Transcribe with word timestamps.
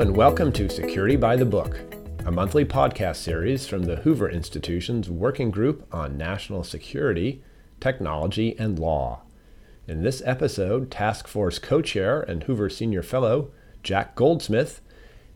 And 0.00 0.16
welcome 0.16 0.50
to 0.52 0.70
Security 0.70 1.16
by 1.16 1.36
the 1.36 1.44
Book, 1.44 1.78
a 2.24 2.30
monthly 2.30 2.64
podcast 2.64 3.16
series 3.16 3.66
from 3.66 3.82
the 3.82 3.96
Hoover 3.96 4.30
Institution's 4.30 5.10
Working 5.10 5.50
Group 5.50 5.86
on 5.92 6.16
National 6.16 6.64
Security, 6.64 7.42
Technology, 7.80 8.58
and 8.58 8.78
Law. 8.78 9.20
In 9.86 10.02
this 10.02 10.22
episode, 10.24 10.90
Task 10.90 11.28
Force 11.28 11.58
co 11.58 11.82
chair 11.82 12.22
and 12.22 12.44
Hoover 12.44 12.70
Senior 12.70 13.02
Fellow 13.02 13.50
Jack 13.82 14.16
Goldsmith 14.16 14.80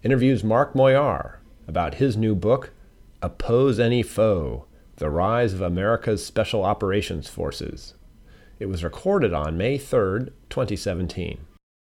interviews 0.03 0.43
Mark 0.43 0.73
Moyar 0.73 1.37
about 1.69 1.97
his 1.97 2.17
new 2.17 2.35
book, 2.35 2.71
Oppose 3.21 3.79
Any 3.79 4.03
Foe 4.03 4.65
The 4.97 5.11
Rise 5.11 5.53
of 5.53 5.61
America's 5.61 6.25
Special 6.25 6.65
Operations 6.65 7.29
Forces. 7.29 7.97
It 8.59 8.71
was 8.71 8.83
recorded 8.83 9.35
on 9.35 9.59
May 9.59 9.77
3rd, 9.77 10.33
2017. 10.49 11.45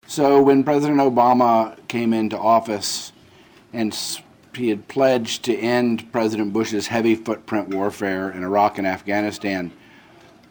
So 0.07 0.41
when 0.41 0.63
President 0.63 0.99
Obama 0.99 1.75
came 1.87 2.13
into 2.13 2.37
office 2.37 3.11
and 3.73 3.95
he 4.53 4.69
had 4.69 4.87
pledged 4.87 5.43
to 5.45 5.57
end 5.57 6.11
President 6.11 6.53
Bush's 6.53 6.87
heavy 6.87 7.15
footprint 7.15 7.69
warfare 7.69 8.29
in 8.29 8.43
Iraq 8.43 8.77
and 8.77 8.85
Afghanistan, 8.85 9.71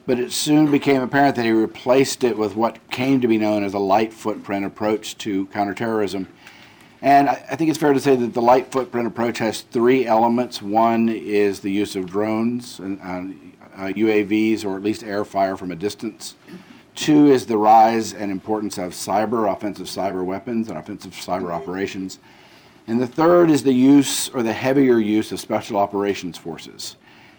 but 0.07 0.19
it 0.19 0.33
soon 0.33 0.71
became 0.71 1.01
apparent 1.01 1.37
that 1.37 1.45
he 1.45 1.53
replaced 1.53 2.25
it 2.25 2.37
with 2.37 2.57
what 2.57 2.91
came 2.91 3.21
to 3.21 3.29
be 3.29 3.39
known 3.39 3.63
as 3.63 3.75
a 3.75 3.79
light 3.79 4.13
footprint 4.13 4.67
approach 4.67 5.17
to 5.19 5.47
counterterrorism. 5.47 6.29
And 7.01 7.29
I 7.29 7.35
think 7.35 7.71
it's 7.71 7.79
fair 7.79 7.93
to 7.93 8.01
say 8.01 8.17
that 8.17 8.35
the 8.35 8.43
light 8.43 8.73
footprint 8.73 9.07
approach 9.07 9.39
has 9.39 9.61
three 9.61 10.05
elements. 10.05 10.61
One 10.61 11.09
is 11.09 11.61
the 11.61 11.71
use 11.71 11.97
of 11.97 12.07
drones 12.07 12.81
and 12.81 13.01
uh, 13.01 13.89
UAVs, 13.89 14.65
or 14.65 14.77
at 14.77 14.83
least 14.83 15.05
air 15.05 15.25
fire 15.25 15.57
from 15.57 15.71
a 15.71 15.77
distance. 15.77 16.35
Two 16.95 17.27
is 17.27 17.47
the 17.47 17.59
rise 17.59 18.13
and 18.13 18.31
importance 18.31 18.79
of 18.79 18.93
cyber, 18.93 19.53
offensive 19.53 19.87
cyber 19.87 20.25
weapons, 20.25 20.69
and 20.69 20.79
offensive 20.79 21.13
cyber 21.13 21.51
operations. 21.51 22.21
And 22.87 23.01
the 23.01 23.07
third 23.07 23.51
is 23.51 23.63
the 23.63 23.73
use 23.73 24.29
or 24.29 24.43
the 24.43 24.53
heavier 24.53 24.99
use 24.99 25.33
of 25.33 25.41
special 25.41 25.77
operations 25.77 26.39
forces. 26.39 26.97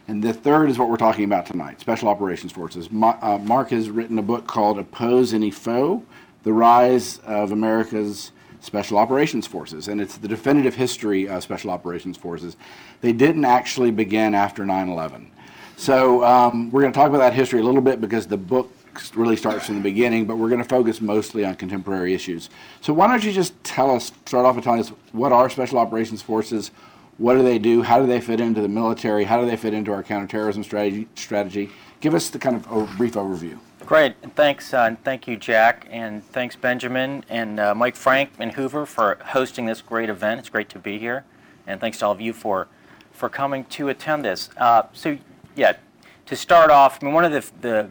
And 0.08 0.22
the 0.22 0.34
third 0.34 0.70
is 0.70 0.78
what 0.78 0.90
we're 0.90 0.98
talking 0.98 1.24
about 1.24 1.46
tonight 1.46 1.80
special 1.80 2.10
operations 2.10 2.52
forces. 2.52 2.90
Uh, 2.92 3.40
Mark 3.44 3.70
has 3.70 3.90
written 3.90 4.20
a 4.20 4.24
book 4.24 4.46
called 4.46 4.78
Oppose 4.78 5.34
Any 5.34 5.52
Foe 5.52 6.04
The 6.44 6.54
Rise 6.54 7.20
of 7.20 7.52
America's 7.52 8.32
Special 8.60 8.98
Operations 8.98 9.48
Forces. 9.48 9.88
And 9.88 10.02
it's 10.02 10.18
the 10.18 10.28
definitive 10.28 10.76
history 10.76 11.30
of 11.30 11.44
Special 11.44 11.72
Operations 11.72 12.18
Forces. 12.18 12.58
They 13.02 13.14
didn't 13.14 13.46
actually 13.46 13.92
begin 13.92 14.36
after 14.36 14.66
9 14.66 14.90
11. 14.90 15.32
So 15.78 16.24
um, 16.24 16.72
we're 16.72 16.82
going 16.82 16.94
to 16.94 16.98
talk 16.98 17.10
about 17.10 17.20
that 17.20 17.34
history 17.34 17.60
a 17.60 17.64
little 17.64 17.82
bit 17.82 18.02
because 18.02 18.28
the 18.28 18.38
book 18.38 18.75
really 19.16 19.36
starts 19.36 19.66
from 19.66 19.76
the 19.76 19.82
beginning, 19.82 20.26
but 20.26 20.38
we're 20.38 20.50
going 20.50 20.62
to 20.62 20.68
focus 20.68 21.02
mostly 21.02 21.46
on 21.46 21.56
contemporary 21.56 22.14
issues. 22.14 22.50
So 22.82 22.94
why 22.94 23.08
don't 23.08 23.24
you 23.24 23.32
just 23.32 23.62
tell 23.64 23.92
us, 23.92 24.12
start 24.26 24.46
off 24.46 24.56
by 24.56 24.62
telling 24.62 24.80
us 24.80 24.90
what 25.12 25.32
are 25.32 25.50
Special 25.50 25.78
Operations 25.78 26.22
Forces, 26.22 26.72
what 27.18 27.36
do 27.36 27.44
they 27.44 27.60
do, 27.60 27.82
how 27.82 28.00
do 28.00 28.08
they 28.08 28.20
fit 28.20 28.42
into 28.42 28.62
the 28.62 28.68
military, 28.68 29.24
how 29.24 29.40
do 29.40 29.46
they 29.46 29.56
fit 29.56 29.74
into 29.74 29.92
our 29.92 30.04
counterterrorism 30.04 30.64
strategy? 30.64 31.08
strategy? 31.16 31.70
Give 32.02 32.14
us 32.14 32.30
the 32.30 32.40
kind 32.40 32.56
of 32.56 32.70
a 32.72 32.86
brief 32.98 33.14
overview. 33.14 33.58
Great, 33.86 34.16
and 34.24 34.36
thanks, 34.36 34.74
uh, 34.74 34.80
and 34.80 35.04
thank 35.04 35.28
you, 35.28 35.38
Jack, 35.38 35.88
and 35.92 36.24
thanks, 36.24 36.56
Benjamin 36.56 37.24
and 37.30 37.60
uh, 37.60 37.76
Mike 37.76 37.96
Frank 37.96 38.32
and 38.40 38.52
Hoover 38.54 38.86
for 38.86 39.18
hosting 39.28 39.66
this 39.66 39.82
great 39.82 40.10
event. 40.10 40.40
It's 40.40 40.50
great 40.50 40.70
to 40.70 40.80
be 40.80 40.98
here, 40.98 41.24
and 41.68 41.80
thanks 41.80 42.00
to 42.00 42.08
all 42.08 42.12
of 42.12 42.20
you 42.20 42.34
for 42.34 42.68
for 43.16 43.30
coming 43.30 43.64
to 43.66 43.88
attend 43.90 44.26
this. 44.26 44.50
Uh, 44.58 44.84
so, 44.92 45.18
yeah, 45.56 45.78
to 46.26 46.36
start 46.36 46.70
off, 46.70 47.00
I 47.02 47.06
mean, 47.06 47.14
one 47.14 47.26
of 47.26 47.32
the, 47.32 47.46
the 47.62 47.90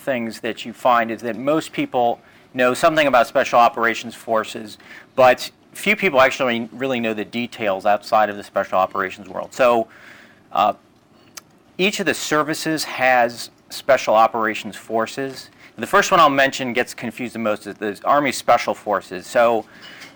things 0.00 0.40
that 0.40 0.64
you 0.64 0.72
find 0.72 1.10
is 1.10 1.22
that 1.22 1.36
most 1.36 1.72
people 1.72 2.20
know 2.54 2.74
something 2.74 3.06
about 3.06 3.26
special 3.26 3.58
operations 3.58 4.14
forces, 4.14 4.78
but 5.14 5.50
few 5.72 5.94
people 5.94 6.20
actually 6.20 6.68
really 6.72 6.98
know 6.98 7.14
the 7.14 7.24
details 7.24 7.86
outside 7.86 8.28
of 8.28 8.36
the 8.36 8.42
special 8.42 8.78
operations 8.78 9.28
world. 9.28 9.52
So 9.52 9.88
uh, 10.52 10.74
each 11.78 12.00
of 12.00 12.06
the 12.06 12.14
services 12.14 12.84
has 12.84 13.50
special 13.68 14.14
operations 14.14 14.76
forces. 14.76 15.50
The 15.76 15.86
first 15.86 16.10
one 16.10 16.20
I'll 16.20 16.28
mention 16.28 16.72
gets 16.72 16.92
confused 16.92 17.34
the 17.34 17.38
most 17.38 17.66
is 17.66 17.76
the 17.76 17.98
Army 18.04 18.32
Special 18.32 18.74
Forces. 18.74 19.26
So 19.26 19.64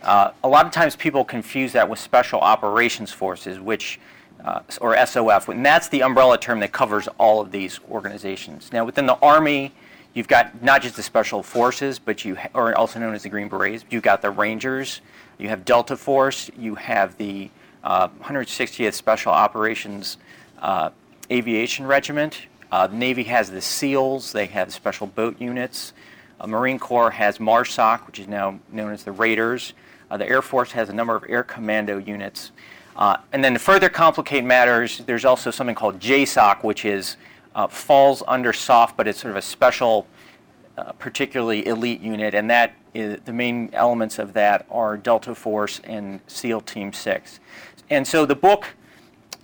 uh, 0.03 0.33
a 0.43 0.49
lot 0.49 0.67
of 0.67 0.73
times 0.73 0.97
people 0.97 1.25
confuse 1.25 1.73
that 1.73 1.89
with 1.89 1.99
Special 1.99 2.41
Operations 2.41 3.13
Forces, 3.13 3.61
which 3.61 3.99
uh, 4.45 4.61
or 4.81 4.95
SOF, 5.07 5.49
and 5.49 5.65
that's 5.65 5.89
the 5.89 6.03
umbrella 6.03 6.39
term 6.39 6.61
that 6.61 6.73
covers 6.73 7.09
all 7.19 7.41
of 7.41 7.51
these 7.51 7.81
organizations. 7.91 8.73
Now, 8.73 8.85
within 8.85 9.07
the 9.07 9.17
Army, 9.17 9.73
you've 10.13 10.29
got 10.29 10.63
not 10.63 10.83
just 10.83 10.97
the 10.97 11.03
Special 11.03 11.43
Forces, 11.43 11.99
but 11.99 12.25
you, 12.25 12.37
ha- 12.37 12.73
also 12.75 13.01
known 13.01 13.15
as 13.15 13.23
the 13.23 13.29
Green 13.29 13.49
Berets, 13.49 13.85
you've 13.91 14.03
got 14.03 14.21
the 14.23 14.31
Rangers, 14.31 15.01
you 15.39 15.49
have 15.49 15.65
Delta 15.65 15.97
Force, 15.97 16.51
you 16.59 16.75
have 16.75 17.17
the 17.17 17.51
uh, 17.83 18.09
160th 18.23 18.93
Special 18.93 19.33
Operations 19.33 20.19
uh, 20.61 20.91
Aviation 21.31 21.87
Regiment. 21.87 22.47
Uh, 22.71 22.87
the 22.87 22.97
Navy 22.97 23.25
has 23.25 23.51
the 23.51 23.61
SEALs, 23.61 24.33
they 24.33 24.47
have 24.47 24.73
special 24.73 25.07
boat 25.07 25.41
units. 25.41 25.93
Uh, 26.41 26.47
Marine 26.47 26.79
Corps 26.79 27.13
has 27.13 27.39
MARSOC, 27.39 28.07
which 28.07 28.19
is 28.19 28.29
now 28.29 28.59
known 28.71 28.93
as 28.93 29.05
the 29.05 29.13
Raiders. 29.13 29.73
Uh, 30.11 30.17
the 30.17 30.29
Air 30.29 30.43
Force 30.43 30.73
has 30.73 30.89
a 30.89 30.93
number 30.93 31.15
of 31.15 31.25
air 31.29 31.43
commando 31.43 31.99
units. 31.99 32.53
Uh, 32.97 33.17
and 33.33 33.43
then 33.43 33.55
to 33.55 33.59
further 33.59 33.89
complicate 33.89 34.45
matters, 34.45 34.99
there's 35.07 35.25
also 35.25 35.51
something 35.51 35.75
called 35.75 35.99
JSOC, 35.99 36.63
which 36.63 36.85
is 36.85 37.17
uh, 37.55 37.67
falls 37.67 38.23
under 38.29 38.53
SOF, 38.53 38.97
but 38.97 39.09
it's 39.09 39.21
sort 39.21 39.31
of 39.33 39.37
a 39.37 39.43
special, 39.43 40.07
uh, 40.79 40.93
particularly 40.93 41.67
elite 41.67 42.01
unit, 42.01 42.35
and 42.35 42.49
that 42.51 42.75
is, 42.95 43.19
the 43.25 43.33
main 43.33 43.71
elements 43.73 44.19
of 44.19 44.33
that 44.35 44.67
are 44.71 44.97
Delta 44.97 45.35
Force 45.35 45.81
and 45.85 46.21
SEAL 46.27 46.61
Team 46.63 46.93
Six. 46.93 47.41
And 47.91 48.07
so 48.07 48.27
the 48.27 48.37
book 48.37 48.67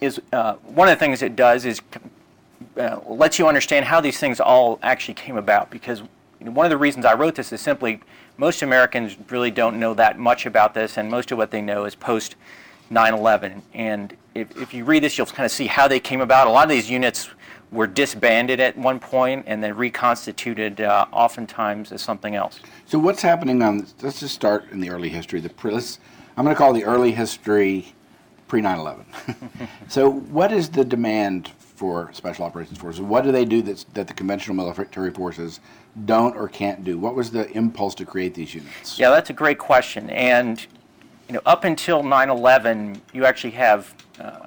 is 0.01 0.21
uh, 0.33 0.55
one 0.55 0.89
of 0.89 0.97
the 0.97 1.01
things 1.05 1.23
it 1.23 1.37
does 1.37 1.65
is 1.65 1.81
uh, 2.77 3.01
lets 3.07 3.39
you 3.39 3.49
understand 3.49 3.85
how 3.85 4.01
these 4.01 4.19
things 4.19 4.41
all 4.41 4.79
actually 4.83 5.15
came 5.15 5.37
about, 5.37 5.71
because 5.71 6.03
one 6.39 6.65
of 6.65 6.71
the 6.71 6.79
reasons 6.79 7.05
I 7.05 7.15
wrote 7.15 7.35
this 7.35 7.53
is 7.53 7.61
simply 7.61 8.01
most 8.39 8.63
Americans 8.63 9.17
really 9.29 9.51
don't 9.51 9.79
know 9.79 9.93
that 9.95 10.19
much 10.19 10.47
about 10.47 10.73
this, 10.73 10.97
and 10.97 11.11
most 11.11 11.33
of 11.33 11.39
what 11.39 11.51
they 11.51 11.61
know 11.61 11.85
is 11.85 11.95
post 11.95 12.37
9/11. 12.91 13.63
And 13.75 14.17
if, 14.35 14.57
if 14.57 14.75
you 14.75 14.85
read 14.85 15.03
this, 15.03 15.17
you'll 15.17 15.27
kind 15.27 15.47
of 15.47 15.53
see 15.53 15.67
how 15.67 15.89
they 15.89 16.01
came 16.01 16.21
about. 16.21 16.47
A 16.47 16.51
lot 16.51 16.65
of 16.65 16.71
these 16.71 16.91
units 16.91 17.31
were 17.71 17.87
disbanded 17.87 18.59
at 18.61 18.77
one 18.77 18.99
point 18.99 19.45
and 19.47 19.63
then 19.63 19.77
reconstituted, 19.77 20.81
uh, 20.81 21.07
oftentimes 21.13 21.93
as 21.93 22.03
something 22.03 22.35
else. 22.35 22.61
So 22.87 22.99
what's 22.99 23.23
happening 23.23 23.63
on? 23.63 23.87
Let's 24.03 24.21
just 24.21 24.35
start 24.35 24.71
in 24.71 24.81
the 24.81 24.91
early 24.91 25.09
history. 25.09 25.41
The 25.41 25.53
let's, 25.65 26.01
I'm 26.37 26.45
going 26.45 26.55
to 26.55 26.59
call 26.59 26.73
the 26.73 26.85
early 26.85 27.13
history 27.13 27.95
pre 28.49 28.61
9/11. 28.61 29.05
so 29.89 30.11
what 30.11 30.53
is 30.53 30.69
the 30.69 30.85
demand 30.85 31.49
for 31.59 32.11
special 32.13 32.45
operations 32.45 32.79
forces? 32.79 33.01
What 33.01 33.25
do 33.25 33.33
they 33.33 33.45
do 33.45 33.63
that 33.63 33.85
that 33.95 34.09
the 34.09 34.15
conventional 34.15 34.57
military 34.57 35.13
forces 35.13 35.61
don't 36.05 36.37
or 36.37 36.49
can't 36.49 36.85
do? 36.85 36.99
What 36.99 37.15
was 37.15 37.31
the 37.31 37.51
impulse 37.53 37.95
to 37.97 38.05
create 38.05 38.35
these 38.35 38.55
units? 38.55 38.99
Yeah, 38.99 39.11
that's 39.11 39.31
a 39.31 39.35
great 39.35 39.59
question. 39.59 40.11
And 40.11 40.67
you 41.31 41.35
know, 41.35 41.43
up 41.47 41.63
until 41.63 42.03
9/11, 42.03 43.01
you 43.13 43.25
actually 43.25 43.53
have 43.53 43.95
uh, 44.19 44.47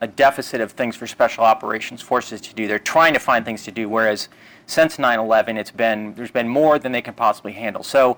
a 0.00 0.06
deficit 0.06 0.60
of 0.60 0.70
things 0.70 0.94
for 0.94 1.08
special 1.08 1.42
operations 1.42 2.02
forces 2.02 2.40
to 2.42 2.54
do. 2.54 2.68
They're 2.68 2.78
trying 2.78 3.14
to 3.14 3.18
find 3.18 3.44
things 3.44 3.64
to 3.64 3.72
do, 3.72 3.88
whereas 3.88 4.28
since 4.66 4.96
9/11, 4.96 5.58
it's 5.58 5.72
been 5.72 6.14
there's 6.14 6.30
been 6.30 6.48
more 6.48 6.78
than 6.78 6.92
they 6.92 7.02
can 7.02 7.14
possibly 7.14 7.50
handle. 7.54 7.82
So, 7.82 8.16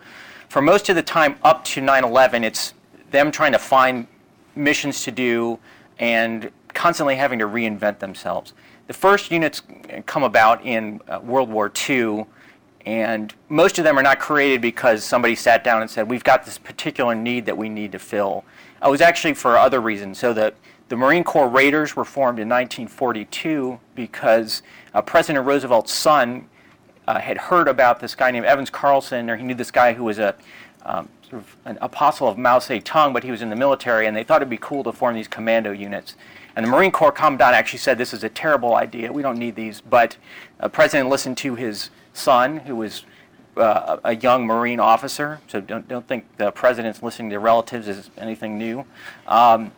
for 0.51 0.61
most 0.61 0.91
of 0.91 0.97
the 0.97 1.03
time 1.03 1.37
up 1.43 1.65
to 1.65 1.81
9/11, 1.81 2.45
it's 2.45 2.75
them 3.11 3.33
trying 3.33 3.53
to 3.53 3.59
find 3.59 4.07
missions 4.55 5.05
to 5.05 5.11
do 5.11 5.59
and 5.99 6.51
constantly 6.75 7.17
having 7.17 7.39
to 7.39 7.47
reinvent 7.47 8.01
themselves. 8.01 8.53
The 8.89 8.93
first 8.93 9.31
units 9.31 9.63
come 10.05 10.23
about 10.23 10.63
in 10.67 11.01
uh, 11.09 11.21
World 11.21 11.49
War 11.49 11.73
II 11.89 12.27
and 12.85 13.33
most 13.49 13.79
of 13.79 13.85
them 13.85 13.99
are 13.99 14.03
not 14.03 14.19
created 14.19 14.61
because 14.61 15.05
somebody 15.05 15.35
sat 15.35 15.63
down 15.63 15.83
and 15.83 15.91
said, 15.91 16.11
we've 16.11 16.25
got 16.25 16.45
this 16.45 16.59
particular 16.59 17.15
need 17.15 17.47
that 17.47 17.57
we 17.57 17.69
need 17.69 17.93
to 17.93 17.99
fill. 17.99 18.45
It 18.85 18.91
was 18.91 19.01
actually 19.01 19.35
for 19.35 19.57
other 19.57 19.81
reasons. 19.81 20.19
So 20.19 20.33
that 20.33 20.57
the 20.89 20.97
Marine 20.97 21.25
Corps 21.25 21.49
Raiders 21.49 21.95
were 21.95 22.05
formed 22.05 22.39
in 22.39 22.49
1942 22.49 23.79
because 23.95 24.63
uh, 24.95 25.01
President 25.01 25.47
Roosevelt's 25.47 25.93
son 25.93 26.49
uh, 27.07 27.19
had 27.21 27.39
heard 27.39 27.69
about 27.69 28.01
this 28.01 28.15
guy 28.15 28.31
named 28.31 28.47
Evans 28.47 28.71
Carlson, 28.71 29.31
or 29.31 29.37
he 29.37 29.45
knew 29.45 29.55
this 29.55 29.71
guy 29.71 29.93
who 29.93 30.05
was 30.05 30.19
a 30.19 30.35
um, 30.85 31.09
sort 31.23 31.43
of 31.43 31.57
an 31.65 31.79
apostle 31.81 32.29
of 32.29 32.37
Mao 32.37 32.59
Zedong, 32.59 33.13
but 33.13 33.25
he 33.25 33.31
was 33.31 33.43
in 33.43 33.49
the 33.49 33.57
military, 33.57 34.07
and 34.07 34.17
they 34.17 34.25
thought 34.25 34.43
it'd 34.43 34.51
be 34.51 34.59
cool 34.59 34.85
to 34.85 34.93
form 34.93 35.15
these 35.15 35.29
commando 35.29 35.71
units. 35.71 36.17
And 36.55 36.67
the 36.67 36.71
Marine 36.71 36.91
Corps 36.91 37.13
Commandant 37.13 37.55
actually 37.55 37.79
said, 37.79 37.97
This 37.97 38.13
is 38.13 38.25
a 38.25 38.29
terrible 38.29 38.75
idea. 38.75 39.13
We 39.13 39.23
don't 39.23 39.39
need 39.39 39.57
these. 39.57 39.81
But 39.81 40.17
the 40.59 40.67
uh, 40.67 40.69
President 40.69 41.09
listened 41.09 41.39
to 41.39 41.55
his 41.55 41.91
son, 42.13 42.59
who 42.59 42.77
was 42.77 43.05
uh, 43.57 43.99
a 44.05 44.17
young 44.17 44.47
Marine 44.47 44.81
officer. 44.81 45.41
So 45.49 45.61
don't, 45.61 45.87
don't 45.89 46.07
think 46.07 46.25
the 46.37 46.51
president's 46.51 47.03
listening 47.03 47.31
to 47.31 47.39
relatives 47.39 47.89
is 47.89 48.11
anything 48.17 48.59
new. 48.59 48.85
Um, 49.27 49.73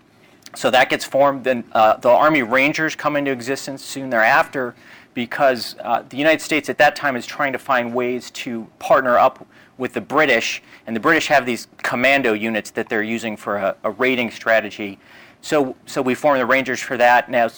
so 0.55 0.71
that 0.71 0.89
gets 0.89 1.05
formed. 1.05 1.45
Then 1.45 1.65
uh, 1.73 1.97
the 1.97 2.11
Army 2.11 2.43
Rangers 2.43 2.95
come 2.95 3.17
into 3.17 3.33
existence 3.33 3.85
soon 3.85 4.11
thereafter 4.11 4.75
because 5.15 5.77
uh, 5.81 6.03
the 6.09 6.17
United 6.17 6.41
States 6.41 6.69
at 6.69 6.79
that 6.79 6.97
time 6.97 7.17
is 7.17 7.27
trying 7.27 7.53
to 7.53 7.59
find 7.59 7.95
ways 7.95 8.31
to 8.33 8.69
partner 8.79 9.19
up 9.19 9.47
with 9.77 9.93
the 9.93 10.01
British, 10.01 10.63
and 10.87 10.95
the 10.95 11.01
British 11.01 11.27
have 11.27 11.47
these 11.47 11.67
commando 11.83 12.33
units 12.33 12.71
that 12.71 12.89
they're 12.89 13.03
using 13.03 13.37
for 13.37 13.57
a, 13.57 13.77
a 13.83 13.91
raiding 13.91 14.31
strategy. 14.31 14.99
So, 15.41 15.77
so 15.85 16.01
we 16.01 16.15
form 16.15 16.39
the 16.39 16.47
Rangers 16.47 16.81
for 16.81 16.97
that. 16.97 17.29
Now, 17.29 17.51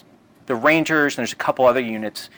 the 0.47 0.55
Rangers, 0.55 1.15
and 1.15 1.19
there's 1.19 1.33
a 1.33 1.37
couple 1.37 1.67
other 1.67 1.81
units. 1.81 2.31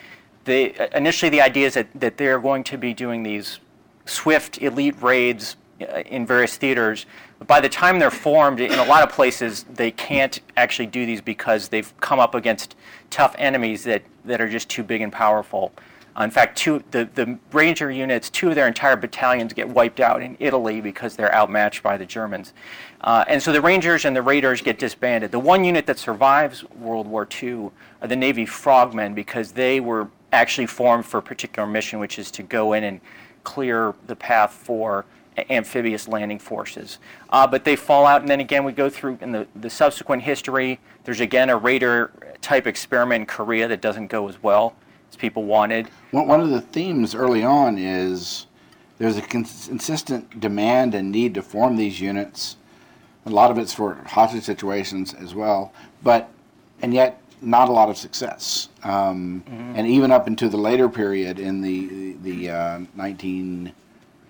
They, 0.49 0.89
initially, 0.95 1.29
the 1.29 1.43
idea 1.43 1.67
is 1.67 1.75
that, 1.75 1.89
that 2.01 2.17
they're 2.17 2.39
going 2.39 2.65
to 2.65 2.79
be 2.79 2.95
doing 2.95 3.23
these 3.23 3.59
swift 4.07 4.63
elite 4.63 4.97
raids 5.03 5.57
uh, 5.83 5.99
in 6.07 6.25
various 6.25 6.57
theaters. 6.57 7.05
But 7.39 7.47
by 7.47 7.61
the 7.61 7.69
time 7.69 7.99
they're 7.99 8.11
formed, 8.11 8.59
in 8.59 8.79
a 8.79 8.85
lot 8.87 9.03
of 9.03 9.15
places, 9.15 9.65
they 9.65 9.91
can't 9.91 10.41
actually 10.57 10.87
do 10.87 11.05
these 11.05 11.21
because 11.21 11.69
they've 11.69 11.93
come 12.01 12.19
up 12.19 12.35
against 12.35 12.77
tough 13.11 13.35
enemies 13.39 13.85
that, 13.85 14.03
that 14.25 14.41
are 14.41 14.49
just 14.49 14.71
too 14.71 14.83
big 14.83 15.03
and 15.03 15.13
powerful. 15.13 15.71
Uh, 16.19 16.25
in 16.25 16.31
fact, 16.31 16.57
two, 16.57 16.83
the, 16.93 17.07
the 17.15 17.39
Ranger 17.53 17.91
units, 17.91 18.31
two 18.31 18.49
of 18.49 18.55
their 18.55 18.67
entire 18.67 18.97
battalions 18.97 19.53
get 19.53 19.69
wiped 19.69 20.01
out 20.01 20.23
in 20.23 20.35
Italy 20.41 20.81
because 20.81 21.15
they're 21.15 21.35
outmatched 21.35 21.83
by 21.83 21.99
the 21.99 22.07
Germans. 22.07 22.55
Uh, 23.03 23.23
and 23.29 23.43
so 23.43 23.53
the 23.53 23.61
Rangers 23.61 24.07
and 24.07 24.17
the 24.17 24.23
Raiders 24.23 24.63
get 24.63 24.79
disbanded. 24.79 25.31
The 25.31 25.39
one 25.39 25.63
unit 25.63 25.85
that 25.85 25.99
survives 25.99 26.65
World 26.71 27.07
War 27.07 27.29
II 27.43 27.71
are 28.01 28.09
the 28.09 28.17
Navy 28.17 28.47
Frogmen 28.47 29.15
because 29.15 29.53
they 29.53 29.79
were 29.79 30.09
actually 30.33 30.67
formed 30.67 31.07
for 31.07 31.19
a 31.19 31.23
particular 31.23 31.69
mission, 31.69 31.99
which 31.99 32.19
is 32.19 32.31
to 32.33 32.43
go 32.43 32.73
in 32.73 32.85
and 32.85 33.01
clear 33.45 33.95
the 34.07 34.17
path 34.17 34.53
for 34.53 35.05
amphibious 35.51 36.09
landing 36.09 36.39
forces. 36.39 36.99
Uh, 37.31 37.47
but 37.47 37.65
they 37.65 37.77
fall 37.77 38.07
out, 38.07 38.21
and 38.21 38.29
then 38.29 38.41
again, 38.41 38.65
we 38.65 38.73
go 38.73 38.91
through 38.91 39.19
in 39.21 39.33
the, 39.33 39.47
the 39.57 39.71
subsequent 39.71 40.23
history. 40.23 40.81
There's 41.05 41.21
again 41.21 41.49
a 41.51 41.57
Raider 41.57 42.13
type 42.41 42.67
experiment 42.67 43.23
in 43.23 43.27
Korea 43.27 43.69
that 43.69 43.81
doesn't 43.81 44.09
go 44.09 44.29
as 44.29 44.43
well 44.43 44.75
as 45.11 45.17
people 45.17 45.45
wanted. 45.45 45.89
Well, 46.13 46.27
One 46.27 46.41
of 46.41 46.51
the 46.51 46.61
themes 46.61 47.15
early 47.15 47.45
on 47.45 47.79
is 47.79 48.47
there's 48.99 49.17
a 49.17 49.23
consistent 49.23 50.41
demand 50.41 50.95
and 50.95 51.13
need 51.13 51.35
to 51.35 51.43
form 51.43 51.77
these 51.77 52.01
units. 52.01 52.57
A 53.27 53.31
lot 53.31 53.51
of 53.51 53.59
it's 53.59 53.73
for 53.73 53.95
hostage 54.07 54.45
situations 54.45 55.15
as 55.15 55.35
well, 55.35 55.73
but 56.03 56.31
and 56.81 56.95
yet 56.95 57.21
not 57.41 57.69
a 57.69 57.73
lot 57.73 57.89
of 57.89 57.97
success. 57.97 58.69
Um, 58.83 59.43
mm-hmm. 59.49 59.75
And 59.77 59.87
even 59.87 60.11
up 60.11 60.27
into 60.27 60.49
the 60.49 60.57
later 60.57 60.89
period 60.89 61.39
in 61.39 61.61
the 61.61 62.17
the 62.23 62.51
uh, 62.51 62.81
19 62.95 63.73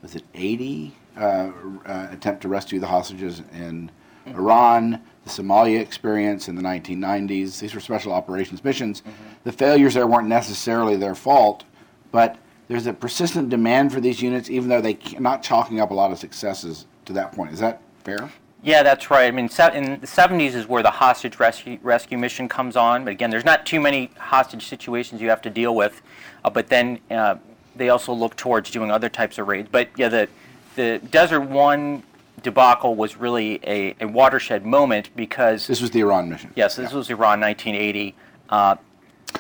was 0.03 0.15
it 0.15 0.25
80 0.35 0.95
uh, 1.17 1.51
uh, 1.87 2.09
attempt 2.11 2.43
to 2.43 2.49
rescue 2.49 2.79
the 2.79 2.87
hostages 2.87 3.43
in 3.53 3.91
mm-hmm. 4.27 4.39
Iran, 4.39 5.03
the 5.25 5.31
Somalia 5.31 5.81
experience 5.81 6.49
in 6.49 6.55
the 6.55 6.63
1990s. 6.63 7.59
These 7.59 7.75
were 7.75 7.81
special 7.81 8.13
operations 8.13 8.63
missions. 8.63 9.01
Mm-hmm. 9.01 9.13
The 9.45 9.53
failures 9.53 9.95
there 9.95 10.07
weren't 10.07 10.29
necessarily 10.29 10.97
their 10.97 11.15
fault, 11.15 11.65
but 12.13 12.39
there's 12.69 12.87
a 12.87 12.93
persistent 12.93 13.49
demand 13.49 13.93
for 13.93 14.01
these 14.01 14.23
units, 14.23 14.51
even 14.51 14.69
though 14.69 14.81
they're 14.81 14.99
not 15.19 15.43
chalking 15.43 15.81
up 15.81 15.91
a 15.91 15.95
lot 15.95 16.13
of 16.13 16.19
successes 16.19 16.87
to 17.07 17.13
that 17.15 17.33
point. 17.33 17.53
Is 17.53 17.61
that 17.61 17.81
fair? 18.05 18.31
Yeah, 18.63 18.83
that's 18.83 19.11
right. 19.11 19.27
I 19.27 19.31
mean, 19.31 19.47
in 19.47 20.01
the 20.01 20.07
70s 20.07 20.55
is 20.55 20.67
where 20.67 20.83
the 20.83 20.91
hostage 20.91 21.39
rescue, 21.39 21.79
rescue 21.83 22.19
mission 22.19 22.49
comes 22.49 22.77
on. 22.77 23.05
But 23.05 23.13
again, 23.13 23.31
there's 23.31 23.45
not 23.45 23.65
too 23.65 23.81
many 23.81 24.11
hostage 24.19 24.67
situations 24.67 25.21
you 25.21 25.29
have 25.29 25.43
to 25.43 25.51
deal 25.51 25.75
with. 25.75 26.03
Uh, 26.45 26.51
but 26.51 26.69
then 26.69 26.99
uh, 27.11 27.37
they 27.77 27.89
also 27.89 28.13
look 28.13 28.37
towards 28.37 28.71
doing 28.71 28.91
other 28.91 29.09
types 29.09 29.39
of 29.39 29.47
raids. 29.47 29.69
But 29.71 29.89
yeah, 29.97 30.09
the 30.09 30.29
the 30.75 31.01
Desert 31.11 31.41
One 31.41 32.03
debacle 32.43 32.95
was 32.95 33.17
really 33.17 33.61
a, 33.65 33.97
a 34.01 34.07
watershed 34.07 34.65
moment 34.65 35.11
because 35.17 35.67
this 35.67 35.81
was 35.81 35.91
the 35.91 36.01
Iran 36.01 36.29
mission. 36.29 36.53
Yes, 36.55 36.77
this 36.77 36.91
yeah. 36.91 36.97
was 36.97 37.11
Iran, 37.11 37.41
1980. 37.41 38.15
Uh, 38.49 38.77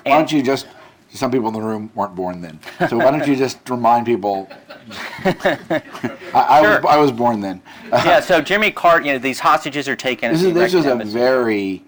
why 0.05 0.12
don't 0.19 0.32
you 0.32 0.43
just? 0.43 0.67
Some 1.10 1.31
people 1.31 1.49
in 1.49 1.55
the 1.55 1.60
room 1.60 1.90
weren't 1.94 2.14
born 2.14 2.43
then, 2.43 2.60
so 2.88 2.99
why 2.99 3.10
don't 3.10 3.26
you 3.26 3.34
just 3.34 3.70
remind 3.70 4.05
people? 4.05 4.49
I, 5.25 5.82
I, 6.34 6.62
sure. 6.62 6.76
was, 6.76 6.84
I 6.84 6.96
was 6.99 7.12
born 7.12 7.40
then. 7.40 7.62
yeah, 7.90 8.20
so 8.20 8.43
Jimmy 8.43 8.70
Carter, 8.70 9.06
you 9.06 9.12
know, 9.14 9.19
these 9.19 9.40
hostages 9.40 9.88
are 9.88 9.96
taken. 9.96 10.32
This 10.32 10.43
is 10.43 10.52
this 10.52 10.75
is 10.75 10.84
a 10.84 10.96
very 10.96 11.82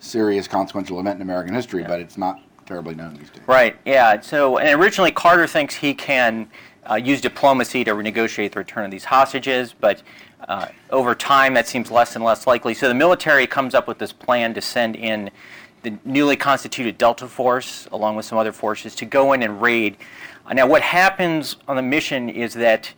serious, 0.00 0.48
consequential 0.48 0.98
event 1.00 1.16
in 1.16 1.22
American 1.22 1.54
history, 1.54 1.82
yeah. 1.82 1.88
but 1.88 2.00
it's 2.00 2.16
not 2.16 2.40
terribly 2.66 2.94
known 2.94 3.14
these 3.14 3.30
days. 3.30 3.42
Right. 3.46 3.76
Yeah. 3.84 4.20
So, 4.20 4.58
and 4.58 4.80
originally 4.80 5.12
Carter 5.12 5.46
thinks 5.46 5.74
he 5.74 5.94
can 5.94 6.48
uh, 6.88 6.94
use 6.96 7.20
diplomacy 7.20 7.84
to 7.84 7.92
renegotiate 7.92 8.52
the 8.52 8.58
return 8.58 8.84
of 8.84 8.90
these 8.90 9.04
hostages, 9.04 9.74
but 9.78 10.02
uh, 10.48 10.68
over 10.90 11.14
time 11.14 11.54
that 11.54 11.66
seems 11.66 11.90
less 11.90 12.16
and 12.16 12.24
less 12.24 12.46
likely. 12.46 12.74
So 12.74 12.88
the 12.88 12.94
military 12.94 13.46
comes 13.46 13.74
up 13.74 13.88
with 13.88 13.98
this 13.98 14.12
plan 14.12 14.54
to 14.54 14.60
send 14.60 14.96
in 14.96 15.30
the 15.84 15.96
newly 16.04 16.34
constituted 16.34 16.98
Delta 16.98 17.28
Force, 17.28 17.86
along 17.92 18.16
with 18.16 18.24
some 18.24 18.38
other 18.38 18.52
forces, 18.52 18.94
to 18.96 19.04
go 19.04 19.34
in 19.34 19.42
and 19.42 19.62
raid. 19.62 19.96
Uh, 20.46 20.54
now, 20.54 20.66
what 20.66 20.82
happens 20.82 21.56
on 21.68 21.76
the 21.76 21.82
mission 21.82 22.28
is 22.28 22.54
that 22.54 22.92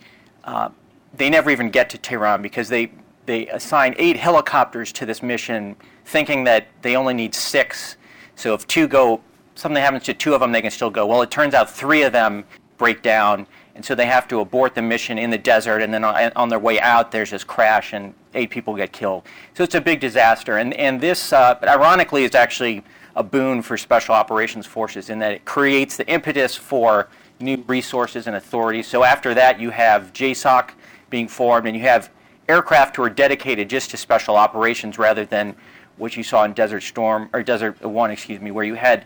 uh, 0.44 0.71
they 1.12 1.29
never 1.29 1.50
even 1.50 1.69
get 1.69 1.91
to 1.91 1.99
Tehran 1.99 2.41
because 2.41 2.69
they 2.69 2.91
they 3.27 3.49
assign 3.49 3.93
eight 3.99 4.17
helicopters 4.17 4.93
to 4.93 5.05
this 5.05 5.21
mission, 5.21 5.75
thinking 6.05 6.44
that 6.44 6.69
they 6.83 6.94
only 6.94 7.12
need 7.12 7.35
six. 7.35 7.97
So 8.37 8.55
if 8.55 8.67
two 8.69 8.87
go 8.87 9.21
something 9.56 9.83
happens 9.83 10.05
to 10.05 10.15
two 10.15 10.33
of 10.33 10.41
them, 10.41 10.53
they 10.53 10.62
can 10.62 10.71
still 10.71 10.91
go. 10.91 11.06
Well, 11.06 11.23
it 11.23 11.31
turns 11.31 11.55
out 11.55 11.69
three 11.69 12.03
of 12.03 12.12
them 12.12 12.44
break 12.79 13.03
down, 13.03 13.47
and 13.76 13.84
so 13.84 13.94
they 13.94 14.06
have 14.06 14.26
to 14.28 14.40
abort 14.40 14.75
the 14.75 14.81
mission 14.81 15.19
in 15.19 15.28
the 15.28 15.38
desert, 15.38 15.82
and 15.82 15.93
then 15.93 16.02
on, 16.02 16.32
on 16.34 16.49
their 16.49 16.58
way 16.58 16.81
out, 16.81 17.12
there's 17.12 17.31
this 17.31 17.44
crash, 17.44 17.93
and 17.93 18.14
eight 18.34 18.49
people 18.49 18.75
get 18.75 18.90
killed. 18.90 19.25
So 19.55 19.62
it's 19.62 19.75
a 19.75 19.81
big 19.81 20.00
disaster. 20.00 20.56
And, 20.56 20.73
and 20.75 20.99
this, 20.99 21.32
uh, 21.32 21.58
ironically, 21.62 22.25
is 22.25 22.34
actually 22.34 22.82
a 23.14 23.23
boon 23.23 23.61
for 23.61 23.76
special 23.76 24.14
operations 24.14 24.67
forces 24.67 25.11
in 25.11 25.19
that 25.19 25.32
it 25.32 25.44
creates 25.44 25.96
the 25.99 26.08
impetus 26.08 26.56
for 26.56 27.08
new 27.38 27.62
resources 27.67 28.26
and 28.26 28.37
authorities. 28.37 28.87
So 28.87 29.05
after 29.05 29.34
that, 29.34 29.61
you 29.61 29.69
have 29.70 30.12
JSOC 30.14 30.70
being 31.11 31.28
formed, 31.28 31.67
and 31.67 31.76
you 31.76 31.82
have 31.82 32.11
aircraft 32.49 32.96
who 32.96 33.02
are 33.02 33.11
dedicated 33.11 33.69
just 33.69 33.90
to 33.90 33.99
special 33.99 34.37
operations 34.37 34.99
rather 34.99 35.26
than 35.26 35.55
what 35.99 36.17
you 36.17 36.23
saw 36.23 36.44
in 36.44 36.55
Desert 36.55 36.82
Storm, 36.82 37.28
or 37.34 37.43
Desert 37.43 37.82
One, 37.82 38.11
excuse 38.11 38.40
me, 38.40 38.50
where 38.50 38.64
you 38.64 38.75
had 38.75 39.05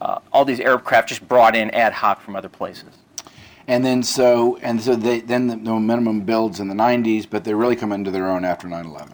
uh, 0.00 0.18
all 0.32 0.44
these 0.44 0.60
aircraft 0.60 1.08
just 1.08 1.26
brought 1.28 1.54
in 1.54 1.70
ad 1.70 1.92
hoc 1.92 2.20
from 2.20 2.34
other 2.34 2.48
places. 2.48 2.94
And 3.68 3.84
then 3.84 4.02
so 4.02 4.56
and 4.62 4.82
so 4.82 4.96
they, 4.96 5.20
then 5.20 5.46
the, 5.46 5.56
the 5.56 5.70
momentum 5.70 6.22
builds 6.22 6.58
in 6.58 6.68
the 6.68 6.74
90s, 6.74 7.28
but 7.28 7.44
they 7.44 7.54
really 7.54 7.76
come 7.76 7.92
into 7.92 8.10
their 8.10 8.28
own 8.28 8.44
after 8.44 8.66
9/11. 8.66 9.12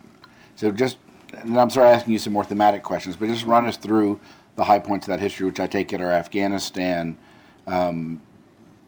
So 0.54 0.70
just 0.70 0.96
and 1.32 1.58
I'm 1.58 1.70
sorry 1.70 1.88
asking 1.88 2.12
you 2.12 2.18
some 2.18 2.32
more 2.32 2.44
thematic 2.44 2.82
questions, 2.82 3.16
but 3.16 3.28
just 3.28 3.44
run 3.44 3.66
us 3.66 3.76
through 3.76 4.20
the 4.56 4.64
high 4.64 4.78
points 4.78 5.06
of 5.06 5.10
that 5.10 5.20
history, 5.20 5.46
which 5.46 5.58
I 5.58 5.66
take 5.66 5.92
it 5.92 6.00
are 6.00 6.12
Afghanistan, 6.12 7.18
um, 7.66 8.22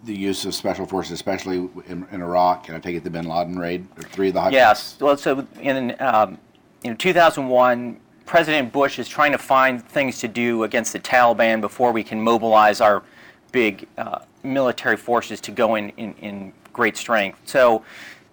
the 0.05 0.15
use 0.15 0.45
of 0.45 0.55
special 0.55 0.87
forces, 0.87 1.13
especially 1.13 1.69
in, 1.89 2.07
in, 2.13 2.23
Iraq, 2.23 2.69
and 2.69 2.77
I 2.77 2.81
take 2.81 2.95
it 2.95 3.03
the 3.03 3.11
Bin 3.11 3.27
Laden 3.27 3.59
raid, 3.59 3.89
or 3.97 4.05
three 4.05 4.29
of 4.29 4.35
the 4.35 4.43
high 4.43 4.51
yes. 4.51 4.95
Points. 4.95 5.27
Well, 5.27 5.45
so 5.45 5.47
in 5.61 5.97
um, 6.01 6.39
in 6.85 6.97
2001, 6.97 7.99
President 8.25 8.73
Bush 8.73 9.01
is 9.01 9.09
trying 9.09 9.33
to 9.33 9.39
find 9.39 9.85
things 9.85 10.21
to 10.21 10.29
do 10.29 10.63
against 10.63 10.93
the 10.93 11.01
Taliban 11.01 11.61
before 11.61 11.91
we 11.91 12.05
can 12.05 12.21
mobilize 12.21 12.81
our 12.81 13.03
big 13.51 13.89
uh, 13.99 14.21
military 14.47 14.97
forces 14.97 15.41
to 15.43 15.51
go 15.51 15.75
in, 15.75 15.91
in, 15.91 16.15
in 16.15 16.53
great 16.73 16.97
strength. 16.97 17.41
So 17.45 17.85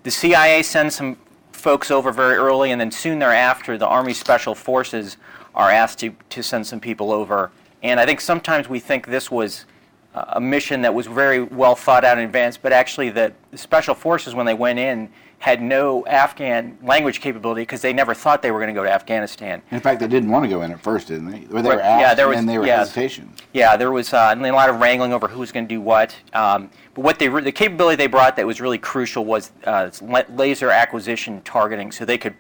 the 0.04 0.12
CIA 0.12 0.64
sends 0.64 0.96
some 0.96 1.18
folks 1.52 1.92
over 1.92 2.12
very 2.12 2.36
early, 2.36 2.72
and 2.72 2.80
then 2.80 2.92
soon 2.92 3.20
thereafter, 3.20 3.78
the 3.78 3.88
Army 3.88 4.14
Special 4.14 4.54
Forces 4.54 5.18
are 5.56 5.70
asked 5.70 6.00
to, 6.00 6.14
to 6.30 6.44
send 6.44 6.68
some 6.68 6.80
people 6.80 7.12
over. 7.12 7.52
And 7.82 8.00
I 8.00 8.06
think 8.06 8.22
sometimes 8.22 8.68
we 8.68 8.80
think 8.80 9.08
this 9.08 9.32
was 9.32 9.66
a 10.14 10.40
mission 10.40 10.82
that 10.82 10.94
was 10.94 11.08
very 11.08 11.42
well 11.42 11.76
thought 11.76 12.04
out 12.04 12.18
in 12.18 12.24
advance, 12.24 12.58
but 12.58 12.72
actually 12.72 13.10
the 13.10 13.34
Special 13.56 13.96
Forces, 13.96 14.36
when 14.36 14.46
they 14.46 14.54
went 14.54 14.80
in, 14.80 15.10
had 15.40 15.62
no 15.62 16.06
Afghan 16.06 16.78
language 16.82 17.20
capability 17.20 17.64
because 17.64 17.82
they 17.82 17.92
never 17.92 18.14
thought 18.14 18.42
they 18.42 18.52
were 18.52 18.60
going 18.60 18.74
to 18.74 18.74
go 18.74 18.84
to 18.84 18.90
Afghanistan. 18.90 19.62
In 19.72 19.82
fact, 19.82 20.00
they 20.00 20.08
didn't 20.08 20.30
want 20.30 20.46
to 20.46 20.50
go 20.50 20.62
in 20.62 20.72
at 20.72 20.80
first, 20.80 21.10
didn't 21.10 21.32
they? 21.32 21.46
Or 21.54 21.62
they 21.62 21.68
were 21.68 21.82
asked, 21.82 22.02
yeah, 22.02 22.16
there 22.16 22.30
was, 22.30 22.38
and 22.38 22.48
they 22.48 22.58
were 22.58 22.66
yeah, 22.66 22.78
hesitation. 22.78 23.34
Yeah, 23.52 23.76
there 23.76 23.92
was 23.92 24.14
uh, 24.14 24.34
a 24.38 24.52
lot 24.52 24.70
of 24.70 24.80
wrangling 24.80 25.12
over 25.12 25.28
who 25.28 25.40
was 25.40 25.52
going 25.52 25.68
to 25.68 25.76
do 25.76 25.82
what. 25.82 26.16
Um, 26.32 26.70
but 26.94 27.02
what 27.02 27.20
they 27.20 27.28
the 27.28 27.52
capability 27.52 27.98
they 27.98 28.08
brought 28.08 28.38
that 28.38 28.48
was 28.48 28.62
really 28.62 28.78
crucial 28.78 29.26
was 29.26 29.52
uh, 29.66 29.90
laser 30.30 30.70
acquisition 30.70 31.42
targeting, 31.42 31.92
so 31.92 32.06
they 32.06 32.18
could 32.18 32.36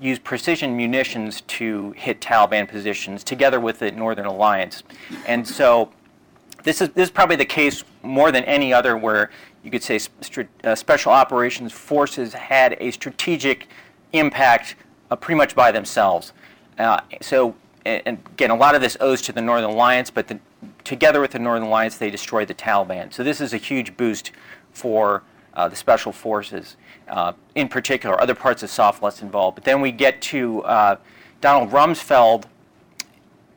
use 0.00 0.18
precision 0.18 0.76
munitions 0.76 1.42
to 1.42 1.92
hit 1.92 2.20
Taliban 2.20 2.66
positions 2.66 3.22
together 3.22 3.60
with 3.60 3.78
the 3.78 3.92
Northern 3.92 4.26
Alliance, 4.26 4.82
and 5.26 5.46
so. 5.46 5.92
This 6.62 6.80
is, 6.80 6.90
this 6.90 7.04
is 7.04 7.10
probably 7.10 7.36
the 7.36 7.44
case 7.44 7.84
more 8.02 8.30
than 8.32 8.44
any 8.44 8.72
other 8.72 8.96
where 8.96 9.30
you 9.62 9.70
could 9.70 9.82
say 9.82 9.98
uh, 10.64 10.74
special 10.74 11.12
operations 11.12 11.72
forces 11.72 12.32
had 12.32 12.76
a 12.80 12.90
strategic 12.90 13.68
impact 14.12 14.76
uh, 15.10 15.16
pretty 15.16 15.36
much 15.36 15.54
by 15.54 15.72
themselves. 15.72 16.32
Uh, 16.78 17.00
so, 17.20 17.54
and 17.84 18.18
again, 18.32 18.50
a 18.50 18.54
lot 18.54 18.74
of 18.74 18.80
this 18.80 18.96
owes 19.00 19.22
to 19.22 19.32
the 19.32 19.40
Northern 19.40 19.70
Alliance, 19.70 20.10
but 20.10 20.28
the, 20.28 20.38
together 20.84 21.20
with 21.20 21.32
the 21.32 21.38
Northern 21.38 21.66
Alliance, 21.66 21.96
they 21.96 22.10
destroyed 22.10 22.48
the 22.48 22.54
Taliban. 22.54 23.12
So 23.12 23.22
this 23.22 23.40
is 23.40 23.52
a 23.52 23.58
huge 23.58 23.96
boost 23.96 24.32
for 24.72 25.22
uh, 25.54 25.68
the 25.68 25.76
special 25.76 26.12
forces, 26.12 26.76
uh, 27.08 27.32
in 27.54 27.68
particular. 27.68 28.20
Other 28.20 28.34
parts 28.34 28.62
of 28.62 28.70
SOF 28.70 29.02
less 29.02 29.22
involved. 29.22 29.56
But 29.56 29.64
then 29.64 29.80
we 29.80 29.92
get 29.92 30.20
to 30.22 30.62
uh, 30.62 30.96
Donald 31.40 31.70
Rumsfeld 31.70 32.44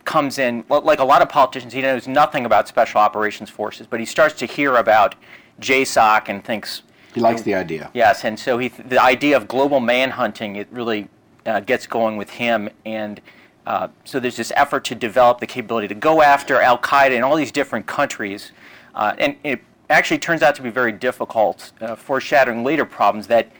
comes 0.06 0.38
in, 0.38 0.64
like 0.70 1.00
a 1.00 1.04
lot 1.04 1.22
of 1.22 1.30
politicians, 1.30 1.74
he 1.74 1.82
knows 1.82 2.08
nothing 2.08 2.46
about 2.46 2.68
special 2.68 3.00
operations 3.00 3.50
forces, 3.50 3.88
but 3.88 4.00
he 4.00 4.06
starts 4.06 4.36
to 4.36 4.46
hear 4.46 4.76
about 4.76 5.16
JSOC 5.62 6.30
and 6.30 6.44
thinks. 6.44 6.84
He 7.14 7.22
likes 7.22 7.44
the 7.44 7.54
idea. 7.54 7.92
Yes, 7.94 8.26
and 8.26 8.40
so 8.40 8.58
he, 8.58 8.70
the 8.70 9.02
idea 9.02 9.38
of 9.38 9.48
global 9.48 9.80
manhunting, 9.80 10.56
it 10.56 10.68
really 10.72 11.10
uh, 11.46 11.60
gets 11.60 11.88
going 11.88 12.18
with 12.18 12.32
him. 12.32 12.70
And 12.86 13.22
uh, 13.66 13.90
so 14.04 14.20
there's 14.20 14.38
this 14.38 14.52
effort 14.56 14.84
to 14.86 14.96
develop 14.96 15.40
the 15.40 15.48
capability 15.48 15.88
to 15.90 15.96
go 15.96 16.22
after 16.22 16.60
Al 16.60 16.78
Qaeda 16.78 17.12
in 17.12 17.24
all 17.24 17.36
these 17.36 17.52
different 17.52 17.86
countries. 17.86 18.52
Uh, 18.96 19.14
and 19.18 19.36
it 19.44 19.62
actually 19.90 20.18
turns 20.18 20.42
out 20.42 20.56
to 20.56 20.62
be 20.62 20.70
very 20.70 20.92
difficult, 20.92 21.72
uh, 21.82 21.96
foreshadowing 21.96 22.64
later 22.64 22.86
problems 22.86 23.28
that. 23.28 23.52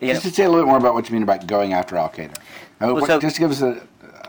You 0.00 0.12
just 0.12 0.24
know, 0.24 0.30
to 0.30 0.36
say 0.36 0.44
a 0.44 0.48
little 0.48 0.64
bit 0.64 0.68
more 0.68 0.78
about 0.78 0.94
what 0.94 1.08
you 1.08 1.14
mean 1.14 1.22
about 1.22 1.46
going 1.46 1.72
after 1.72 1.96
Al 1.96 2.10
Qaeda. 2.10 2.36
Well, 2.80 2.94
what, 2.94 3.06
so, 3.06 3.18
just 3.18 3.38
give 3.38 3.50
us 3.50 3.62
a, 3.62 3.87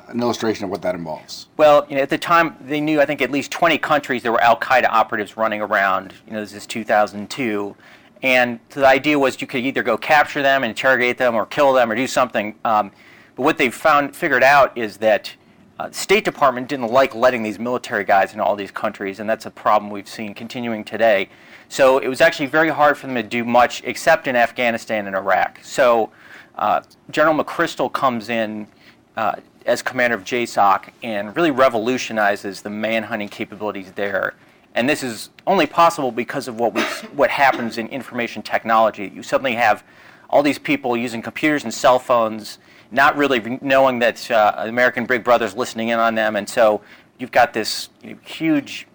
an 0.10 0.22
illustration 0.22 0.66
of 0.66 0.72
what 0.72 0.82
that 0.82 0.96
involves. 0.96 1.48
Well, 1.58 1.86
you 1.90 1.96
know, 1.96 2.02
at 2.02 2.10
the 2.10 2.18
time 2.18 2.56
they 2.62 2.82
knew 2.82 3.02
I 3.02 3.06
think 3.06 3.22
at 3.22 3.32
least 3.32 3.52
20 3.52 3.78
countries 3.78 4.24
there 4.24 4.32
were 4.32 4.42
Al 4.42 4.58
Qaeda 4.58 4.88
operatives 4.90 5.38
running 5.38 5.62
around. 5.62 6.14
You 6.28 6.34
know, 6.34 6.42
this 6.42 6.54
is 6.54 6.66
2002, 6.66 7.76
and 8.22 8.60
so 8.70 8.82
the 8.82 8.88
idea 8.88 9.18
was 9.18 9.40
you 9.40 9.48
could 9.48 9.64
either 9.64 9.84
go 9.84 9.98
capture 9.98 10.42
them, 10.42 10.64
interrogate 10.64 11.18
them, 11.18 11.36
or 11.36 11.46
kill 11.46 11.74
them, 11.74 11.92
or 11.92 11.96
do 11.96 12.08
something. 12.08 12.56
Um, 12.66 12.92
but 13.36 13.44
what 13.44 13.58
they 13.58 13.70
found 13.70 14.16
figured 14.16 14.44
out 14.44 14.78
is 14.78 14.98
that 14.98 15.34
uh, 15.80 15.90
State 15.92 16.26
Department 16.26 16.68
didn't 16.68 16.92
like 16.92 17.16
letting 17.16 17.42
these 17.42 17.58
military 17.58 18.04
guys 18.04 18.34
in 18.34 18.42
all 18.42 18.56
these 18.56 18.72
countries, 18.72 19.22
and 19.22 19.30
that's 19.30 19.46
a 19.46 19.52
problem 19.52 19.90
we've 19.90 20.10
seen 20.10 20.34
continuing 20.34 20.84
today. 20.84 21.30
So 21.70 22.00
it 22.00 22.10
was 22.10 22.20
actually 22.20 22.48
very 22.48 22.70
hard 22.70 22.98
for 22.98 23.08
them 23.08 23.16
to 23.16 23.24
do 23.24 23.46
much 23.46 23.82
except 23.86 24.28
in 24.28 24.36
Afghanistan 24.36 25.08
and 25.08 25.16
Iraq. 25.16 25.60
So 25.64 26.12
uh, 26.58 26.82
General 27.12 27.42
McChrystal 27.42 27.92
comes 27.94 28.28
in 28.28 28.68
uh, 29.16 29.36
as 29.66 29.82
commander 29.82 30.16
of 30.16 30.24
JSOC 30.24 30.90
and 31.04 31.36
really 31.36 31.52
revolutionizes 31.52 32.62
the 32.62 32.70
manhunting 32.70 33.30
capabilities 33.30 33.92
there. 33.94 34.36
And 34.76 34.88
this 34.88 35.04
is 35.04 35.30
only 35.48 35.66
possible 35.66 36.12
because 36.12 36.48
of 36.48 36.60
what 36.60 36.78
what 37.14 37.30
happens 37.30 37.78
in 37.78 37.88
information 37.88 38.42
technology. 38.42 39.12
You 39.14 39.24
suddenly 39.24 39.56
have 39.56 39.84
all 40.30 40.44
these 40.44 40.60
people 40.60 40.96
using 40.96 41.22
computers 41.22 41.64
and 41.64 41.74
cell 41.74 41.98
phones, 41.98 42.60
not 42.92 43.18
really 43.18 43.60
knowing 43.62 44.00
that 44.00 44.30
uh, 44.30 44.54
American 44.58 45.06
Big 45.06 45.24
Brother's 45.24 45.56
listening 45.56 45.90
in 45.90 46.00
on 46.00 46.16
them, 46.16 46.36
and 46.36 46.48
so 46.48 46.82
you've 47.18 47.32
got 47.32 47.54
this 47.54 47.90
you 48.04 48.14
know, 48.14 48.20
huge 48.24 48.88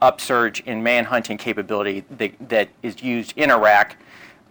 upsurge 0.00 0.60
in 0.60 0.82
manhunting 0.82 1.38
capability 1.38 2.04
that, 2.10 2.32
that 2.48 2.68
is 2.82 3.02
used 3.02 3.32
in 3.36 3.50
Iraq. 3.50 3.96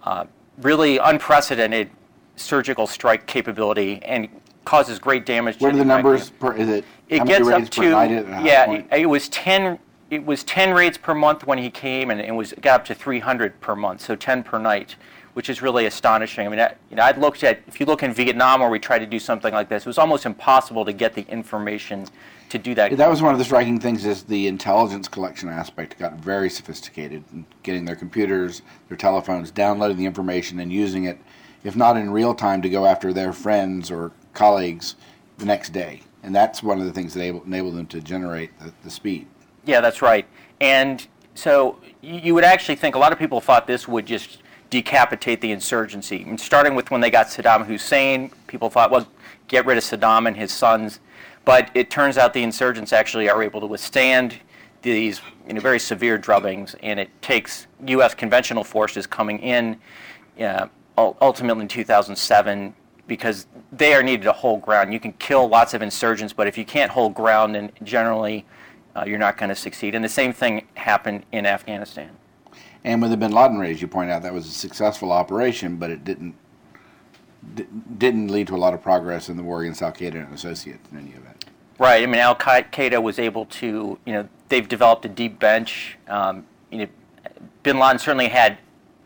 Uh, 0.03 0.25
really 0.57 0.97
unprecedented 0.97 1.89
surgical 2.35 2.87
strike 2.87 3.25
capability, 3.25 4.01
and 4.03 4.29
causes 4.67 4.99
great 4.99 5.25
damage. 5.25 5.61
What 5.61 5.73
are 5.73 5.77
the 5.77 5.85
numbers 5.85 6.29
per? 6.29 6.53
Is 6.53 6.67
it? 6.67 6.85
It 7.07 7.25
gets 7.25 7.47
up 7.47 7.69
to 7.69 7.83
yeah. 7.83 8.69
It, 8.69 8.87
it, 8.91 9.05
was 9.05 9.29
ten. 9.29 9.79
It 10.11 10.25
was 10.25 10.43
ten 10.43 10.73
raids 10.73 10.97
per 10.97 11.15
month 11.15 11.47
when 11.47 11.57
he 11.57 11.69
came, 11.69 12.11
and 12.11 12.19
it 12.19 12.35
was 12.35 12.53
got 12.61 12.81
up 12.81 12.85
to 12.87 12.95
300 12.95 13.61
per 13.61 13.75
month, 13.75 14.01
so 14.01 14.15
10 14.15 14.43
per 14.43 14.59
night, 14.59 14.95
which 15.35 15.49
is 15.49 15.61
really 15.61 15.85
astonishing. 15.85 16.45
I 16.45 16.49
mean, 16.49 16.59
I, 16.59 16.75
you 16.89 16.97
know, 16.97 17.03
I'd 17.03 17.17
looked 17.17 17.43
at 17.43 17.61
if 17.65 17.79
you 17.79 17.85
look 17.85 18.03
in 18.03 18.13
Vietnam 18.13 18.59
where 18.59 18.69
we 18.69 18.77
tried 18.77 18.99
to 18.99 19.05
do 19.05 19.19
something 19.19 19.53
like 19.53 19.69
this, 19.69 19.83
it 19.83 19.87
was 19.87 19.97
almost 19.97 20.25
impossible 20.25 20.83
to 20.83 20.91
get 20.91 21.13
the 21.13 21.25
information 21.29 22.05
to 22.49 22.57
do 22.57 22.75
that. 22.75 22.95
That 22.97 23.09
was 23.09 23.21
one 23.21 23.31
of 23.31 23.39
the 23.39 23.45
striking 23.45 23.79
things 23.79 24.05
is 24.05 24.23
the 24.23 24.47
intelligence 24.47 25.07
collection 25.07 25.47
aspect 25.47 25.97
got 25.97 26.15
very 26.15 26.49
sophisticated, 26.49 27.23
in 27.31 27.45
getting 27.63 27.85
their 27.85 27.95
computers, 27.95 28.63
their 28.89 28.97
telephones, 28.97 29.49
downloading 29.49 29.97
the 29.97 30.05
information 30.05 30.59
and 30.59 30.71
using 30.73 31.05
it, 31.05 31.19
if 31.63 31.77
not 31.77 31.95
in 31.95 32.09
real 32.09 32.35
time, 32.35 32.61
to 32.61 32.69
go 32.69 32.85
after 32.85 33.13
their 33.13 33.31
friends 33.31 33.89
or 33.91 34.11
colleagues 34.37 34.95
the 35.37 35.45
next 35.45 35.71
day. 35.73 36.01
And 36.23 36.35
that's 36.35 36.61
one 36.61 36.79
of 36.79 36.85
the 36.85 36.91
things 36.91 37.13
that 37.13 37.21
enabled 37.21 37.75
them 37.75 37.87
to 37.87 38.01
generate 38.01 38.57
the, 38.59 38.71
the 38.83 38.89
speed. 38.89 39.27
Yeah, 39.65 39.81
that's 39.81 40.01
right. 40.01 40.25
And 40.61 41.05
so 41.35 41.79
you 42.01 42.33
would 42.33 42.43
actually 42.43 42.75
think 42.75 42.95
a 42.95 42.99
lot 42.99 43.11
of 43.11 43.19
people 43.19 43.41
thought 43.41 43.67
this 43.67 43.87
would 43.87 44.05
just 44.05 44.39
decapitate 44.69 45.41
the 45.41 45.51
insurgency. 45.51 46.23
Mean, 46.23 46.37
starting 46.37 46.75
with 46.75 46.91
when 46.91 47.01
they 47.01 47.09
got 47.09 47.27
Saddam 47.27 47.65
Hussein, 47.65 48.31
people 48.47 48.69
thought, 48.69 48.91
well, 48.91 49.07
get 49.47 49.65
rid 49.65 49.77
of 49.77 49.83
Saddam 49.83 50.27
and 50.27 50.35
his 50.35 50.51
sons. 50.51 50.99
But 51.45 51.71
it 51.73 51.89
turns 51.89 52.17
out 52.17 52.33
the 52.33 52.43
insurgents 52.43 52.91
actually 52.91 53.29
are 53.29 53.41
able 53.41 53.61
to 53.61 53.67
withstand 53.67 54.37
these 54.81 55.21
you 55.47 55.53
know, 55.53 55.61
very 55.61 55.79
severe 55.79 56.19
drubbings, 56.19 56.75
and 56.83 56.99
it 56.99 57.09
takes 57.21 57.67
U.S. 57.87 58.13
conventional 58.13 58.63
forces 58.63 59.07
coming 59.07 59.39
in 59.39 59.79
uh, 60.39 60.67
ultimately 60.97 61.63
in 61.63 61.67
2007 61.67 62.73
because 63.07 63.47
they 63.71 63.93
are 63.93 64.03
needed 64.03 64.23
to 64.23 64.31
hold 64.31 64.61
ground. 64.61 64.93
You 64.93 64.99
can 64.99 65.13
kill 65.13 65.47
lots 65.47 65.73
of 65.73 65.81
insurgents, 65.81 66.33
but 66.33 66.47
if 66.47 66.57
you 66.57 66.65
can't 66.65 66.91
hold 66.91 67.13
ground, 67.13 67.55
then 67.55 67.71
generally 67.83 68.45
uh, 68.95 69.03
you're 69.05 69.19
not 69.19 69.37
going 69.37 69.49
to 69.49 69.55
succeed. 69.55 69.95
And 69.95 70.03
the 70.03 70.09
same 70.09 70.33
thing 70.33 70.67
happened 70.75 71.23
in 71.31 71.45
Afghanistan. 71.45 72.09
And 72.83 73.01
with 73.01 73.11
the 73.11 73.17
Bin 73.17 73.31
Laden 73.31 73.57
raid, 73.57 73.71
as 73.71 73.81
you 73.81 73.87
point 73.87 74.11
out, 74.11 74.21
that 74.23 74.33
was 74.33 74.47
a 74.47 74.51
successful 74.51 75.11
operation, 75.11 75.77
but 75.77 75.89
it 75.89 76.03
didn't 76.03 76.35
didn't 77.97 78.27
lead 78.27 78.47
to 78.47 78.55
a 78.55 78.57
lot 78.57 78.73
of 78.73 78.81
progress 78.81 79.29
in 79.29 79.37
the 79.37 79.43
war 79.43 79.61
against 79.61 79.81
Al 79.81 79.91
Qaeda 79.93 80.25
and 80.25 80.33
associates 80.33 80.85
in 80.91 80.97
any 80.97 81.11
event. 81.11 81.45
Right. 81.79 82.03
I 82.03 82.05
mean, 82.05 82.19
Al 82.19 82.35
Qaeda 82.35 83.01
was 83.01 83.19
able 83.19 83.45
to, 83.45 83.97
you 84.05 84.13
know, 84.13 84.27
they've 84.49 84.67
developed 84.67 85.05
a 85.05 85.09
deep 85.09 85.39
bench. 85.39 85.97
Um, 86.07 86.45
you 86.71 86.79
know, 86.79 86.87
Bin 87.63 87.79
Laden 87.79 87.99
certainly 87.99 88.27
had 88.27 88.57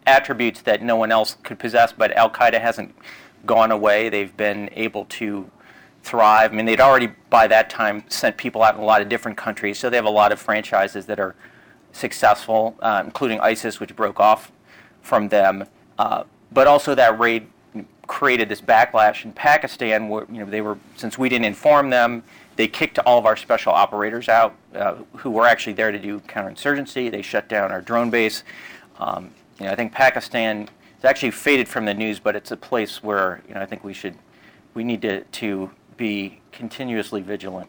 attributes 0.08 0.62
that 0.62 0.82
no 0.82 0.96
one 0.96 1.12
else 1.12 1.38
could 1.44 1.60
possess, 1.60 1.92
but 1.92 2.12
Al 2.14 2.30
Qaeda 2.30 2.60
hasn't 2.60 2.96
gone 3.46 3.72
away. 3.72 4.10
They've 4.10 4.36
been 4.36 4.70
able 4.74 5.06
to 5.06 5.50
thrive. 6.04 6.52
I 6.52 6.56
mean, 6.56 6.66
they'd 6.66 6.82
already 6.82 7.10
by 7.30 7.48
that 7.48 7.70
time 7.70 8.04
sent 8.10 8.38
people 8.38 8.64
out 8.64 8.76
in 8.76 8.82
a 8.82 8.86
lot 8.86 9.02
of 9.02 9.10
different 9.10 9.38
countries, 9.38 9.78
so 9.78 9.90
they 9.90 9.98
have 9.98 10.06
a 10.06 10.10
lot 10.10 10.32
of 10.32 10.40
franchises 10.40 11.06
that 11.06 11.20
are 11.20 11.36
successful, 11.92 12.76
uh, 12.82 13.02
including 13.06 13.40
ISIS, 13.40 13.80
which 13.80 13.96
broke 13.96 14.20
off 14.20 14.52
from 15.02 15.30
them. 15.30 15.66
Uh, 16.00 16.24
but 16.52 16.68
also 16.68 16.96
that 16.96 17.20
raid 17.20 17.48
created 18.08 18.50
this 18.50 18.62
backlash 18.62 19.24
in 19.24 19.32
Pakistan, 19.32 20.10
where 20.10 20.26
you 20.30 20.40
know 20.40 20.46
they 20.46 20.62
were 20.62 20.78
since 20.96 21.18
we 21.18 21.30
didn't 21.30 21.46
inform 21.46 21.90
them, 21.90 22.24
they 22.56 22.68
kicked 22.68 23.00
all 23.00 23.18
of 23.18 23.26
our 23.26 23.38
special 23.38 23.72
operators 23.72 24.28
out, 24.28 24.56
uh, 24.76 24.96
who 25.18 25.32
were 25.32 25.48
actually 25.48 25.74
there 25.74 25.92
to 25.92 26.00
do 26.00 26.20
counterinsurgency. 26.22 27.10
They 27.10 27.22
shut 27.22 27.48
down 27.48 27.72
our 27.72 27.82
drone 27.82 28.10
base. 28.10 28.44
Um, 29.00 29.32
you 29.60 29.66
know, 29.66 29.72
I 29.72 29.76
think 29.76 29.94
Pakistan 29.94 30.70
it's 31.02 31.06
actually 31.08 31.32
faded 31.32 31.68
from 31.68 31.86
the 31.86 31.96
news, 31.96 32.20
but 32.20 32.36
it's 32.36 32.52
a 32.52 32.58
place 32.58 33.02
where 33.02 33.42
you 33.48 33.56
know 33.56 33.62
I 33.62 33.66
think 33.66 33.84
we 33.84 33.92
should 33.92 34.14
we 34.76 34.84
need 34.84 35.02
to 35.02 35.24
to 35.24 35.72
be 35.98 36.40
continuously 36.52 37.22
vigilant. 37.22 37.68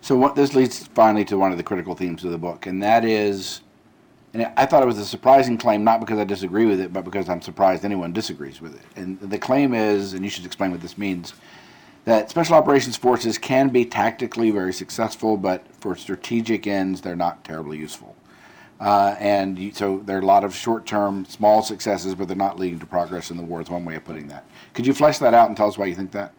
So 0.00 0.16
what, 0.16 0.36
this 0.36 0.54
leads 0.54 0.86
finally 0.86 1.24
to 1.24 1.36
one 1.36 1.50
of 1.50 1.58
the 1.58 1.64
critical 1.64 1.96
themes 1.96 2.22
of 2.22 2.30
the 2.30 2.38
book, 2.38 2.66
and 2.66 2.80
that 2.84 3.04
is, 3.04 3.62
and 4.32 4.48
I 4.56 4.64
thought 4.64 4.84
it 4.84 4.86
was 4.86 4.98
a 4.98 5.04
surprising 5.04 5.58
claim, 5.58 5.82
not 5.82 5.98
because 5.98 6.20
I 6.20 6.24
disagree 6.24 6.66
with 6.66 6.78
it, 6.80 6.92
but 6.92 7.04
because 7.04 7.28
I'm 7.28 7.42
surprised 7.42 7.84
anyone 7.84 8.12
disagrees 8.12 8.60
with 8.60 8.76
it. 8.76 8.86
And 8.94 9.18
the 9.18 9.38
claim 9.38 9.74
is, 9.74 10.12
and 10.12 10.22
you 10.22 10.30
should 10.30 10.46
explain 10.46 10.70
what 10.70 10.80
this 10.80 10.96
means, 10.96 11.34
that 12.04 12.30
special 12.30 12.54
operations 12.54 12.96
forces 12.96 13.38
can 13.38 13.70
be 13.70 13.84
tactically 13.84 14.52
very 14.52 14.72
successful, 14.72 15.36
but 15.36 15.66
for 15.80 15.96
strategic 15.96 16.68
ends, 16.68 17.00
they're 17.00 17.16
not 17.16 17.42
terribly 17.42 17.76
useful. 17.76 18.14
Uh, 18.80 19.16
and 19.18 19.58
you, 19.58 19.72
so 19.72 19.98
there 20.04 20.16
are 20.16 20.20
a 20.20 20.26
lot 20.26 20.44
of 20.44 20.54
short-term, 20.54 21.24
small 21.24 21.62
successes, 21.62 22.14
but 22.14 22.28
they're 22.28 22.36
not 22.36 22.58
leading 22.58 22.78
to 22.78 22.86
progress 22.86 23.30
in 23.30 23.36
the 23.36 23.42
war. 23.42 23.60
Is 23.60 23.68
one 23.68 23.84
way 23.84 23.96
of 23.96 24.04
putting 24.04 24.28
that. 24.28 24.44
Could 24.74 24.86
you 24.86 24.94
flesh 24.94 25.18
that 25.18 25.34
out 25.34 25.48
and 25.48 25.56
tell 25.56 25.68
us 25.68 25.76
why 25.76 25.86
you 25.86 25.94
think 25.94 26.12
that? 26.12 26.32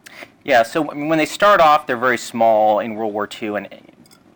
Yeah. 0.43 0.63
So 0.63 0.81
when 0.81 1.17
they 1.17 1.25
start 1.25 1.59
off, 1.59 1.85
they're 1.85 1.97
very 1.97 2.17
small 2.17 2.79
in 2.79 2.95
World 2.95 3.13
War 3.13 3.27
II, 3.41 3.55
and 3.55 3.67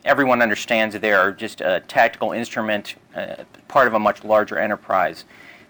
everyone 0.04 0.42
understands 0.42 0.94
that 0.94 1.02
they 1.02 1.14
are 1.14 1.32
just 1.32 1.62
a 1.62 1.82
tactical 1.88 2.34
instrument, 2.34 2.96
uh, 3.16 3.36
part 3.68 3.88
of 3.88 3.94
a 3.94 4.00
much 4.00 4.24
larger 4.24 4.58
enterprise. 4.58 5.24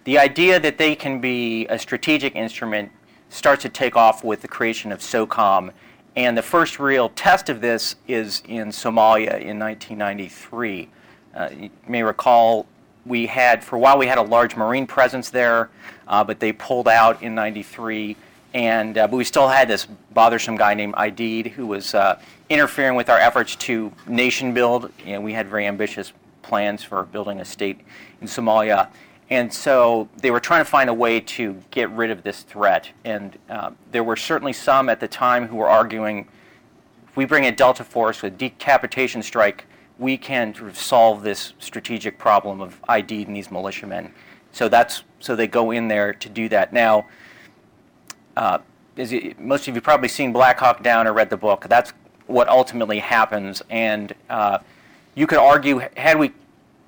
The 0.06 0.18
idea 0.18 0.60
that 0.60 0.78
they 0.78 0.96
can 0.96 1.22
be 1.22 1.68
a 1.68 1.78
strategic 1.78 2.36
instrument 2.36 2.92
starts 3.30 3.62
to 3.64 3.70
take 3.70 3.96
off 3.96 4.24
with 4.24 4.42
the 4.42 4.48
creation 4.48 4.92
of 4.92 5.00
SOCOM. 5.00 5.72
And 6.16 6.38
the 6.38 6.44
first 6.44 6.80
real 6.80 7.10
test 7.10 7.50
of 7.50 7.62
this 7.62 7.96
is 8.08 8.44
in 8.48 8.68
Somalia 8.68 9.40
in 9.40 9.58
1993. 9.58 10.90
Uh, 11.36 11.50
you 11.58 11.70
may 11.88 12.04
recall 12.04 12.66
we 13.06 13.26
had, 13.26 13.64
for 13.64 13.76
a 13.76 13.80
while, 13.80 13.98
we 13.98 14.08
had 14.08 14.18
a 14.18 14.22
large 14.22 14.56
Marine 14.56 14.88
presence 14.88 15.30
there, 15.30 15.70
uh, 16.08 16.24
but 16.24 16.40
they 16.40 16.54
pulled 16.54 16.88
out 16.88 17.22
in 17.22 17.36
93. 17.36 18.16
And, 18.54 18.98
uh, 18.98 19.08
but 19.08 19.18
we 19.18 19.24
still 19.24 19.48
had 19.48 19.68
this 19.68 19.88
bothersome 20.14 20.56
guy 20.56 20.74
named 20.74 20.94
Aidid 20.94 21.48
who 21.52 21.66
was 21.66 21.96
uh, 21.96 22.22
interfering 22.50 22.96
with 22.96 23.10
our 23.10 23.18
efforts 23.18 23.56
to 23.58 23.92
nation 24.08 24.54
build. 24.54 24.92
And 25.06 25.24
we 25.24 25.34
had 25.34 25.48
very 25.48 25.66
ambitious 25.66 26.14
plans 26.44 26.84
for 26.84 27.04
building 27.04 27.40
a 27.40 27.46
state 27.46 27.82
in 28.22 28.28
Somalia. 28.28 28.90
And 29.30 29.52
so 29.52 30.08
they 30.18 30.30
were 30.30 30.40
trying 30.40 30.64
to 30.64 30.70
find 30.70 30.90
a 30.90 30.94
way 30.94 31.20
to 31.20 31.60
get 31.72 31.90
rid 31.90 32.12
of 32.12 32.22
this 32.22 32.44
threat. 32.44 32.90
And 33.04 33.38
uh, 33.50 33.72
there 33.92 34.04
were 34.04 34.16
certainly 34.16 34.54
some 34.54 34.88
at 34.88 35.00
the 35.00 35.08
time 35.08 35.48
who 35.48 35.56
were 35.56 35.70
arguing 35.70 36.28
if 37.08 37.18
we 37.18 37.26
bring 37.26 37.46
a 37.46 37.52
Delta 37.52 37.84
Force 37.84 38.24
with 38.24 38.40
decapitation 38.40 39.22
strike, 39.22 39.66
we 40.00 40.18
can 40.18 40.54
sort 40.54 40.70
of 40.70 40.78
solve 40.78 41.24
this 41.24 41.54
strategic 41.60 42.18
problem 42.18 42.62
of 42.62 42.82
Aidid 42.84 43.28
in 43.28 43.34
these 43.34 43.52
militiamen. 43.52 44.14
So 44.52 44.70
that's 44.70 45.04
so 45.20 45.36
they 45.36 45.48
go 45.48 45.72
in 45.72 45.88
there 45.88 46.14
to 46.14 46.30
do 46.30 46.50
that. 46.50 46.74
Now, 46.74 47.08
uh, 48.36 48.60
most 49.40 49.68
of 49.68 49.76
you 49.76 49.82
probably 49.82 50.10
seen 50.10 50.32
Black 50.34 50.60
Hawk 50.60 50.84
Down 50.84 51.08
or 51.08 51.14
read 51.14 51.30
the 51.30 51.38
book. 51.38 51.66
That's 51.70 51.94
what 52.28 52.48
ultimately 52.48 53.00
happens. 53.00 53.62
And 53.70 54.14
uh, 54.30 54.60
you 55.16 55.28
could 55.28 55.40
argue, 55.40 55.82
had 55.98 56.20
we 56.20 56.32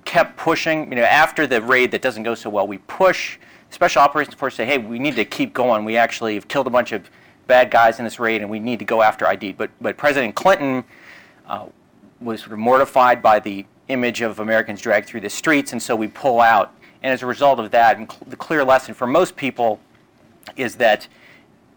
kept 0.06 0.38
pushing, 0.38 0.90
you 0.90 0.96
know, 0.96 1.04
after 1.04 1.48
the 1.48 1.62
raid 1.62 1.92
that 1.92 2.02
doesn't 2.02 2.24
go 2.24 2.36
so 2.36 2.50
well, 2.50 2.68
we 2.68 2.78
push 2.80 3.38
special 3.70 4.02
operations 4.02 4.36
force 4.36 4.56
say, 4.56 4.66
hey, 4.66 4.78
we 4.78 5.00
need 5.00 5.16
to 5.16 5.26
keep 5.26 5.54
going. 5.54 5.84
We 5.86 5.98
actually 5.98 6.36
have 6.36 6.48
killed 6.48 6.68
a 6.68 6.70
bunch 6.70 6.92
of 6.92 7.10
bad 7.48 7.72
guys 7.72 8.00
in 8.00 8.06
this 8.06 8.20
raid, 8.20 8.42
and 8.42 8.50
we 8.50 8.60
need 8.60 8.80
to 8.80 8.86
go 8.86 9.02
after 9.02 9.26
Aidid. 9.26 9.58
But 9.58 9.72
but 9.82 9.98
President 9.98 10.36
Clinton 10.36 10.84
uh, 11.48 11.68
was 12.25 12.41
sort 12.41 12.53
of 12.53 12.60
mortified 12.60 13.22
by 13.22 13.39
the 13.39 13.65
image 13.88 14.22
of 14.22 14.39
Americans 14.39 14.82
dragged 14.82 15.08
through 15.08 15.22
the 15.22 15.29
streets, 15.29 15.72
and 15.72 15.82
so 15.82 15.96
we 15.96 16.08
pull 16.08 16.41
out. 16.41 16.74
And 17.03 17.13
as 17.13 17.22
a 17.22 17.25
result 17.25 17.60
of 17.60 17.72
that, 17.72 17.98
and 17.98 18.12
cl- 18.12 18.24
the 18.27 18.36
clear 18.36 18.63
lesson 18.63 18.94
for 18.94 19.05
most 19.05 19.36
people 19.36 19.79
is 20.58 20.75
that 20.75 21.08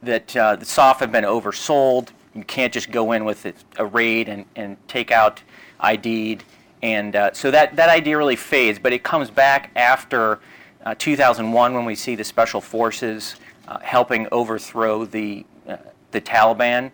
that 0.03 0.37
uh, 0.37 0.57
the 0.57 0.65
SOF 0.65 1.01
have 1.01 1.11
been 1.11 1.25
oversold. 1.25 2.11
You 2.35 2.45
can't 2.45 2.73
just 2.73 2.91
go 2.91 3.13
in 3.13 3.25
with 3.25 3.53
a 3.79 3.85
raid 3.85 4.29
and, 4.29 4.45
and 4.55 4.77
take 4.87 5.11
out 5.11 5.43
Aidid. 5.81 6.43
And 6.83 7.17
uh, 7.17 7.33
so 7.33 7.51
that, 7.51 7.75
that 7.77 7.89
idea 7.89 8.17
really 8.17 8.37
fades, 8.37 8.79
but 8.79 8.93
it 8.93 9.03
comes 9.03 9.29
back 9.29 9.73
after 9.75 10.39
uh, 10.87 10.95
2001 10.97 11.75
when 11.75 11.85
we 11.85 11.97
see 11.97 12.15
the 12.15 12.23
special 12.23 12.61
forces 12.61 13.37
uh, 13.67 13.81
helping 13.81 14.29
overthrow 14.31 15.05
the, 15.05 15.45
uh, 15.67 15.79
the 16.13 16.21
Taliban. 16.21 16.93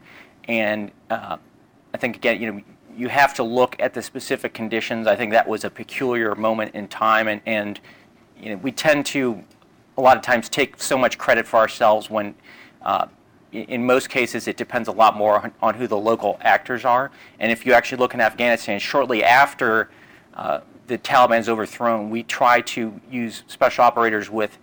And 0.49 0.91
uh, 1.11 1.37
I 1.93 1.97
think, 1.99 2.17
again, 2.17 2.41
you 2.41 2.53
know, 2.53 2.61
you 2.97 3.09
have 3.09 3.35
to 3.35 3.43
look 3.43 3.77
at 3.79 3.95
the 3.95 4.03
specific 4.03 4.55
conditions. 4.55 5.07
I 5.07 5.17
think 5.17 5.33
that 5.33 5.49
was 5.49 5.65
a 5.65 5.71
peculiar 5.71 6.35
moment 6.35 6.75
in 6.75 6.89
time, 6.89 7.29
and, 7.29 7.41
and 7.47 7.81
you 8.41 8.51
know, 8.51 8.57
we 8.57 8.73
tend 8.73 9.07
to 9.07 9.43
a 9.97 10.01
lot 10.01 10.17
of 10.17 10.23
times 10.23 10.49
take 10.49 10.81
so 10.81 10.99
much 10.99 11.19
credit 11.19 11.47
for 11.47 11.59
ourselves 11.59 12.11
when 12.11 12.35
uh, 12.83 13.07
in 13.53 13.87
most 13.87 14.09
cases 14.09 14.49
it 14.49 14.57
depends 14.57 14.89
a 14.89 14.93
lot 14.93 15.17
more 15.17 15.41
on, 15.41 15.53
on, 15.63 15.75
who 15.75 15.87
the 15.87 15.97
local 15.97 16.37
actors 16.41 16.85
are. 16.85 17.11
And 17.39 17.53
if 17.53 17.65
you 17.65 17.73
actually 17.73 17.99
look 17.99 18.15
in 18.15 18.21
Afghanistan, 18.21 18.81
shortly 18.81 19.23
after 19.23 19.91
uh, 20.35 20.61
the 20.89 20.99
Taliban 20.99 21.39
is 21.39 21.49
overthrown, 21.49 22.11
we 22.11 22.25
try 22.25 22.61
to 22.63 23.01
use 23.11 23.45
special 23.47 23.85
operators 23.85 24.29
with 24.29 24.59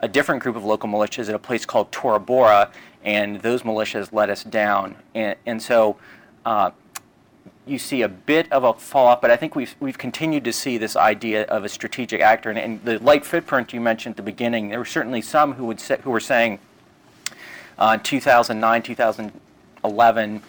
a 0.00 0.08
different 0.08 0.42
group 0.42 0.56
of 0.56 0.64
local 0.64 0.88
militias 0.88 1.28
at 1.28 1.34
a 1.34 1.38
place 1.38 1.64
called 1.64 1.90
Tora 1.90 2.20
Bora, 2.20 2.70
and 3.02 3.40
those 3.40 3.62
militias 3.62 4.12
let 4.12 4.28
us 4.28 4.44
down. 4.44 4.96
And, 5.14 5.36
and 5.46 5.62
so 5.62 5.96
uh, 6.44 6.70
you 7.66 7.78
see 7.78 8.02
a 8.02 8.08
bit 8.08 8.50
of 8.52 8.62
a 8.62 8.72
fall 8.74 9.08
off, 9.08 9.20
but 9.20 9.30
I 9.30 9.36
think 9.36 9.56
we've, 9.56 9.74
we've 9.80 9.98
continued 9.98 10.44
to 10.44 10.52
see 10.52 10.78
this 10.78 10.94
idea 10.94 11.42
of 11.44 11.64
a 11.64 11.68
strategic 11.68 12.20
actor. 12.20 12.48
And, 12.48 12.58
and 12.58 12.84
the 12.84 12.98
light 13.00 13.26
footprint 13.26 13.72
you 13.72 13.80
mentioned 13.80 14.12
at 14.12 14.16
the 14.16 14.22
beginning, 14.22 14.68
there 14.68 14.78
were 14.78 14.84
certainly 14.84 15.20
some 15.20 15.54
who, 15.54 15.66
would 15.66 15.80
say, 15.80 15.98
who 16.02 16.10
were 16.10 16.20
saying 16.20 16.60
uh, 17.78 17.96
in 17.98 18.00
2009, 18.00 18.82
2011, 18.82 20.42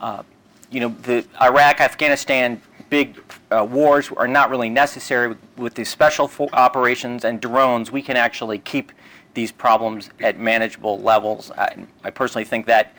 uh, 0.00 0.22
you 0.70 0.80
know, 0.80 0.94
the 1.02 1.26
Iraq, 1.40 1.80
Afghanistan 1.80 2.62
big 2.88 3.22
uh, 3.50 3.66
wars 3.68 4.10
are 4.16 4.28
not 4.28 4.50
really 4.50 4.68
necessary. 4.68 5.28
With, 5.28 5.38
with 5.56 5.74
these 5.74 5.88
special 5.88 6.30
operations 6.52 7.24
and 7.24 7.40
drones, 7.40 7.90
we 7.90 8.02
can 8.02 8.16
actually 8.16 8.58
keep 8.58 8.92
these 9.34 9.52
problems 9.52 10.10
at 10.20 10.38
manageable 10.38 11.00
levels. 11.00 11.50
I, 11.52 11.86
I 12.04 12.10
personally 12.10 12.44
think 12.44 12.66
that 12.66 12.92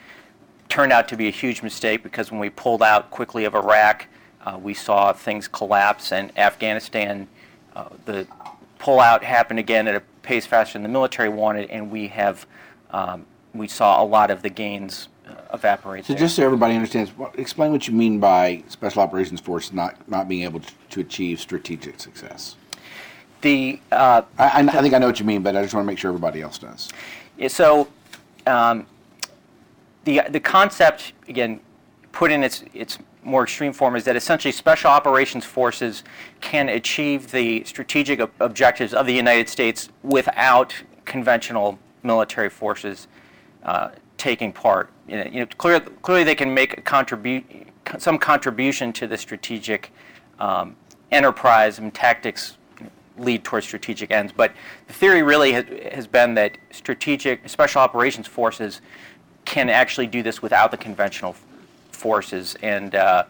turned 0.72 0.90
out 0.90 1.06
to 1.06 1.18
be 1.18 1.28
a 1.28 1.30
huge 1.30 1.62
mistake 1.62 2.02
because 2.02 2.30
when 2.30 2.40
we 2.40 2.48
pulled 2.48 2.82
out 2.82 3.10
quickly 3.10 3.44
of 3.44 3.54
Iraq, 3.54 4.06
uh, 4.46 4.58
we 4.60 4.72
saw 4.72 5.12
things 5.12 5.46
collapse, 5.46 6.12
and 6.12 6.36
Afghanistan, 6.38 7.28
uh, 7.76 7.90
the 8.06 8.26
pullout 8.80 9.22
happened 9.22 9.58
again 9.58 9.86
at 9.86 9.94
a 9.94 10.00
pace 10.22 10.46
faster 10.46 10.72
than 10.72 10.82
the 10.82 10.88
military 10.88 11.28
wanted, 11.28 11.68
and 11.68 11.90
we 11.90 12.08
have 12.08 12.46
um, 12.90 13.26
we 13.52 13.68
saw 13.68 14.02
a 14.02 14.06
lot 14.06 14.30
of 14.30 14.40
the 14.40 14.48
gains 14.48 15.08
uh, 15.28 15.34
evaporate. 15.52 16.06
So, 16.06 16.14
there. 16.14 16.20
just 16.20 16.36
so 16.36 16.42
everybody 16.42 16.74
understands, 16.74 17.10
what, 17.18 17.38
explain 17.38 17.70
what 17.70 17.86
you 17.86 17.92
mean 17.92 18.18
by 18.18 18.64
Special 18.68 19.02
Operations 19.02 19.42
Force 19.42 19.74
not 19.74 20.08
not 20.08 20.26
being 20.26 20.42
able 20.42 20.60
to, 20.60 20.72
to 20.88 21.00
achieve 21.00 21.38
strategic 21.38 22.00
success. 22.00 22.56
The 23.42 23.78
uh, 23.92 24.22
I, 24.38 24.60
I, 24.60 24.80
think 24.80 24.94
I 24.94 24.98
know 24.98 25.06
what 25.08 25.20
you 25.20 25.26
mean, 25.26 25.42
but 25.42 25.54
I 25.54 25.62
just 25.62 25.74
want 25.74 25.84
to 25.84 25.86
make 25.86 25.98
sure 25.98 26.08
everybody 26.08 26.40
else 26.40 26.56
does. 26.56 26.88
So. 27.48 27.88
Um, 28.44 28.86
the, 30.04 30.22
the 30.28 30.40
concept, 30.40 31.12
again, 31.28 31.60
put 32.12 32.30
in 32.30 32.42
its, 32.42 32.64
its 32.74 32.98
more 33.22 33.44
extreme 33.44 33.72
form, 33.72 33.96
is 33.96 34.04
that 34.04 34.16
essentially 34.16 34.52
special 34.52 34.90
operations 34.90 35.44
forces 35.44 36.02
can 36.40 36.68
achieve 36.68 37.30
the 37.30 37.64
strategic 37.64 38.20
ob- 38.20 38.30
objectives 38.40 38.92
of 38.92 39.06
the 39.06 39.14
United 39.14 39.48
States 39.48 39.88
without 40.02 40.74
conventional 41.04 41.78
military 42.02 42.50
forces 42.50 43.08
uh, 43.62 43.90
taking 44.18 44.52
part. 44.52 44.90
You 45.08 45.16
know, 45.16 45.30
you 45.30 45.40
know, 45.40 45.46
clear, 45.58 45.80
clearly, 45.80 46.24
they 46.24 46.34
can 46.34 46.52
make 46.52 46.84
contribu- 46.84 47.66
some 47.98 48.18
contribution 48.18 48.92
to 48.94 49.06
the 49.06 49.16
strategic 49.16 49.92
um, 50.38 50.76
enterprise 51.10 51.78
and 51.78 51.92
tactics 51.94 52.56
lead 53.18 53.44
towards 53.44 53.66
strategic 53.66 54.10
ends. 54.10 54.32
But 54.34 54.52
the 54.86 54.92
theory 54.92 55.22
really 55.22 55.52
has, 55.52 55.64
has 55.92 56.06
been 56.06 56.34
that 56.34 56.56
strategic 56.70 57.48
special 57.48 57.80
operations 57.80 58.26
forces 58.26 58.80
can 59.44 59.68
actually 59.68 60.06
do 60.06 60.22
this 60.22 60.42
without 60.42 60.70
the 60.70 60.76
conventional 60.76 61.34
forces. 61.90 62.56
And, 62.62 62.94
uh, 62.94 63.24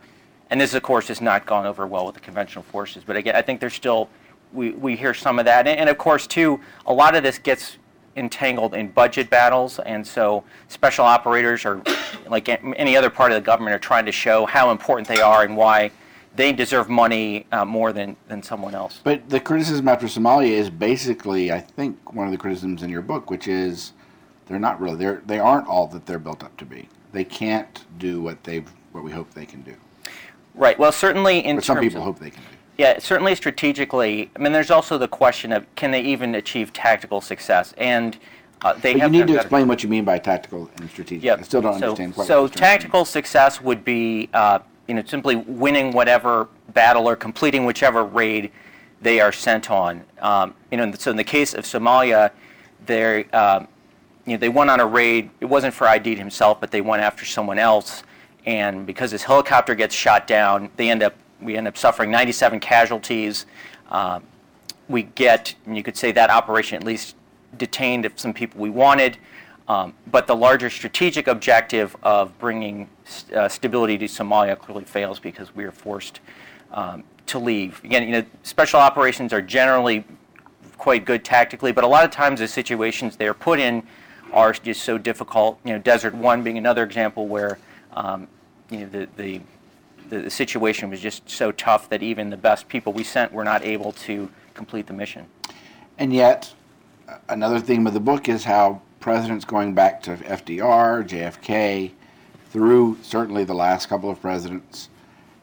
and 0.51 0.61
this, 0.61 0.75
of 0.75 0.83
course, 0.83 1.09
has 1.09 1.21
not 1.21 1.47
gone 1.47 1.67
over 1.67 1.87
well 1.87 2.07
with 2.07 2.15
the 2.15 2.21
conventional 2.21 2.63
forces. 2.65 3.03
But 3.05 3.17
again, 3.17 3.37
I 3.37 3.43
think 3.43 3.61
there's 3.61 3.75
still, 3.75 4.09
we, 4.53 4.71
we 4.71 4.97
hear 4.97 5.15
some 5.15 5.39
of 5.39 5.45
that. 5.47 5.67
And, 5.67 5.79
and 5.81 5.89
of 5.89 5.99
course, 5.99 6.27
too, 6.27 6.61
a 6.87 6.93
lot 6.93 7.15
of 7.15 7.23
this 7.23 7.39
gets 7.39 7.79
entangled 8.17 8.75
in 8.75 8.89
budget 8.89 9.31
battles. 9.31 9.79
And 9.81 10.07
so 10.07 10.45
special 10.69 11.05
operators 11.05 11.65
are, 11.65 11.83
like 12.29 12.49
any 12.49 12.97
other 12.97 13.11
part 13.11 13.33
of 13.33 13.37
the 13.37 13.45
government, 13.45 13.75
are 13.75 13.79
trying 13.79 14.07
to 14.07 14.13
show 14.13 14.45
how 14.47 14.71
important 14.71 15.09
they 15.09 15.21
are 15.21 15.45
and 15.45 15.57
why 15.57 15.91
they 16.35 16.53
deserve 16.53 16.89
money 16.89 17.47
uh, 17.53 17.65
more 17.65 17.93
than, 17.93 18.17
than 18.29 18.43
someone 18.43 18.75
else. 18.75 19.01
But 19.05 19.29
the 19.29 19.41
criticism 19.41 19.87
after 19.89 20.07
Somalia 20.07 20.51
is 20.51 20.71
basically, 20.71 21.53
I 21.53 21.61
think, 21.61 22.13
one 22.13 22.27
of 22.27 22.33
the 22.33 22.39
criticisms 22.39 22.83
in 22.83 22.91
your 22.91 23.03
book, 23.03 23.31
which 23.31 23.49
is 23.49 23.93
they're 24.47 24.59
not 24.59 24.81
really. 24.81 24.97
They're 24.97 25.23
they 25.27 25.39
aren't 25.39 25.67
all 25.67 25.87
that 25.89 26.07
they're 26.07 26.19
built 26.19 26.43
up 26.43 26.57
to 26.59 26.65
be. 26.65 26.89
They 27.13 27.25
can't 27.25 27.85
do 27.99 28.21
what 28.21 28.43
they've 28.45 28.69
what 28.93 29.05
we 29.05 29.11
hope 29.11 29.33
they 29.35 29.47
can 29.47 29.63
do. 29.63 29.75
Right. 30.55 30.79
Well, 30.79 30.93
certainly 30.93 31.45
in 31.45 31.61
some 31.63 31.79
people 31.81 32.03
hope 32.03 32.19
they 32.19 32.31
can 32.31 32.43
do. 32.43 32.49
Yeah, 32.79 32.99
certainly 32.99 33.35
strategically. 33.35 34.31
I 34.35 34.39
mean, 34.39 34.53
there's 34.53 34.71
also 34.71 34.99
the 34.99 35.09
question 35.09 35.53
of 35.53 35.73
can 35.75 35.91
they 35.91 36.01
even 36.03 36.35
achieve 36.35 36.73
tactical 36.73 37.21
success, 37.21 37.75
and 37.77 38.19
uh, 38.63 38.75
they 38.75 38.95
but 38.95 39.03
have. 39.03 39.15
You 39.15 39.21
need 39.25 39.33
to 39.33 39.39
explain 39.39 39.69
what 39.69 39.83
you 39.83 39.89
mean 39.89 40.05
by 40.05 40.19
tactical 40.19 40.71
and 40.77 40.91
strategic. 40.91 41.25
Yep. 41.25 41.39
I 41.39 41.43
still 41.43 41.63
don't 41.63 41.79
so, 41.79 41.87
understand 41.87 42.15
quite. 42.15 42.27
So 42.27 42.49
tactical 42.49 43.05
success 43.05 43.61
would 43.61 43.85
be, 43.85 44.29
uh, 44.33 44.61
you 44.89 44.95
know, 44.95 45.03
simply 45.05 45.37
winning 45.37 45.93
whatever 45.93 46.49
battle 46.75 47.09
or 47.09 47.15
completing 47.15 47.67
whichever 47.67 48.05
raid 48.05 48.51
they 49.03 49.21
are 49.21 49.33
sent 49.33 49.71
on. 49.71 50.03
Um, 50.21 50.55
you 50.71 50.79
know, 50.79 50.93
so 50.93 51.11
in 51.11 51.17
the 51.17 51.25
case 51.25 51.55
of 51.55 51.65
Somalia, 51.65 52.31
they 52.87 53.25
um, 53.31 53.69
you 54.27 54.33
know, 54.33 54.39
they 54.39 54.49
went 54.49 54.71
on 54.71 54.81
a 54.81 54.87
raid. 54.87 55.31
It 55.41 55.47
wasn't 55.47 55.75
for 55.75 55.87
Aidid 55.87 56.17
himself, 56.17 56.61
but 56.61 56.71
they 56.71 56.81
went 56.81 57.03
after 57.03 57.25
someone 57.25 57.59
else. 57.59 58.03
And 58.47 58.87
because 58.87 59.11
his 59.11 59.23
helicopter 59.23 59.75
gets 59.75 59.95
shot 59.95 60.27
down, 60.27 60.71
they 60.77 60.91
end 60.91 61.03
up 61.03 61.15
we 61.41 61.57
end 61.57 61.67
up 61.67 61.77
suffering 61.77 62.11
97 62.11 62.61
casualties. 62.61 63.47
Uh, 63.91 64.21
we 64.89 65.03
get, 65.03 65.55
you 65.67 65.83
could 65.83 65.97
say 65.97 66.13
that 66.13 66.31
operation 66.31 66.77
at 66.77 66.85
least 66.85 67.17
detained 67.59 68.09
some 68.17 68.33
people 68.33 68.61
we 68.61 68.71
wanted. 68.71 69.19
Um, 69.69 69.95
but 70.11 70.27
the 70.27 70.37
larger 70.37 70.71
strategic 70.71 71.27
objective 71.27 71.97
of 72.03 72.37
bringing 72.39 72.89
st- 73.05 73.37
uh, 73.37 73.49
stability 73.49 73.97
to 73.99 74.07
Somalia 74.07 74.59
clearly 74.59 74.85
fails 74.85 75.19
because 75.19 75.55
we 75.55 75.65
are 75.65 75.71
forced 75.71 76.21
um, 76.73 77.05
to 77.27 77.39
leave. 77.39 77.83
Again, 77.85 78.05
you 78.05 78.13
know, 78.13 78.25
special 78.43 78.81
operations 78.81 79.33
are 79.33 79.43
generally 79.43 80.05
quite 80.79 81.05
good 81.05 81.25
tactically, 81.25 81.71
but 81.71 81.85
a 81.85 81.87
lot 81.87 82.05
of 82.05 82.11
times 82.11 82.41
the 82.41 82.49
situations 82.49 83.17
they 83.17 83.27
are 83.27 83.35
put 83.35 83.61
in 83.61 83.83
are 84.33 84.53
just 84.53 84.83
so 84.83 84.99
difficult. 84.99 85.59
You 85.65 85.75
know, 85.75 85.79
Desert 85.79 86.15
One 86.15 86.43
being 86.43 86.59
another 86.59 86.83
example 86.83 87.27
where 87.27 87.59
um, 87.93 88.29
you 88.71 88.81
know 88.81 88.87
the, 88.87 89.09
the 89.17 89.41
the 90.09 90.31
situation 90.31 90.91
was 90.91 91.01
just 91.01 91.29
so 91.29 91.53
tough 91.53 91.89
that 91.89 92.03
even 92.03 92.29
the 92.29 92.37
best 92.37 92.69
people 92.69 92.93
we 92.93 93.03
sent 93.03 93.33
were 93.33 93.45
not 93.45 93.63
able 93.65 93.93
to 93.93 94.29
complete 94.53 94.87
the 94.87 94.93
mission. 94.93 95.25
And 95.99 96.13
yet, 96.13 96.53
another 97.31 97.61
theme 97.61 97.87
of 97.87 97.95
the 97.95 98.01
book 98.01 98.29
is 98.29 98.45
how 98.45 98.83
presidents 99.01 99.45
going 99.47 99.75
back 99.75 100.03
to 100.03 100.17
FDR, 100.17 101.09
JFK, 101.09 101.93
through 102.51 102.99
certainly 103.03 103.45
the 103.45 103.55
last 103.55 103.89
couple 103.89 104.11
of 104.11 104.21
presidents, 104.21 104.91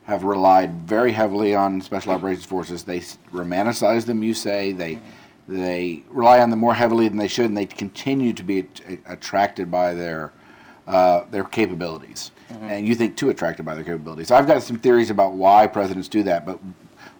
have 0.06 0.24
relied 0.24 0.72
very 0.88 1.12
heavily 1.12 1.56
on 1.56 1.82
special 1.82 2.12
operations 2.12 2.46
forces. 2.46 2.84
They 2.84 3.00
romanticize 3.32 4.06
them, 4.06 4.22
you 4.22 4.34
say. 4.36 4.72
They 4.72 4.96
mm-hmm 4.96 5.19
they 5.50 6.04
rely 6.10 6.40
on 6.40 6.50
them 6.50 6.60
more 6.60 6.76
heavily 6.76 7.08
than 7.08 7.18
they 7.18 7.28
should, 7.28 7.46
and 7.46 7.58
they 7.58 7.66
continue 7.66 8.34
to 8.34 8.44
be 8.44 8.68
attracted 9.08 9.72
by 9.72 9.94
their 9.94 10.32
uh, 10.88 11.26
their 11.32 11.44
capabilities. 11.44 12.32
Mm-hmm. 12.52 12.66
And 12.66 12.88
you 12.88 12.96
think 12.96 13.16
too 13.16 13.30
attracted 13.30 13.66
by 13.66 13.76
their 13.76 13.84
capabilities. 13.84 14.32
I've 14.32 14.48
got 14.48 14.64
some 14.64 14.80
theories 14.80 15.10
about 15.10 15.34
why 15.34 15.68
presidents 15.68 16.08
do 16.08 16.24
that, 16.24 16.46
but 16.46 16.60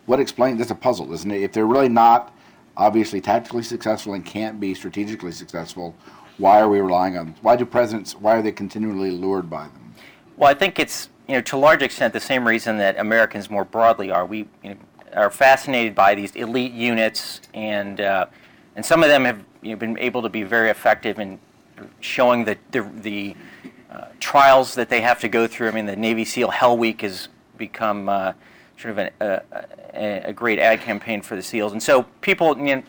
what 0.06 0.20
explains 0.20 0.58
that's 0.58 0.72
a 0.72 0.76
puzzle, 0.76 1.12
isn't 1.14 1.30
it? 1.30 1.44
If 1.44 1.54
they're 1.54 1.68
really 1.68 1.90
not 1.90 2.36
obviously 2.78 3.22
tactically 3.22 3.64
successful 3.64 4.14
and 4.14 4.26
can't 4.26 4.60
be 4.60 4.74
strategically 4.74 5.32
successful, 5.32 5.96
why 6.38 6.60
are 6.60 6.70
we 6.70 6.80
relying 6.80 7.18
on? 7.18 7.26
Them? 7.28 7.36
Why 7.42 7.56
do 7.56 7.66
presidents? 7.66 8.16
Why 8.16 8.38
are 8.38 8.42
they 8.42 8.52
continually 8.52 9.12
lured 9.12 9.50
by 9.50 9.64
them? 9.64 9.94
Well, 10.38 10.50
I 10.50 10.54
think 10.54 10.80
it's 10.80 11.10
you 11.28 11.36
know, 11.36 11.42
to 11.42 11.58
a 11.58 11.60
large 11.60 11.84
extent, 11.84 12.14
the 12.14 12.20
same 12.20 12.48
reason 12.48 12.78
that 12.78 12.98
Americans 12.98 13.52
more 13.52 13.66
broadly 13.66 14.10
are. 14.10 14.26
We 14.26 14.48
you 14.64 14.70
know, 14.72 14.76
are 15.14 15.30
fascinated 15.30 15.96
by 15.96 16.16
these 16.16 16.36
elite 16.36 16.74
units, 16.74 17.42
and 17.54 18.02
uh, 18.02 18.26
and 18.76 18.86
some 18.86 19.04
of 19.04 19.10
them 19.10 19.26
have 19.26 19.44
you 19.62 19.72
know, 19.72 19.76
been 19.76 19.98
able 20.00 20.22
to 20.22 20.30
be 20.30 20.44
very 20.44 20.70
effective 20.70 21.20
in 21.20 21.40
showing 22.00 22.46
the 22.46 22.58
the, 22.72 22.82
the 23.02 23.36
uh, 23.92 24.06
trials 24.20 24.76
that 24.76 24.90
they 24.90 25.02
have 25.02 25.20
to 25.20 25.28
go 25.30 25.48
through. 25.48 25.68
I 25.68 25.72
mean, 25.72 25.86
the 25.86 25.96
Navy 25.96 26.26
SEAL 26.26 26.50
Hell 26.50 26.78
Week 26.78 27.02
has 27.02 27.28
become 27.58 28.10
uh, 28.10 28.34
sort 28.78 28.92
of 28.92 28.98
an, 28.98 29.10
a, 29.20 30.30
a, 30.30 30.34
great 30.34 30.60
ad 30.60 30.82
campaign 30.82 31.22
for 31.22 31.36
the 31.36 31.42
SEALs. 31.42 31.74
And 31.74 31.84
so 31.84 32.04
people, 32.22 32.58
you 32.58 32.78
know, 32.78 32.84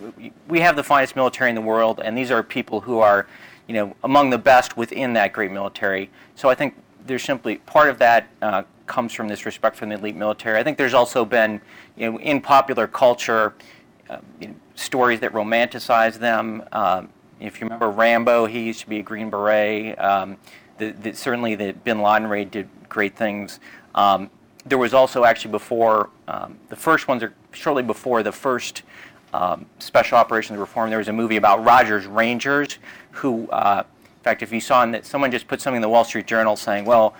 we 0.49 0.61
have 0.61 0.77
the 0.77 0.85
finest 0.85 1.17
military 1.17 1.51
in 1.51 1.57
the 1.57 1.63
world, 1.63 2.01
and 2.05 2.17
these 2.17 2.31
are 2.31 2.43
people 2.43 2.81
who 2.81 3.01
are, 3.01 3.27
you 3.67 3.75
know, 3.75 3.97
among 4.05 4.31
the 4.31 4.39
best 4.39 4.77
within 4.77 5.15
that 5.15 5.33
great 5.33 5.51
military. 5.51 6.11
So 6.37 6.49
I 6.49 6.55
think 6.55 6.75
there's 7.07 7.25
simply 7.25 7.57
part 7.57 7.89
of 7.89 7.99
that 7.99 8.29
uh, 8.41 8.63
comes 8.91 9.15
from 9.15 9.29
this 9.29 9.47
respect 9.47 9.77
for 9.77 9.87
the 9.87 9.95
elite 9.95 10.17
military. 10.17 10.59
I 10.59 10.65
think 10.65 10.77
there's 10.77 10.95
also 10.95 11.25
been, 11.25 11.61
you 11.97 12.11
know, 12.11 12.19
in 12.19 12.41
popular 12.41 12.89
culture, 12.89 13.55
uh, 14.11 14.19
you 14.41 14.49
know, 14.49 14.55
stories 14.75 15.21
that 15.21 15.33
romanticize 15.33 16.19
them. 16.19 16.65
Um, 16.73 17.09
if 17.39 17.61
you 17.61 17.67
remember 17.67 17.89
Rambo, 17.89 18.47
he 18.47 18.61
used 18.61 18.81
to 18.81 18.89
be 18.89 18.99
a 18.99 19.03
Green 19.03 19.31
Beret. 19.31 19.99
Um, 19.99 20.37
the, 20.79 20.91
the, 20.91 21.15
certainly, 21.15 21.55
the 21.55 21.73
Bin 21.73 22.03
Laden 22.03 22.29
raid 22.29 22.51
did 22.51 22.69
great 22.89 23.17
things. 23.17 23.61
Um, 23.95 24.29
there 24.67 24.77
was 24.77 24.93
also 24.93 25.25
actually 25.25 25.53
before 25.53 26.11
um, 26.27 26.59
the 26.69 26.77
first 26.77 27.07
ones 27.07 27.23
are 27.23 27.33
shortly 27.53 27.85
before 27.85 28.25
the 28.25 28.33
first 28.33 28.83
um, 29.33 29.67
special 29.79 30.19
operations 30.19 30.59
reform. 30.59 30.91
There 30.91 30.99
was 30.99 31.09
a 31.09 31.13
movie 31.13 31.37
about 31.37 31.65
Rogers 31.65 32.07
Rangers, 32.07 32.79
who, 33.13 33.49
uh, 33.51 33.85
in 34.03 34.23
fact, 34.25 34.43
if 34.43 34.53
you 34.53 34.61
saw 34.61 34.85
that, 34.85 35.07
someone 35.07 35.31
just 35.31 35.47
put 35.47 35.61
something 35.61 35.77
in 35.77 35.83
the 35.83 35.89
Wall 35.89 36.05
Street 36.05 36.27
Journal 36.27 36.57
saying, 36.57 36.85
"Well, 36.85 37.15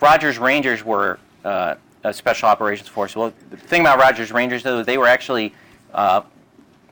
Rogers 0.00 0.38
Rangers 0.38 0.84
were 0.84 1.18
uh, 1.44 1.76
a 2.04 2.12
special 2.12 2.48
operations 2.48 2.88
force." 2.88 3.16
Well, 3.16 3.32
the 3.50 3.56
thing 3.56 3.80
about 3.80 3.98
Rogers 3.98 4.32
Rangers 4.32 4.62
though, 4.62 4.82
they 4.82 4.98
were 4.98 5.06
actually 5.06 5.54
uh, 5.94 6.22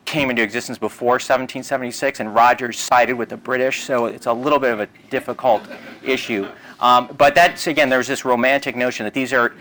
came 0.04 0.30
into 0.30 0.42
existence 0.42 0.78
before 0.78 1.14
1776, 1.14 2.20
and 2.20 2.34
Rogers 2.34 2.78
sided 2.78 3.14
with 3.14 3.28
the 3.28 3.36
British, 3.36 3.84
so 3.84 4.06
it's 4.06 4.26
a 4.26 4.32
little 4.32 4.58
bit 4.58 4.72
of 4.72 4.80
a 4.80 4.88
difficult 5.10 5.62
issue. 6.02 6.48
Um, 6.80 7.08
but 7.16 7.34
that's 7.34 7.66
again, 7.66 7.88
there's 7.88 8.08
this 8.08 8.24
romantic 8.24 8.76
notion 8.76 9.04
that 9.04 9.14
these 9.14 9.32
are, 9.32 9.54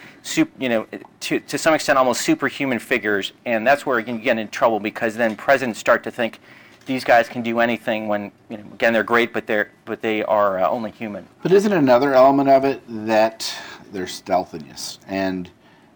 you 0.60 0.70
know, 0.70 0.88
to, 1.22 1.40
to 1.40 1.58
some 1.58 1.74
extent 1.74 1.98
almost 1.98 2.22
superhuman 2.22 2.80
figures, 2.80 3.34
and 3.46 3.66
that's 3.66 3.86
where 3.86 4.00
you 4.00 4.06
can 4.06 4.22
get 4.22 4.38
in 4.38 4.50
trouble 4.50 4.80
because 4.80 5.16
then 5.16 5.36
presidents 5.36 5.80
start 5.80 6.04
to 6.04 6.12
think 6.12 6.40
these 6.86 7.04
guys 7.04 7.30
can 7.30 7.42
do 7.42 7.60
anything 7.60 8.08
when, 8.08 8.32
you 8.50 8.58
know, 8.58 8.64
again, 8.74 8.94
they're 8.94 9.04
great, 9.04 9.34
but 9.34 9.48
they're 9.48 9.72
but 9.86 10.02
they 10.02 10.24
are 10.24 10.60
uh, 10.60 10.70
only 10.70 10.92
human. 10.92 11.28
But 11.42 11.52
isn't 11.52 11.72
another 11.72 12.14
element 12.14 12.50
of 12.50 12.66
it 12.66 12.82
that 12.88 13.54
their 13.92 14.08
stealthiness 14.08 15.00
and 15.08 15.50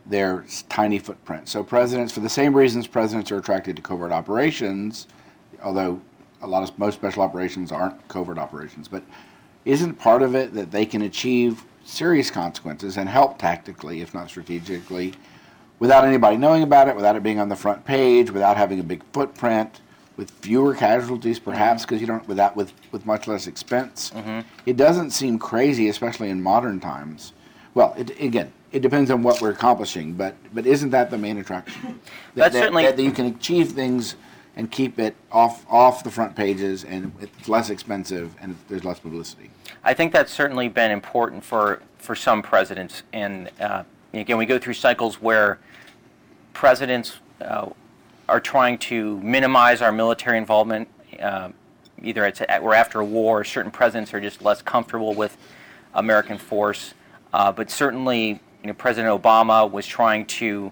their 0.05 0.45
tiny 0.69 0.99
footprint? 0.99 1.49
So 1.49 1.63
presidents, 1.63 2.13
for 2.13 2.21
the 2.21 2.29
same 2.29 2.55
reasons 2.55 2.87
presidents 2.87 3.31
are 3.31 3.37
attracted 3.37 3.75
to 3.75 3.81
covert 3.81 4.11
operations, 4.11 5.07
although 5.63 6.01
a 6.41 6.47
lot 6.47 6.67
of 6.67 6.77
most 6.77 6.95
special 6.95 7.23
operations 7.23 7.71
aren't 7.71 8.07
covert 8.07 8.37
operations, 8.37 8.87
but 8.87 9.03
isn't 9.65 9.95
part 9.95 10.21
of 10.21 10.35
it 10.35 10.53
that 10.53 10.71
they 10.71 10.85
can 10.85 11.01
achieve 11.01 11.63
serious 11.83 12.29
consequences 12.29 12.97
and 12.97 13.09
help 13.09 13.37
tactically, 13.37 14.01
if 14.01 14.13
not 14.13 14.29
strategically, 14.29 15.13
without 15.79 16.05
anybody 16.05 16.37
knowing 16.37 16.63
about 16.63 16.87
it, 16.87 16.95
without 16.95 17.15
it 17.15 17.23
being 17.23 17.39
on 17.39 17.49
the 17.49 17.55
front 17.55 17.83
page, 17.85 18.31
without 18.31 18.57
having 18.57 18.79
a 18.79 18.83
big 18.83 19.03
footprint, 19.13 19.81
with 20.17 20.31
fewer 20.31 20.73
casualties 20.75 21.39
perhaps 21.39 21.83
because 21.83 21.97
mm-hmm. 21.97 22.01
you 22.01 22.07
don't 22.07 22.27
without 22.27 22.55
with 22.55 22.73
with 22.91 23.05
much 23.05 23.27
less 23.27 23.47
expense. 23.47 24.11
Mm-hmm. 24.13 24.41
It 24.65 24.75
doesn't 24.75 25.11
seem 25.11 25.39
crazy, 25.39 25.87
especially 25.87 26.29
in 26.29 26.41
modern 26.41 26.79
times. 26.79 27.33
Well, 27.73 27.93
it, 27.97 28.19
again, 28.19 28.51
it 28.71 28.81
depends 28.81 29.11
on 29.11 29.21
what 29.23 29.39
we're 29.39 29.51
accomplishing, 29.51 30.13
but 30.13 30.35
but 30.53 30.65
isn't 30.65 30.89
that 30.89 31.11
the 31.11 31.17
main 31.17 31.37
attraction? 31.37 31.99
That, 32.35 32.51
That's 32.51 32.53
that, 32.53 32.59
certainly 32.59 32.83
that 32.83 32.99
you 32.99 33.11
can 33.11 33.25
achieve 33.27 33.71
things 33.71 34.15
and 34.55 34.69
keep 34.71 34.99
it 34.99 35.15
off 35.31 35.65
off 35.69 36.03
the 36.03 36.11
front 36.11 36.35
pages, 36.35 36.83
and 36.83 37.11
it's 37.19 37.47
less 37.47 37.69
expensive, 37.69 38.35
and 38.41 38.55
there's 38.67 38.83
less 38.83 38.99
publicity. 38.99 39.49
I 39.83 39.93
think 39.93 40.11
that's 40.11 40.31
certainly 40.31 40.67
been 40.67 40.91
important 40.91 41.43
for 41.43 41.81
for 41.97 42.15
some 42.15 42.41
presidents, 42.41 43.03
and 43.13 43.49
uh, 43.59 43.83
again, 44.13 44.37
we 44.37 44.45
go 44.45 44.59
through 44.59 44.73
cycles 44.73 45.21
where 45.21 45.59
presidents 46.53 47.19
uh, 47.41 47.69
are 48.29 48.39
trying 48.39 48.77
to 48.77 49.19
minimize 49.21 49.81
our 49.81 49.91
military 49.91 50.37
involvement. 50.37 50.87
Uh, 51.21 51.49
either 52.03 52.25
it's 52.25 52.41
we're 52.61 52.73
after 52.73 52.99
a 52.99 53.05
war, 53.05 53.43
certain 53.43 53.71
presidents 53.71 54.13
are 54.13 54.21
just 54.21 54.41
less 54.41 54.61
comfortable 54.61 55.13
with 55.13 55.37
American 55.93 56.37
force, 56.37 56.93
uh, 57.33 57.51
but 57.51 57.71
certainly, 57.71 58.27
you 58.61 58.67
know, 58.67 58.73
President 58.73 59.21
Obama 59.21 59.69
was 59.69 59.87
trying 59.87 60.25
to 60.25 60.71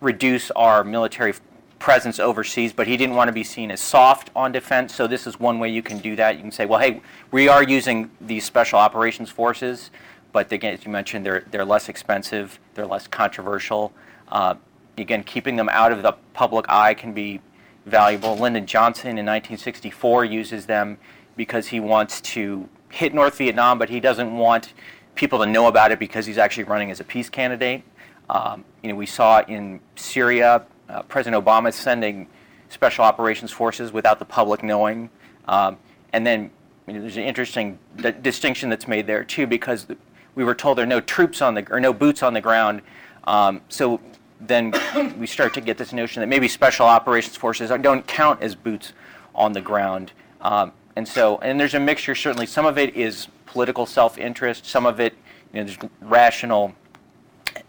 reduce 0.00 0.50
our 0.52 0.82
military 0.82 1.34
presence 1.78 2.18
overseas, 2.18 2.72
but 2.72 2.86
he 2.86 2.96
didn't 2.96 3.14
want 3.14 3.28
to 3.28 3.32
be 3.32 3.44
seen 3.44 3.70
as 3.70 3.80
soft 3.80 4.30
on 4.34 4.50
defense. 4.50 4.94
So 4.94 5.06
this 5.06 5.26
is 5.26 5.38
one 5.38 5.60
way 5.60 5.68
you 5.68 5.82
can 5.82 5.98
do 5.98 6.16
that. 6.16 6.34
You 6.36 6.42
can 6.42 6.50
say, 6.50 6.66
well, 6.66 6.80
hey, 6.80 7.02
we 7.30 7.48
are 7.48 7.62
using 7.62 8.10
these 8.20 8.44
special 8.44 8.80
operations 8.80 9.30
forces, 9.30 9.90
but 10.32 10.50
again, 10.50 10.74
as 10.74 10.84
you 10.84 10.90
mentioned, 10.90 11.24
they're 11.24 11.44
they're 11.50 11.64
less 11.64 11.88
expensive, 11.88 12.58
they're 12.74 12.86
less 12.86 13.06
controversial. 13.06 13.92
Uh, 14.28 14.54
again, 14.98 15.24
keeping 15.24 15.56
them 15.56 15.68
out 15.68 15.92
of 15.92 16.02
the 16.02 16.12
public 16.34 16.66
eye 16.68 16.94
can 16.94 17.12
be 17.12 17.40
valuable. 17.86 18.36
Lyndon 18.36 18.66
Johnson 18.66 19.10
in 19.10 19.26
1964 19.26 20.24
uses 20.24 20.66
them 20.66 20.98
because 21.36 21.68
he 21.68 21.80
wants 21.80 22.20
to 22.20 22.68
hit 22.90 23.14
North 23.14 23.38
Vietnam, 23.38 23.78
but 23.78 23.88
he 23.88 24.00
doesn't 24.00 24.36
want 24.36 24.72
people 25.14 25.38
to 25.40 25.46
know 25.46 25.66
about 25.66 25.90
it 25.90 25.98
because 25.98 26.26
he's 26.26 26.38
actually 26.38 26.64
running 26.64 26.90
as 26.90 27.00
a 27.00 27.04
peace 27.04 27.28
candidate. 27.28 27.82
Um, 28.30 28.64
you 28.82 28.90
know, 28.90 28.94
we 28.94 29.06
saw 29.06 29.42
in 29.42 29.80
Syria 29.96 30.64
uh, 30.88 31.02
President 31.02 31.44
Obama 31.44 31.72
sending 31.72 32.28
special 32.68 33.04
operations 33.04 33.50
forces 33.50 33.92
without 33.92 34.18
the 34.18 34.24
public 34.24 34.62
knowing. 34.62 35.10
Um, 35.46 35.78
and 36.12 36.26
then 36.26 36.50
you 36.86 36.94
know, 36.94 37.00
there's 37.00 37.16
an 37.16 37.24
interesting 37.24 37.78
d- 37.96 38.12
distinction 38.22 38.70
that's 38.70 38.88
made 38.88 39.06
there 39.06 39.24
too, 39.24 39.46
because 39.46 39.86
we 40.34 40.44
were 40.44 40.54
told 40.54 40.78
there 40.78 40.84
are 40.84 40.86
no 40.86 41.00
troops 41.00 41.42
on 41.42 41.54
the 41.54 41.66
or 41.70 41.80
no 41.80 41.92
boots 41.92 42.22
on 42.22 42.32
the 42.32 42.40
ground. 42.40 42.82
Um, 43.24 43.60
so 43.68 44.00
then 44.40 44.72
we 45.18 45.26
start 45.26 45.54
to 45.54 45.60
get 45.60 45.78
this 45.78 45.92
notion 45.92 46.20
that 46.20 46.26
maybe 46.26 46.48
special 46.48 46.86
operations 46.86 47.36
forces 47.36 47.70
don't 47.80 48.06
count 48.06 48.42
as 48.42 48.54
boots 48.54 48.92
on 49.34 49.52
the 49.52 49.60
ground. 49.60 50.12
Um, 50.40 50.72
and 50.96 51.06
so, 51.06 51.38
and 51.38 51.58
there's 51.58 51.74
a 51.74 51.80
mixture. 51.80 52.14
Certainly, 52.14 52.46
some 52.46 52.66
of 52.66 52.78
it 52.78 52.94
is 52.96 53.28
political 53.46 53.86
self-interest. 53.86 54.66
Some 54.66 54.86
of 54.86 55.00
it, 55.00 55.14
you 55.52 55.60
know, 55.60 55.64
there's 55.64 55.78
rational 56.00 56.74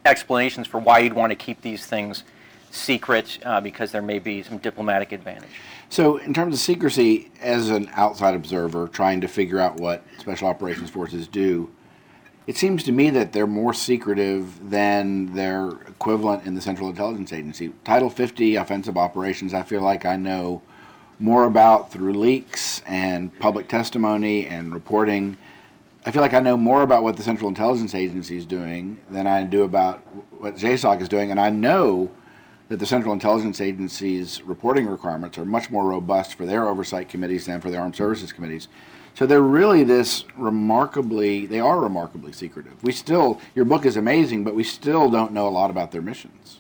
explanations 0.06 0.68
for 0.68 0.80
why 0.80 1.00
you'd 1.00 1.14
want 1.14 1.32
to 1.32 1.36
keep 1.36 1.62
these 1.62 1.86
things 1.86 2.24
secret 2.72 3.40
uh, 3.46 3.60
because 3.62 3.92
there 3.92 4.02
may 4.02 4.20
be 4.20 4.44
some 4.44 4.58
diplomatic 4.58 5.12
advantage. 5.12 5.50
So, 5.90 6.18
in 6.18 6.34
terms 6.34 6.54
of 6.54 6.60
secrecy, 6.60 7.32
as 7.42 7.70
an 7.70 7.90
outside 7.94 8.36
observer 8.36 8.88
trying 8.88 9.22
to 9.22 9.28
figure 9.28 9.60
out 9.60 9.78
what 9.78 10.04
special 10.20 10.48
operations 10.48 10.90
forces 10.90 11.28
do, 11.28 11.70
it 12.50 12.58
seems 12.58 12.82
to 12.82 12.92
me 12.92 13.12
that 13.12 13.32
they're 13.32 13.46
more 13.46 13.76
secretive 13.76 14.72
than 14.72 15.36
their 15.36 15.70
equivalent 15.88 16.48
in 16.48 16.56
the 16.56 16.62
Central 16.62 16.90
Intelligence 16.90 17.32
Agency. 17.32 17.72
Title 17.84 18.10
50 18.10 18.56
offensive 18.56 18.98
operations, 18.98 19.54
I 19.54 19.62
feel 19.62 19.82
like 19.82 20.04
I 20.04 20.16
know 20.16 20.64
more 21.20 21.44
about 21.44 21.92
through 21.92 22.14
leaks 22.14 22.82
and 22.88 23.38
public 23.38 23.68
testimony 23.68 24.48
and 24.48 24.74
reporting. 24.74 25.38
I 26.08 26.10
feel 26.10 26.24
like 26.24 26.34
I 26.34 26.40
know 26.40 26.58
more 26.58 26.82
about 26.82 27.04
what 27.04 27.18
the 27.18 27.22
Central 27.22 27.50
Intelligence 27.50 27.94
Agency 27.94 28.38
is 28.38 28.48
doing 28.48 29.00
than 29.12 29.28
I 29.28 29.44
do 29.44 29.62
about 29.62 30.00
what 30.40 30.56
JSOC 30.56 31.02
is 31.02 31.08
doing, 31.08 31.30
and 31.30 31.40
I 31.40 31.52
know 31.52 32.10
that 32.70 32.78
the 32.78 32.86
Central 32.88 33.14
Intelligence 33.14 33.62
Agency's 33.62 34.42
reporting 34.42 34.88
requirements 34.88 35.38
are 35.38 35.46
much 35.46 35.70
more 35.70 35.88
robust 35.88 36.34
for 36.34 36.48
their 36.48 36.68
oversight 36.68 37.10
committees 37.10 37.46
than 37.46 37.62
for 37.62 37.70
the 37.70 37.78
Armed 37.78 37.96
Services 37.96 38.34
Committees. 38.34 38.70
So 39.16 39.26
they're 39.26 39.42
really 39.42 39.84
this 39.84 40.26
remarkably, 40.38 41.46
they 41.46 41.60
are 41.60 41.80
remarkably 41.80 42.32
secretive. 42.32 42.82
We 42.84 42.92
still, 42.92 43.42
your 43.56 43.66
book 43.66 43.86
is 43.86 43.98
amazing, 43.98 44.44
but 44.44 44.56
we 44.56 44.64
still 44.64 45.10
don't 45.10 45.34
know 45.34 45.48
a 45.48 45.50
lot 45.50 45.70
about 45.70 45.92
their 45.92 46.02
missions. 46.02 46.60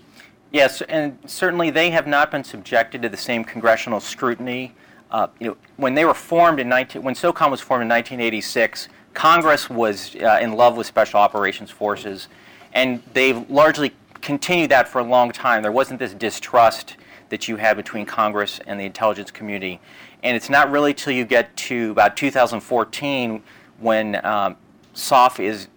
Yes, 0.52 0.82
and 0.82 1.18
certainly 1.26 1.70
they 1.70 1.92
have 1.92 2.08
not 2.08 2.32
been 2.32 2.44
subjected 2.44 3.02
to 3.04 3.10
the 3.10 3.18
same 3.18 3.44
congressional 3.44 4.00
scrutiny. 4.00 4.74
Uh, 5.12 5.28
you 5.40 5.48
know, 5.48 5.58
when 5.78 5.94
they 5.94 6.06
were 6.06 6.14
formed 6.14 6.60
in 6.60 6.68
19, 6.68 7.04
when 7.04 7.14
SOCOM 7.14 7.52
was 7.52 7.62
formed 7.62 7.84
in 7.84 7.90
1986, 7.90 8.90
Congress 9.14 9.70
was 9.70 10.16
uh, 10.16 10.40
in 10.42 10.54
love 10.54 10.76
with 10.76 10.88
Special 10.88 11.20
Operations 11.20 11.70
Forces, 11.70 12.28
and 12.74 13.02
they've 13.14 13.50
largely 13.50 13.94
continued 14.22 14.72
that 14.72 14.88
for 14.88 15.00
a 15.00 15.04
long 15.04 15.32
time. 15.32 15.62
There 15.62 15.72
wasn't 15.72 16.00
this 16.00 16.14
distrust 16.14 16.96
that 17.30 17.48
you 17.48 17.58
had 17.58 17.78
between 17.78 18.06
Congress 18.06 18.60
and 18.66 18.80
the 18.80 18.86
intelligence 18.86 19.32
community. 19.32 19.80
And 20.24 20.36
it's 20.36 20.50
not 20.50 20.70
really 20.70 20.94
till 20.94 21.14
you 21.14 21.26
get 21.26 21.56
to 21.58 21.92
about 21.92 22.18
2014 22.18 23.42
when 23.80 24.26
um, 24.26 24.58
SOF 24.94 25.40
is 25.40 25.68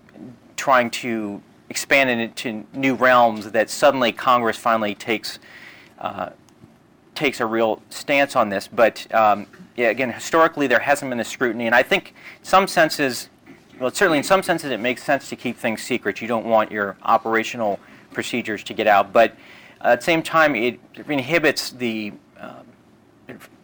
trying 0.57 0.91
to 0.91 1.41
expand 1.71 2.11
into 2.11 2.67
new 2.75 2.95
realms 2.95 3.53
that 3.53 3.71
suddenly 3.71 4.13
Congress 4.13 4.57
finally 4.57 4.95
takes 4.95 5.39
uh, 5.99 6.31
takes 7.15 7.41
a 7.41 7.47
real 7.47 7.83
stance 7.91 8.35
on 8.37 8.49
this. 8.49 8.67
But 8.67 9.13
um, 9.15 9.47
yeah, 9.77 9.89
again, 9.89 10.11
historically 10.13 10.67
there 10.67 10.81
hasn't 10.81 11.11
been 11.11 11.19
the 11.19 11.25
scrutiny, 11.25 11.67
and 11.67 11.75
I 11.75 11.83
think 11.83 12.15
some 12.43 12.67
senses 12.67 13.29
well, 13.81 13.91
certainly 13.91 14.19
in 14.19 14.25
some 14.25 14.43
senses 14.43 14.71
it 14.71 14.81
makes 14.81 15.03
sense 15.03 15.29
to 15.29 15.37
keep 15.37 15.57
things 15.57 15.83
secret. 15.83 16.21
You 16.21 16.29
don't 16.29 16.47
want 16.47 16.71
your 16.71 16.97
operational 17.03 17.81
procedures 18.13 18.63
to 18.65 18.75
get 18.75 18.87
out, 18.87 19.13
but 19.13 19.35
at 19.81 20.01
the 20.01 20.05
same 20.05 20.23
time, 20.23 20.55
it 20.55 20.79
inhibits 21.09 21.71
the 21.71 22.13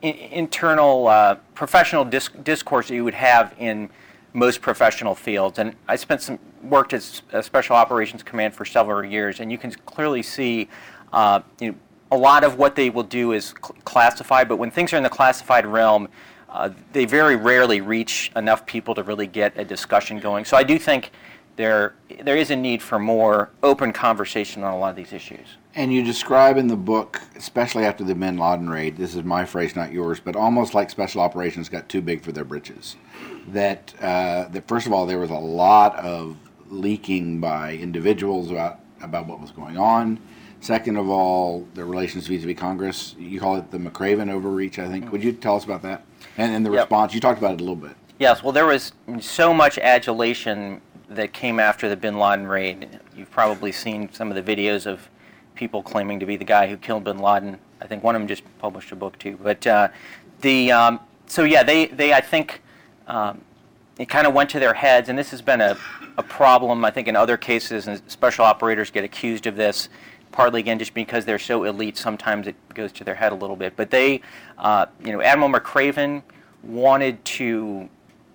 internal 0.02 1.08
uh, 1.08 1.36
professional 1.54 2.04
disc- 2.04 2.32
discourse 2.44 2.88
that 2.88 2.94
you 2.94 3.04
would 3.04 3.14
have 3.14 3.54
in 3.58 3.90
most 4.32 4.60
professional 4.60 5.14
fields. 5.14 5.58
And 5.58 5.74
I 5.86 5.96
spent 5.96 6.22
some 6.22 6.38
worked 6.62 6.92
as 6.92 7.22
a 7.32 7.42
special 7.42 7.76
operations 7.76 8.22
command 8.22 8.54
for 8.54 8.64
several 8.64 9.04
years, 9.04 9.40
and 9.40 9.50
you 9.50 9.58
can 9.58 9.72
clearly 9.86 10.22
see, 10.22 10.68
uh, 11.12 11.40
you 11.60 11.72
know, 11.72 11.78
a 12.10 12.16
lot 12.16 12.42
of 12.42 12.58
what 12.58 12.74
they 12.74 12.90
will 12.90 13.02
do 13.02 13.32
is 13.32 13.54
cl- 13.62 13.76
classified. 13.84 14.48
But 14.48 14.56
when 14.56 14.70
things 14.70 14.92
are 14.92 14.96
in 14.96 15.02
the 15.02 15.10
classified 15.10 15.66
realm, 15.66 16.08
uh, 16.48 16.70
they 16.92 17.04
very 17.04 17.36
rarely 17.36 17.80
reach 17.80 18.32
enough 18.34 18.64
people 18.64 18.94
to 18.94 19.02
really 19.02 19.26
get 19.26 19.52
a 19.58 19.64
discussion 19.64 20.18
going. 20.18 20.44
So 20.44 20.56
I 20.56 20.62
do 20.62 20.78
think 20.78 21.10
there 21.58 21.94
there 22.22 22.36
is 22.36 22.50
a 22.50 22.56
need 22.56 22.80
for 22.80 22.98
more 22.98 23.50
open 23.62 23.92
conversation 23.92 24.64
on 24.64 24.72
a 24.72 24.78
lot 24.78 24.90
of 24.90 24.96
these 24.96 25.12
issues. 25.12 25.58
And 25.74 25.92
you 25.92 26.02
describe 26.02 26.56
in 26.56 26.68
the 26.68 26.76
book, 26.76 27.20
especially 27.36 27.84
after 27.84 28.02
the 28.02 28.14
Bin 28.14 28.38
Laden 28.38 28.70
raid, 28.70 28.96
this 28.96 29.14
is 29.14 29.22
my 29.24 29.44
phrase, 29.44 29.76
not 29.76 29.92
yours, 29.92 30.18
but 30.18 30.34
almost 30.34 30.72
like 30.72 30.88
special 30.88 31.20
operations 31.20 31.68
got 31.68 31.88
too 31.88 32.00
big 32.00 32.22
for 32.22 32.32
their 32.32 32.44
britches. 32.44 32.96
That 33.48 33.92
uh, 34.00 34.48
that 34.48 34.66
first 34.66 34.86
of 34.86 34.92
all, 34.92 35.04
there 35.04 35.18
was 35.18 35.30
a 35.30 35.34
lot 35.34 35.96
of 35.96 36.36
leaking 36.70 37.40
by 37.40 37.74
individuals 37.74 38.50
about 38.50 38.80
about 39.02 39.26
what 39.26 39.40
was 39.40 39.50
going 39.50 39.76
on. 39.76 40.18
Second 40.60 40.96
of 40.96 41.08
all, 41.08 41.66
the 41.74 41.84
relations 41.84 42.26
vis-a-vis 42.26 42.58
Congress. 42.58 43.14
You 43.18 43.38
call 43.38 43.56
it 43.56 43.70
the 43.70 43.78
McRaven 43.78 44.30
overreach, 44.30 44.78
I 44.78 44.88
think. 44.88 45.04
Mm-hmm. 45.04 45.12
Would 45.12 45.24
you 45.24 45.32
tell 45.32 45.56
us 45.56 45.64
about 45.64 45.82
that? 45.82 46.04
And, 46.36 46.52
and 46.52 46.66
the 46.66 46.70
yep. 46.70 46.82
response. 46.82 47.14
You 47.14 47.20
talked 47.20 47.38
about 47.38 47.54
it 47.54 47.60
a 47.60 47.64
little 47.64 47.76
bit. 47.76 47.96
Yes. 48.18 48.42
Well, 48.42 48.52
there 48.52 48.66
was 48.66 48.92
so 49.20 49.54
much 49.54 49.78
adulation 49.78 50.80
that 51.10 51.32
came 51.32 51.58
after 51.58 51.88
the 51.88 51.96
Bin 51.96 52.18
Laden 52.18 52.46
raid. 52.46 53.00
You've 53.16 53.30
probably 53.30 53.72
seen 53.72 54.12
some 54.12 54.30
of 54.30 54.44
the 54.44 54.56
videos 54.56 54.86
of 54.86 55.08
people 55.54 55.82
claiming 55.82 56.20
to 56.20 56.26
be 56.26 56.36
the 56.36 56.44
guy 56.44 56.68
who 56.68 56.76
killed 56.76 57.04
Bin 57.04 57.18
Laden. 57.18 57.58
I 57.80 57.86
think 57.86 58.04
one 58.04 58.14
of 58.14 58.20
them 58.20 58.28
just 58.28 58.42
published 58.58 58.92
a 58.92 58.96
book 58.96 59.18
too. 59.18 59.38
But 59.42 59.66
uh, 59.66 59.88
the 60.40 60.72
um, 60.72 61.00
so 61.26 61.44
yeah, 61.44 61.62
they 61.62 61.86
they 61.86 62.12
I 62.12 62.20
think 62.20 62.62
um, 63.06 63.40
it 63.98 64.08
kind 64.08 64.26
of 64.26 64.34
went 64.34 64.50
to 64.50 64.58
their 64.58 64.74
heads, 64.74 65.08
and 65.08 65.18
this 65.18 65.30
has 65.30 65.42
been 65.42 65.60
a, 65.60 65.76
a 66.16 66.22
problem 66.22 66.84
I 66.84 66.90
think 66.90 67.08
in 67.08 67.16
other 67.16 67.36
cases, 67.36 67.88
and 67.88 68.00
special 68.10 68.44
operators 68.44 68.90
get 68.90 69.04
accused 69.04 69.46
of 69.46 69.56
this 69.56 69.88
partly 70.32 70.60
again 70.60 70.78
just 70.78 70.94
because 70.94 71.24
they're 71.24 71.38
so 71.38 71.64
elite, 71.64 71.96
sometimes 71.96 72.46
it 72.46 72.54
goes 72.74 72.92
to 72.92 73.04
their 73.04 73.14
head 73.14 73.32
a 73.32 73.34
little 73.34 73.56
bit. 73.56 73.74
But 73.76 73.90
they, 73.90 74.20
uh, 74.58 74.86
you 75.04 75.12
know, 75.12 75.22
Admiral 75.22 75.50
McRaven 75.50 76.22
wanted 76.62 77.24
to 77.24 77.88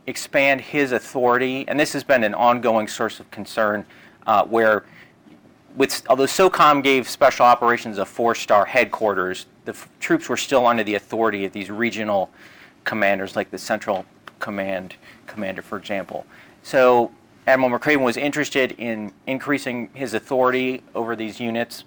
expand 0.07 0.61
his 0.61 0.91
authority, 0.91 1.65
and 1.67 1.79
this 1.79 1.93
has 1.93 2.03
been 2.03 2.23
an 2.23 2.33
ongoing 2.33 2.87
source 2.87 3.19
of 3.19 3.29
concern 3.31 3.85
uh, 4.27 4.45
where. 4.45 4.83
With, 5.75 6.03
although 6.07 6.25
SOCOM 6.25 6.83
gave 6.83 7.09
special 7.09 7.47
operations 7.47 7.97
a 7.97 8.05
four-star 8.05 8.65
headquarters, 8.65 9.47
the 9.65 9.71
f- 9.71 9.89
troops 9.99 10.29
were 10.29 10.37
still 10.37 10.67
under 10.67 10.83
the 10.83 10.93
authority 10.93 11.45
of 11.45 11.51
these 11.51 11.71
regional 11.71 12.29
commanders, 12.83 13.35
like 13.35 13.49
the 13.49 13.57
Central 13.57 14.05
Command 14.37 14.95
commander, 15.25 15.63
for 15.63 15.79
example. 15.79 16.27
So 16.61 17.11
Admiral 17.47 17.77
McRaven 17.77 18.03
was 18.03 18.17
interested 18.17 18.73
in 18.73 19.11
increasing 19.27 19.89
his 19.93 20.13
authority 20.13 20.83
over 20.93 21.15
these 21.15 21.39
units. 21.39 21.83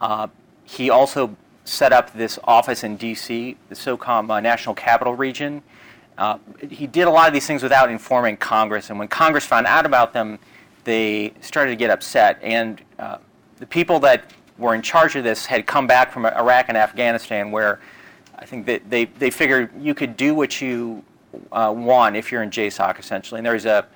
Uh, 0.00 0.28
he 0.64 0.90
also 0.90 1.36
set 1.64 1.92
up 1.92 2.12
this 2.12 2.38
office 2.44 2.84
in 2.84 2.96
D.C., 2.96 3.56
the 3.68 3.74
SOCOM 3.74 4.30
uh, 4.30 4.40
National 4.40 4.74
Capital 4.74 5.14
Region. 5.14 5.62
Uh, 6.20 6.36
he 6.68 6.86
did 6.86 7.08
a 7.08 7.10
lot 7.10 7.26
of 7.26 7.32
these 7.32 7.46
things 7.46 7.62
without 7.62 7.90
informing 7.90 8.36
Congress, 8.36 8.90
and 8.90 8.98
when 8.98 9.08
Congress 9.08 9.46
found 9.46 9.66
out 9.66 9.86
about 9.86 10.12
them, 10.12 10.38
they 10.84 11.32
started 11.40 11.70
to 11.70 11.76
get 11.76 11.88
upset. 11.88 12.38
And 12.42 12.82
uh, 12.98 13.16
the 13.56 13.64
people 13.64 13.98
that 14.00 14.30
were 14.58 14.74
in 14.74 14.82
charge 14.82 15.16
of 15.16 15.24
this 15.24 15.46
had 15.46 15.66
come 15.66 15.86
back 15.86 16.12
from 16.12 16.26
Iraq 16.26 16.66
and 16.68 16.76
Afghanistan, 16.76 17.50
where 17.50 17.80
I 18.38 18.44
think 18.44 18.66
that 18.66 18.90
they, 18.90 19.06
they 19.06 19.30
figured 19.30 19.70
you 19.80 19.94
could 19.94 20.14
do 20.18 20.34
what 20.34 20.60
you 20.60 21.02
uh, 21.52 21.72
want 21.74 22.16
if 22.16 22.30
you're 22.30 22.42
in 22.42 22.50
JSOC, 22.50 22.98
essentially. 22.98 23.38
And 23.38 23.46
there's 23.46 23.64
a, 23.64 23.86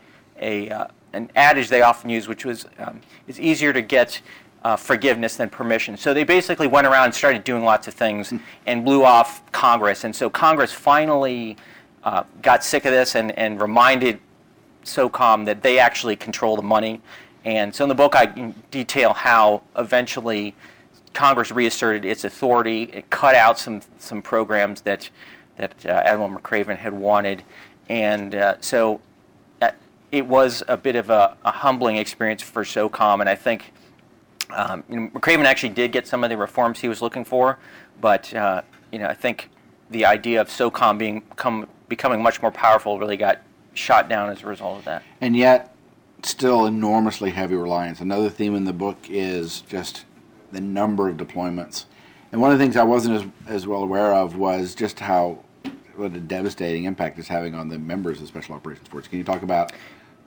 a 0.41 0.71
uh, 0.71 0.87
an 1.13 1.31
adage 1.37 1.69
they 1.69 1.83
often 1.83 2.09
use, 2.09 2.27
which 2.27 2.47
was 2.47 2.67
um, 2.79 3.03
it's 3.29 3.39
easier 3.39 3.73
to 3.75 3.83
get 3.83 4.23
uh, 4.65 4.77
forgiveness 4.77 5.37
than 5.37 5.51
permission. 5.51 5.97
So 5.99 6.15
they 6.15 6.25
basically 6.25 6.69
went 6.69 6.87
around 6.87 7.05
and 7.05 7.15
started 7.15 7.45
doing 7.45 7.65
lots 7.65 7.87
of 7.87 7.93
things 7.93 8.31
hmm. 8.31 8.39
and 8.67 8.83
blew 8.83 9.05
off 9.05 9.51
Congress. 9.53 10.05
And 10.05 10.17
so 10.17 10.31
Congress 10.31 10.73
finally 10.73 11.59
uh, 12.05 12.25
got 12.43 12.63
sick 12.63 12.85
of 12.85 12.93
this 12.93 13.15
and, 13.15 13.33
and 13.39 13.61
reminded 13.61 14.21
SOCOM 14.85 15.47
that 15.47 15.63
they 15.63 15.79
actually 15.79 16.17
control 16.17 16.57
the 16.57 16.63
money. 16.63 17.01
And 17.45 17.75
so 17.75 17.85
in 17.85 17.89
the 17.89 17.95
book, 17.95 18.15
I 18.15 18.55
detail 18.71 19.13
how 19.13 19.63
eventually 19.77 20.55
Congress 21.13 21.51
reasserted 21.51 22.05
its 22.05 22.25
authority. 22.25 22.85
It 22.85 23.11
cut 23.11 23.35
out 23.35 23.59
some 23.59 23.81
some 23.99 24.23
programs 24.23 24.81
that 24.83 25.11
that 25.57 25.87
uh, 25.87 25.91
Admiral 25.91 26.31
McRaven 26.31 26.77
had 26.77 26.93
wanted, 26.93 27.43
and 27.89 28.35
uh, 28.35 28.57
so 28.61 29.01
it 30.15 30.27
was 30.27 30.63
a 30.69 30.77
bit 30.77 30.95
of 30.95 31.11
a, 31.11 31.37
a 31.45 31.51
humbling 31.51 31.97
experience 31.97 32.41
for 32.41 32.63
SOCOM, 32.63 33.19
and 33.19 33.29
I 33.29 33.35
think 33.35 33.73
um, 34.51 34.85
you 34.89 35.01
know, 35.01 35.09
McRaven 35.09 35.45
actually 35.45 35.71
did 35.71 35.91
get 35.91 36.07
some 36.07 36.23
of 36.23 36.31
the 36.31 36.37
reforms 36.37 36.79
he 36.79 36.87
was 36.87 37.03
looking 37.03 37.25
for, 37.25 37.59
but 38.01 38.33
uh, 38.33 38.63
you 38.93 39.01
know 39.01 39.09
I 39.09 39.15
think 39.15 39.51
the 39.91 40.05
idea 40.05 40.41
of 40.41 40.49
SOCOM 40.49 40.99
being 40.99 41.23
come, 41.35 41.67
becoming 41.89 42.23
much 42.23 42.43
more 42.43 42.51
powerful 42.51 42.99
really 42.99 43.17
got 43.17 43.43
shot 43.75 44.09
down 44.09 44.31
as 44.31 44.43
a 44.43 44.47
result 44.47 44.79
of 44.79 44.85
that. 44.85 45.03
And 45.21 45.37
yet, 45.37 45.75
still 46.23 46.67
enormously 46.67 47.31
heavy 47.31 47.57
reliance. 47.57 48.01
Another 48.01 48.31
theme 48.31 48.55
in 48.55 48.65
the 48.65 48.73
book 48.73 48.99
is 49.09 49.61
just 49.63 50.05
the 50.53 50.61
number 50.61 51.09
of 51.09 51.17
deployments. 51.17 51.85
And 52.33 52.41
one 52.41 52.53
of 52.53 52.59
the 52.59 52.65
things 52.65 52.77
I 52.77 52.85
wasn't 52.85 53.17
as, 53.17 53.55
as 53.55 53.67
well 53.67 53.83
aware 53.83 54.15
of 54.15 54.37
was 54.37 54.75
just 54.75 55.01
how 55.01 55.41
what 55.97 56.13
a 56.15 56.21
devastating 56.21 56.85
impact 56.85 57.19
it's 57.19 57.29
having 57.29 57.55
on 57.55 57.69
the 57.69 57.79
members 57.79 58.21
of 58.21 58.27
Special 58.27 58.57
Operations 58.57 58.89
Force. 58.89 59.07
Can 59.07 59.19
you 59.19 59.25
talk 59.25 59.43
about 59.43 59.73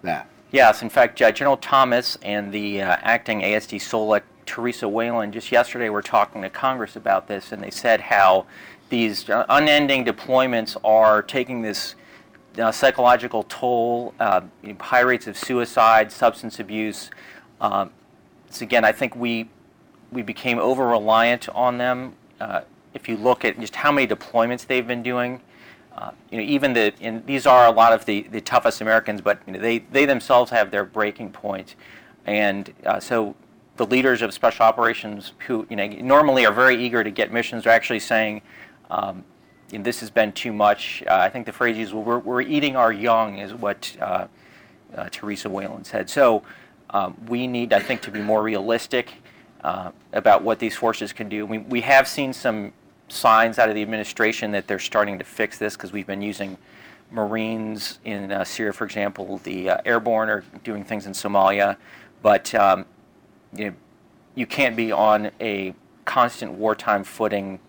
that. 0.03 0.29
Yes, 0.51 0.81
in 0.81 0.89
fact, 0.89 1.21
uh, 1.21 1.31
General 1.31 1.57
Thomas 1.57 2.17
and 2.21 2.51
the 2.51 2.81
uh, 2.81 2.97
acting 3.01 3.41
ASD 3.41 3.81
SO/LIC, 3.81 4.23
Theresa 4.45 4.87
Whelan, 4.87 5.31
just 5.31 5.51
yesterday 5.51 5.89
were 5.89 6.01
talking 6.01 6.41
to 6.41 6.49
Congress 6.49 6.95
about 6.95 7.27
this, 7.27 7.51
and 7.51 7.61
they 7.61 7.69
said 7.69 7.99
how 7.99 8.45
these 8.89 9.29
uh, 9.29 9.45
unending 9.49 10.05
deployments 10.05 10.77
are 10.83 11.21
taking 11.21 11.61
this 11.61 11.95
uh, 12.57 12.71
psychological 12.71 13.43
toll, 13.43 14.13
uh, 14.19 14.41
high 14.79 15.01
rates 15.01 15.27
of 15.27 15.37
suicide, 15.37 16.11
substance 16.11 16.59
abuse. 16.59 17.11
Um, 17.61 17.91
so 18.49 18.63
again, 18.63 18.85
I 18.85 18.91
think 18.91 19.15
we 19.15 19.49
we 20.11 20.21
became 20.21 20.57
over 20.57 20.87
reliant 20.87 21.49
on 21.49 21.77
them. 21.77 22.13
Uh, 22.39 22.61
if 22.93 23.09
you 23.09 23.17
look 23.17 23.43
at 23.43 23.59
just 23.59 23.75
how 23.75 23.91
many 23.91 24.07
deployments 24.07 24.65
they've 24.65 24.87
been 24.87 25.03
doing, 25.03 25.41
uh, 25.97 26.11
you 26.31 26.37
know, 26.37 26.43
even 26.43 26.73
the, 26.73 26.93
and 27.01 27.25
these 27.25 27.45
are 27.45 27.65
a 27.65 27.71
lot 27.71 27.91
of 27.91 28.05
the, 28.05 28.21
the 28.31 28.39
toughest 28.39 28.81
Americans, 28.81 29.19
but 29.19 29.41
you 29.45 29.53
know, 29.53 29.59
they, 29.59 29.79
they 29.79 30.05
themselves 30.05 30.51
have 30.51 30.71
their 30.71 30.85
breaking 30.85 31.31
point. 31.31 31.75
And 32.25 32.73
uh, 32.85 32.99
so 32.99 33.35
the 33.77 33.85
leaders 33.85 34.21
of 34.21 34.33
special 34.33 34.65
operations 34.65 35.33
who, 35.47 35.65
you 35.69 35.75
know, 35.75 35.87
normally 35.87 36.45
are 36.45 36.53
very 36.53 36.81
eager 36.83 37.03
to 37.03 37.11
get 37.11 37.33
missions 37.33 37.65
are 37.65 37.71
actually 37.71 37.99
saying, 37.99 38.41
um, 38.89 39.23
know, 39.71 39.83
this 39.83 39.99
has 39.99 40.09
been 40.09 40.31
too 40.31 40.53
much. 40.53 41.03
Uh, 41.07 41.15
I 41.15 41.29
think 41.29 41.45
the 41.45 41.53
phrase 41.53 41.77
is, 41.77 41.93
well, 41.93 42.03
we're, 42.03 42.19
we're 42.19 42.41
eating 42.41 42.75
our 42.75 42.91
young 42.91 43.37
is 43.39 43.53
what 43.53 43.95
uh, 43.99 44.27
uh, 44.95 45.09
Theresa 45.11 45.49
Whelan 45.49 45.83
said. 45.83 46.09
So 46.09 46.43
um, 46.89 47.17
we 47.27 47.47
need, 47.47 47.73
I 47.73 47.79
think, 47.79 48.01
to 48.03 48.11
be 48.11 48.21
more 48.21 48.41
realistic 48.41 49.11
about 50.13 50.43
what 50.43 50.59
these 50.59 50.77
forces 50.77 51.11
can 51.11 51.27
do. 51.27 51.45
We, 51.45 51.57
we 51.57 51.81
have 51.81 52.07
seen 52.07 52.31
some 52.31 52.71
signs 53.09 53.59
out 53.59 53.69
of 53.69 53.75
the 53.75 53.81
administration 53.81 54.51
that 54.51 54.67
they're 54.67 54.79
starting 54.79 55.17
to 55.19 55.25
fix 55.25 55.57
this 55.57 55.75
because 55.75 55.91
we've 55.91 56.07
been 56.07 56.21
using 56.21 56.57
Marines 57.11 57.99
in 58.03 58.31
uh, 58.31 58.43
Syria, 58.43 58.73
for 58.73 58.85
example. 58.85 59.37
The 59.43 59.71
uh, 59.71 59.77
airborne 59.85 60.29
are 60.29 60.43
doing 60.63 60.83
things 60.83 61.05
in 61.05 61.13
Somalia, 61.13 61.77
but 62.21 62.53
um, 62.55 62.85
you, 63.55 63.69
know, 63.69 63.75
you 64.35 64.45
can't 64.45 64.75
be 64.75 64.91
on 64.91 65.31
a 65.39 65.73
constant 66.05 66.53
wartime 66.53 67.03
footing, 67.03 67.59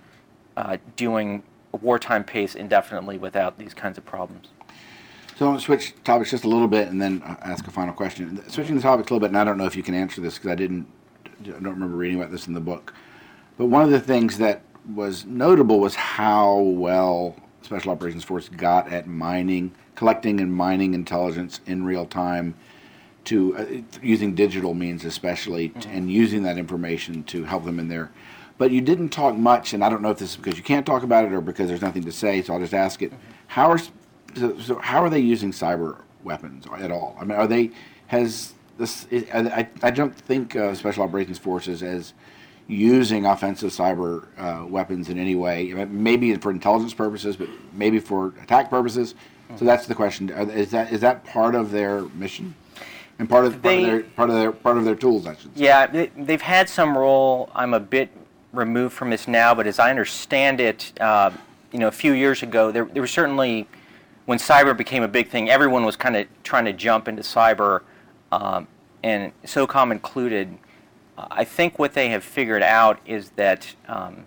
uh, 0.59 0.77
doing 0.97 1.43
wartime 1.81 2.25
pace 2.25 2.55
indefinitely 2.55 3.19
without 3.19 3.59
these 3.59 3.75
kinds 3.75 3.99
of 3.99 4.05
problems. 4.05 4.49
So 5.37 5.47
I'm 5.47 5.53
going 5.53 5.59
to 5.59 5.65
switch 5.65 5.95
topics 6.03 6.33
just 6.33 6.45
a 6.45 6.49
little 6.49 6.67
bit 6.67 6.89
and 6.89 7.01
then 7.01 7.23
ask 7.43 7.67
a 7.69 7.71
final 7.71 7.95
question. 7.95 8.43
Switching 8.51 8.75
the 8.75 8.83
topics 8.83 9.11
a 9.11 9.15
little 9.15 9.21
bit, 9.21 9.31
and 9.31 9.39
I 9.39 9.45
don't 9.45 9.57
know 9.57 9.67
if 9.67 9.77
you 9.77 9.85
can 9.85 9.95
answer 9.95 10.21
this 10.21 10.35
because 10.35 10.51
I 10.51 10.57
didn't, 10.57 10.89
I 11.25 11.51
don't 11.51 11.65
remember 11.65 11.97
reading 11.97 12.19
about 12.19 12.33
this 12.33 12.49
in 12.49 12.55
the 12.55 12.61
book. 12.61 12.93
But 13.57 13.67
one 13.67 13.83
of 13.83 13.91
the 13.91 14.01
things 14.01 14.39
that 14.39 14.63
was 14.95 15.25
notable 15.27 15.79
was 15.79 15.95
how 15.95 16.59
well 16.59 17.37
Special 17.63 17.93
Operations 17.93 18.25
Force 18.25 18.49
got 18.49 18.91
at 18.93 19.07
mining, 19.07 19.73
collecting 19.95 20.41
and 20.41 20.53
mining 20.53 20.95
intelligence 20.95 21.61
in 21.67 21.85
real 21.85 22.07
time, 22.07 22.55
to 23.25 23.57
uh, 23.57 23.67
using 24.03 24.35
digital 24.35 24.75
means 24.75 25.05
especially, 25.05 25.69
mm-hmm. 25.69 25.91
and 25.91 26.11
using 26.11 26.43
that 26.45 26.59
information 26.59 27.23
to 27.25 27.45
help 27.45 27.65
them 27.65 27.79
in 27.79 27.89
there. 27.89 28.11
But 28.59 28.73
you 28.73 28.81
didn't 28.81 29.11
talk 29.11 29.37
much, 29.37 29.73
and 29.73 29.85
I 29.85 29.89
don't 29.89 30.03
know 30.03 30.11
if 30.11 30.19
this 30.19 30.31
is 30.31 30.37
because 30.37 30.57
you 30.57 30.65
can't 30.65 30.85
talk 30.85 31.05
about 31.05 31.25
it 31.25 31.33
or 31.33 31.41
because 31.41 31.69
there's 31.69 31.81
nothing 31.81 32.03
to 32.03 32.13
say. 32.13 32.43
So 32.43 32.53
I'll 32.53 32.61
just 32.61 32.75
ask 32.75 33.01
it: 33.03 33.13
mm-hmm. 33.13 33.33
How 33.47 33.71
are 33.71 33.79
so, 34.35 34.59
so, 34.59 34.79
how 34.79 35.03
are 35.03 35.09
they 35.09 35.21
using 35.21 35.53
cyber 35.53 36.01
weapons 36.25 36.67
at 36.79 36.91
all? 36.91 37.17
I 37.21 37.25
mean, 37.25 37.39
are 37.39 37.47
they 37.47 37.71
has 38.09 38.55
this? 38.77 39.07
I, 39.13 39.69
I 39.83 39.91
don't 39.91 40.15
think 40.15 40.57
uh, 40.57 40.75
Special 40.75 41.05
Operations 41.05 41.39
Forces 41.39 41.83
as 41.83 42.15
using 42.67 43.25
offensive 43.25 43.71
cyber 43.71 44.27
uh, 44.37 44.67
weapons 44.67 45.09
in 45.09 45.19
any 45.19 45.35
way. 45.35 45.73
Maybe 45.89 46.35
for 46.37 46.51
intelligence 46.51 46.95
purposes, 46.95 47.37
but 47.37 47.49
maybe 47.73 47.99
for 47.99 48.35
attack 48.43 48.71
purposes. 48.71 49.15
So 49.57 49.65
that's 49.65 49.87
the 49.87 49.95
question: 49.95 50.31
Is 50.31 50.73
that 50.73 50.93
is 50.93 51.01
that 51.01 51.25
part 51.25 51.55
of 51.55 51.71
their 51.71 52.03
mission? 52.03 52.55
And 53.21 53.29
part 53.29 53.47
of, 53.47 53.63
they, 53.63 53.83
part 53.83 53.85
of 53.85 53.87
their 53.87 54.03
part 54.03 54.31
of 54.31 54.37
their 54.37 54.53
part 54.53 54.79
of 54.79 54.85
their 54.85 54.95
tools, 54.95 55.27
I 55.27 55.35
should 55.35 55.57
say. 55.57 55.65
Yeah, 55.65 56.07
they've 56.17 56.43
had 56.43 56.69
some 56.69 56.97
role. 56.97 57.51
I'm 57.55 57.75
a 57.75 57.81
bit 57.81 58.11
removed 58.53 58.95
from 58.95 59.11
this 59.11 59.29
now, 59.29 59.55
but 59.55 59.67
as 59.67 59.79
I 59.79 59.91
understand 59.91 60.61
it, 60.61 60.93
uh, 61.01 61.31
you 61.73 61.79
know, 61.79 61.89
a 61.89 61.93
few 61.93 62.13
years 62.13 62.43
ago, 62.43 62.71
there, 62.73 62.85
there 62.85 63.03
was 63.03 63.11
certainly 63.11 63.69
when 64.29 64.39
cyber 64.39 64.77
became 64.77 65.03
a 65.03 65.09
big 65.09 65.29
thing, 65.29 65.49
everyone 65.49 65.87
was 65.87 65.97
kind 65.97 66.15
of 66.15 66.27
trying 66.43 66.67
to 66.67 66.73
jump 66.75 67.09
into 67.09 67.23
cyber, 67.23 67.81
um, 68.31 68.67
and 69.03 69.33
SOCOM 69.45 69.91
included. 69.91 70.59
I 71.17 71.45
think 71.45 71.79
what 71.79 71.95
they 71.95 72.11
have 72.11 72.23
figured 72.23 72.63
out 72.63 73.01
is 73.07 73.31
that 73.31 73.75
um, 73.89 74.27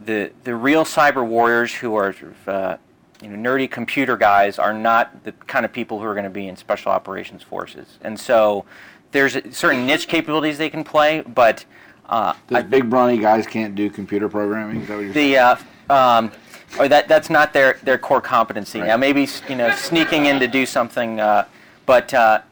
the 0.00 0.32
the 0.44 0.54
real 0.54 0.84
cyber 0.84 1.24
warriors 1.26 1.74
who 1.74 1.94
are 1.94 2.14
uh, 2.46 2.76
you 3.22 3.28
know 3.28 3.50
nerdy 3.50 3.70
computer 3.70 4.16
guys 4.16 4.58
are 4.58 4.72
not 4.72 5.24
the 5.24 5.32
kind 5.46 5.64
of 5.64 5.72
people 5.72 6.00
who 6.00 6.06
are 6.06 6.14
going 6.14 6.24
to 6.24 6.30
be 6.30 6.48
in 6.48 6.56
special 6.56 6.90
operations 6.90 7.42
forces, 7.42 7.98
and 8.00 8.18
so 8.18 8.64
there's 9.12 9.36
certain 9.54 9.86
niche 9.86 10.08
capabilities 10.08 10.58
they 10.58 10.70
can 10.70 10.84
play, 10.84 11.20
but 11.20 11.66
uh, 12.06 12.34
Those 12.48 12.64
big 12.64 12.90
brawny 12.90 13.18
guys 13.18 13.46
can't 13.46 13.74
do 13.74 13.90
computer 13.90 14.28
programming. 14.28 14.82
Is 14.82 14.88
that 14.88 14.96
what 14.96 15.04
you're 15.04 15.12
the 15.12 15.38
uh, 15.38 15.56
um, 15.90 16.32
or 16.78 16.88
that 16.88 17.08
that's 17.08 17.30
not 17.30 17.52
their 17.52 17.78
their 17.82 17.98
core 17.98 18.20
competency. 18.20 18.80
Right. 18.80 18.88
Now 18.88 18.96
maybe 18.96 19.28
you 19.48 19.56
know 19.56 19.74
sneaking 19.74 20.26
in 20.26 20.40
to 20.40 20.48
do 20.48 20.66
something, 20.66 21.20
uh, 21.20 21.46
but 21.86 22.12
uh, 22.12 22.42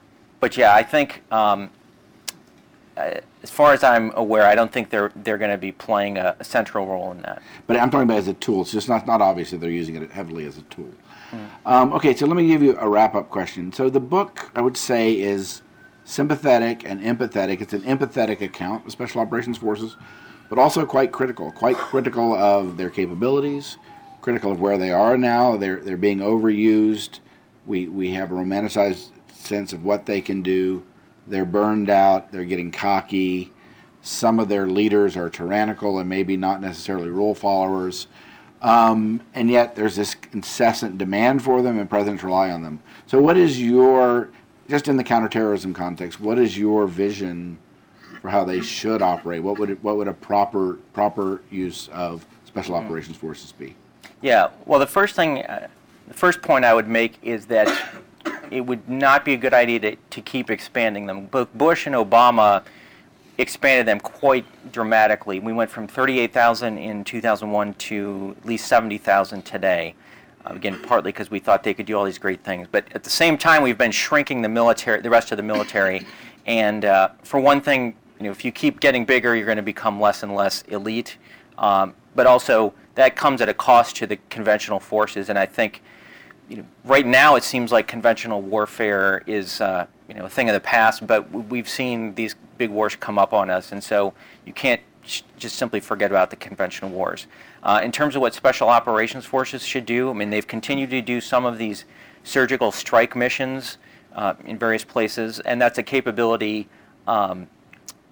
but 0.41 0.57
yeah, 0.57 0.75
I 0.75 0.83
think 0.83 1.23
um, 1.33 1.71
uh, 2.97 3.21
as 3.43 3.51
far 3.51 3.73
as 3.73 3.83
I'm 3.83 4.13
aware, 4.15 4.47
I 4.47 4.55
don't 4.55 4.73
think 4.73 4.91
they're 4.91 5.13
they're 5.17 5.39
going 5.39 5.51
to 5.51 5.59
be 5.59 5.73
playing 5.73 6.19
a, 6.19 6.37
a, 6.39 6.45
central 6.45 6.87
role 6.87 7.11
in 7.13 7.23
that. 7.23 7.43
But 7.67 7.77
I'm 7.77 7.91
talking 7.91 8.05
about 8.05 8.19
as 8.19 8.29
a 8.29 8.35
tool. 8.35 8.63
It's 8.63 8.73
just 8.73 8.89
not 8.89 9.07
not 9.07 9.21
obvious 9.21 9.51
that 9.51 9.61
they're 9.61 9.71
using 9.71 9.97
it 9.97 10.11
heavily 10.11 10.47
as 10.47 10.59
a 10.59 10.63
tool. 10.63 10.93
Mm. 11.33 11.49
Um, 11.65 11.93
okay, 11.95 12.15
so 12.15 12.27
let 12.27 12.37
me 12.37 12.47
give 12.47 12.63
you 12.63 12.77
a 12.79 12.89
wrap 12.89 13.15
up 13.15 13.31
question. 13.31 13.73
So 13.73 13.89
the 13.89 14.01
book, 14.01 14.51
I 14.55 14.61
would 14.61 14.77
say, 14.77 15.19
is 15.19 15.62
sympathetic 16.05 16.85
and 16.85 17.01
empathetic. 17.01 17.61
It's 17.61 17.73
an 17.73 17.83
empathetic 17.83 18.41
account 18.41 18.87
of 18.87 18.93
Special 18.93 19.21
Operations 19.21 19.59
Forces, 19.59 19.97
but 20.49 20.59
also 20.59 20.85
quite 20.85 21.13
critical, 21.13 21.51
quite 21.53 21.77
critical 21.77 22.35
of 22.35 22.77
their 22.77 22.91
capabilities, 22.91 23.79
critical 24.21 24.53
of 24.53 24.61
where 24.61 24.79
they 24.79 24.91
are 24.91 25.17
now. 25.17 25.57
They're, 25.57 25.81
they're 25.81 25.97
being 25.97 26.19
overused. 26.19 27.21
We, 27.67 27.89
we 27.89 28.13
have 28.13 28.33
a 28.33 28.35
romanticized 28.35 29.11
sense 29.33 29.73
of 29.73 29.85
what 29.85 30.07
they 30.07 30.21
can 30.21 30.43
do. 30.43 30.85
They're 31.27 31.45
burned 31.45 31.91
out. 31.91 32.33
They're 32.33 32.45
getting 32.45 32.71
cocky. 32.71 33.53
Some 34.03 34.41
of 34.41 34.49
their 34.49 34.67
leaders 34.67 35.17
are 35.17 35.31
tyrannical 35.31 35.99
and 35.99 36.09
maybe 36.09 36.37
not 36.37 36.61
necessarily 36.61 37.09
rule 37.09 37.35
followers. 37.35 38.09
Um, 38.61 39.21
and 39.35 39.51
yet 39.51 39.75
there's 39.75 39.97
this 39.97 40.17
incessant 40.33 40.97
demand 40.97 41.43
for 41.43 41.63
them, 41.63 41.79
and 41.79 41.91
presidents 41.91 42.23
rely 42.23 42.51
on 42.51 42.63
them. 42.63 42.81
So, 43.07 43.21
what 43.21 43.37
is 43.37 43.61
your 43.61 44.31
just 44.69 44.89
in 44.89 44.97
the 44.97 45.05
counterterrorism 45.05 45.75
context, 45.75 46.21
what 46.21 46.39
is 46.39 46.57
your 46.57 46.87
vision 46.87 47.59
for 48.21 48.31
how 48.31 48.45
they 48.45 48.61
should 48.61 49.03
operate? 49.03 49.43
What 49.43 49.59
would 49.59 49.71
it, 49.71 49.83
what 49.83 49.97
would 49.97 50.09
a 50.09 50.15
proper 50.15 50.75
proper 50.93 51.43
use 51.51 51.89
of 51.89 52.27
special 52.45 52.79
hmm. 52.79 52.85
operations 52.85 53.17
forces 53.17 53.53
be? 53.53 53.75
Yeah. 54.21 54.51
Well, 54.67 54.79
the 54.79 54.87
first 54.87 55.17
thing, 55.17 55.43
uh, 55.45 55.69
the 56.09 56.15
first 56.15 56.43
point 56.43 56.65
I 56.65 56.75
would 56.75 56.89
make 56.89 57.19
is 57.23 57.47
that 57.47 57.69
it 58.51 58.61
would 58.61 58.89
not 58.89 59.25
be 59.25 59.35
a 59.35 59.37
good 59.37 59.55
idea 59.55 59.81
to, 59.81 59.97
to 59.97 60.21
keep 60.21 60.51
expanding 60.51 61.07
them. 61.07 61.27
Both 61.27 61.53
Bush 61.55 61.87
and 61.87 61.95
Obama 61.95 62.63
expanded 63.39 63.87
them 63.87 63.99
quite 63.99 64.45
dramatically. 64.73 65.41
We 65.41 65.53
went 65.53 65.71
from 65.71 65.89
38,000 65.89 66.79
in 66.79 67.03
2001 67.03 67.75
to 67.75 68.37
at 68.39 68.47
least 68.47 68.67
70,000 68.69 69.43
today. 69.43 69.95
Uh, 70.45 70.55
again, 70.55 70.79
partly 70.83 71.13
because 71.13 71.31
we 71.31 71.39
thought 71.39 71.63
they 71.63 71.75
could 71.75 71.87
do 71.87 71.97
all 71.97 72.05
these 72.05 72.19
great 72.19 72.43
things, 72.43 72.67
but 72.71 72.85
at 72.95 73.05
the 73.05 73.11
same 73.11 73.39
time, 73.39 73.63
we've 73.63 73.79
been 73.79 73.93
shrinking 73.93 74.43
the 74.43 74.49
military, 74.49 75.01
the 75.01 75.11
rest 75.11 75.31
of 75.31 75.37
the 75.37 75.43
military. 75.43 76.07
And 76.45 76.85
uh, 76.85 77.11
for 77.23 77.39
one 77.39 77.61
thing, 77.61 77.95
you 78.19 78.25
know, 78.25 78.33
if 78.33 78.45
you 78.45 78.51
keep 78.51 78.81
getting 78.81 79.05
bigger, 79.05 79.37
you're 79.37 79.47
going 79.47 79.59
to 79.59 79.63
become 79.63 80.01
less 80.01 80.25
and 80.25 80.35
less 80.35 80.63
elite. 80.63 81.17
Um, 81.57 81.95
but 82.17 82.27
also, 82.27 82.75
that 82.95 83.17
comes 83.17 83.41
at 83.41 83.49
a 83.49 83.55
cost 83.55 83.97
to 83.97 84.07
the 84.07 84.19
conventional 84.29 84.81
forces. 84.81 85.29
And 85.29 85.39
I 85.39 85.47
think, 85.47 85.83
you 86.49 86.57
know, 86.57 86.65
right 86.85 87.07
now 87.07 87.37
it 87.37 87.45
seems 87.45 87.73
like 87.73 87.87
conventional 87.87 88.43
warfare 88.43 89.23
is, 89.27 89.61
uh, 89.61 89.87
you 90.09 90.15
know, 90.15 90.25
a 90.25 90.29
thing 90.29 90.49
of 90.49 90.55
the 90.55 90.61
past. 90.61 91.07
But 91.07 91.31
we've 91.31 91.69
seen 91.69 92.15
these 92.15 92.35
big 92.59 92.71
wars 92.71 92.97
come 92.97 93.19
up 93.19 93.33
on 93.33 93.51
us, 93.51 93.73
and 93.73 93.83
so 93.83 94.15
you 94.45 94.53
can't 94.53 94.81
just 95.05 95.57
simply 95.57 95.81
forget 95.81 96.11
about 96.11 96.31
the 96.31 96.37
conventional 96.37 96.91
wars. 96.91 97.27
Uh, 97.63 97.81
in 97.83 97.91
terms 97.91 98.15
of 98.15 98.23
what 98.23 98.35
special 98.35 98.69
operations 98.69 99.25
forces 99.25 99.65
should 99.65 99.87
do, 99.87 100.11
I 100.11 100.13
mean, 100.13 100.31
they've 100.31 100.47
continued 100.47 100.91
to 100.91 101.03
do 101.03 101.21
some 101.21 101.45
of 101.45 101.59
these 101.59 101.85
surgical 102.25 102.71
strike 102.71 103.17
missions 103.17 103.79
uh, 104.15 104.35
in 104.45 104.59
various 104.59 104.85
places, 104.85 105.41
and 105.41 105.61
that's 105.61 105.79
a 105.79 105.83
capability 105.83 106.69
um, 107.07 107.49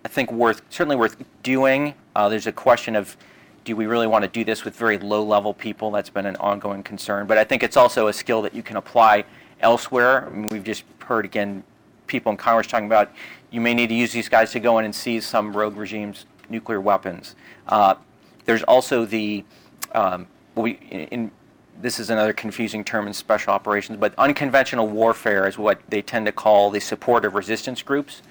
I 0.05 0.09
think 0.09 0.33
worth 0.33 0.62
certainly 0.70 0.96
worth 0.96 1.16
doing. 1.42 1.94
Uh, 2.16 2.29
there's 2.29 2.46
a 2.46 2.53
question 2.53 2.96
of 2.96 3.16
do 3.64 3.76
we 3.76 3.87
really 3.87 4.07
want 4.07 4.24
to 4.24 4.31
do 4.31 4.44
this 4.44 4.64
with 4.64 4.74
very 4.74 4.98
low 4.98 5.22
level 5.22 5.53
people? 5.53 5.90
That's 5.90 6.09
been 6.09 6.26
an 6.26 6.37
ongoing 6.37 6.83
concern, 6.83 7.26
but 7.26 7.37
I 7.37 7.44
think 7.44 7.62
it's 7.62 7.76
also 7.76 8.09
a 8.09 8.12
skill 8.12 8.40
that 8.42 8.55
you 8.55 8.62
can 8.62 8.76
apply 8.76 9.24
elsewhere. 9.61 10.26
I 10.26 10.31
mean, 10.31 10.48
we've 10.48 10.64
just 10.64 10.85
heard 11.00 11.24
again 11.24 11.62
people 12.07 12.33
in 12.33 12.38
Congress 12.38 12.66
talking 12.66 12.87
about 12.87 13.12
you 13.50 13.61
may 13.61 13.74
need 13.74 13.88
to 13.88 13.94
use 13.94 14.12
these 14.12 14.29
guys 14.29 14.53
to 14.53 14.61
go 14.61 14.79
in 14.79 14.85
and 14.85 14.94
seize 14.94 15.26
some 15.26 15.55
rogue 15.55 15.76
regimes 15.76 16.24
nuclear 16.50 16.80
weapons. 16.80 17.34
Uh, 17.66 17.94
there's 18.44 18.62
also 18.64 19.04
the, 19.04 19.44
um, 19.94 20.26
we, 20.54 20.72
in, 20.72 21.30
this 21.80 21.98
is 21.98 22.10
another 22.10 22.32
confusing 22.32 22.84
term 22.84 23.06
in 23.06 23.14
special 23.14 23.52
operations, 23.52 23.98
but 23.98 24.14
unconventional 24.18 24.88
warfare 24.88 25.46
is 25.48 25.56
what 25.56 25.80
they 25.88 26.02
tend 26.02 26.26
to 26.26 26.32
call 26.32 26.70
the 26.70 26.80
support 26.80 27.24
of 27.24 27.34
resistance 27.34 27.82
groups. 27.82 28.22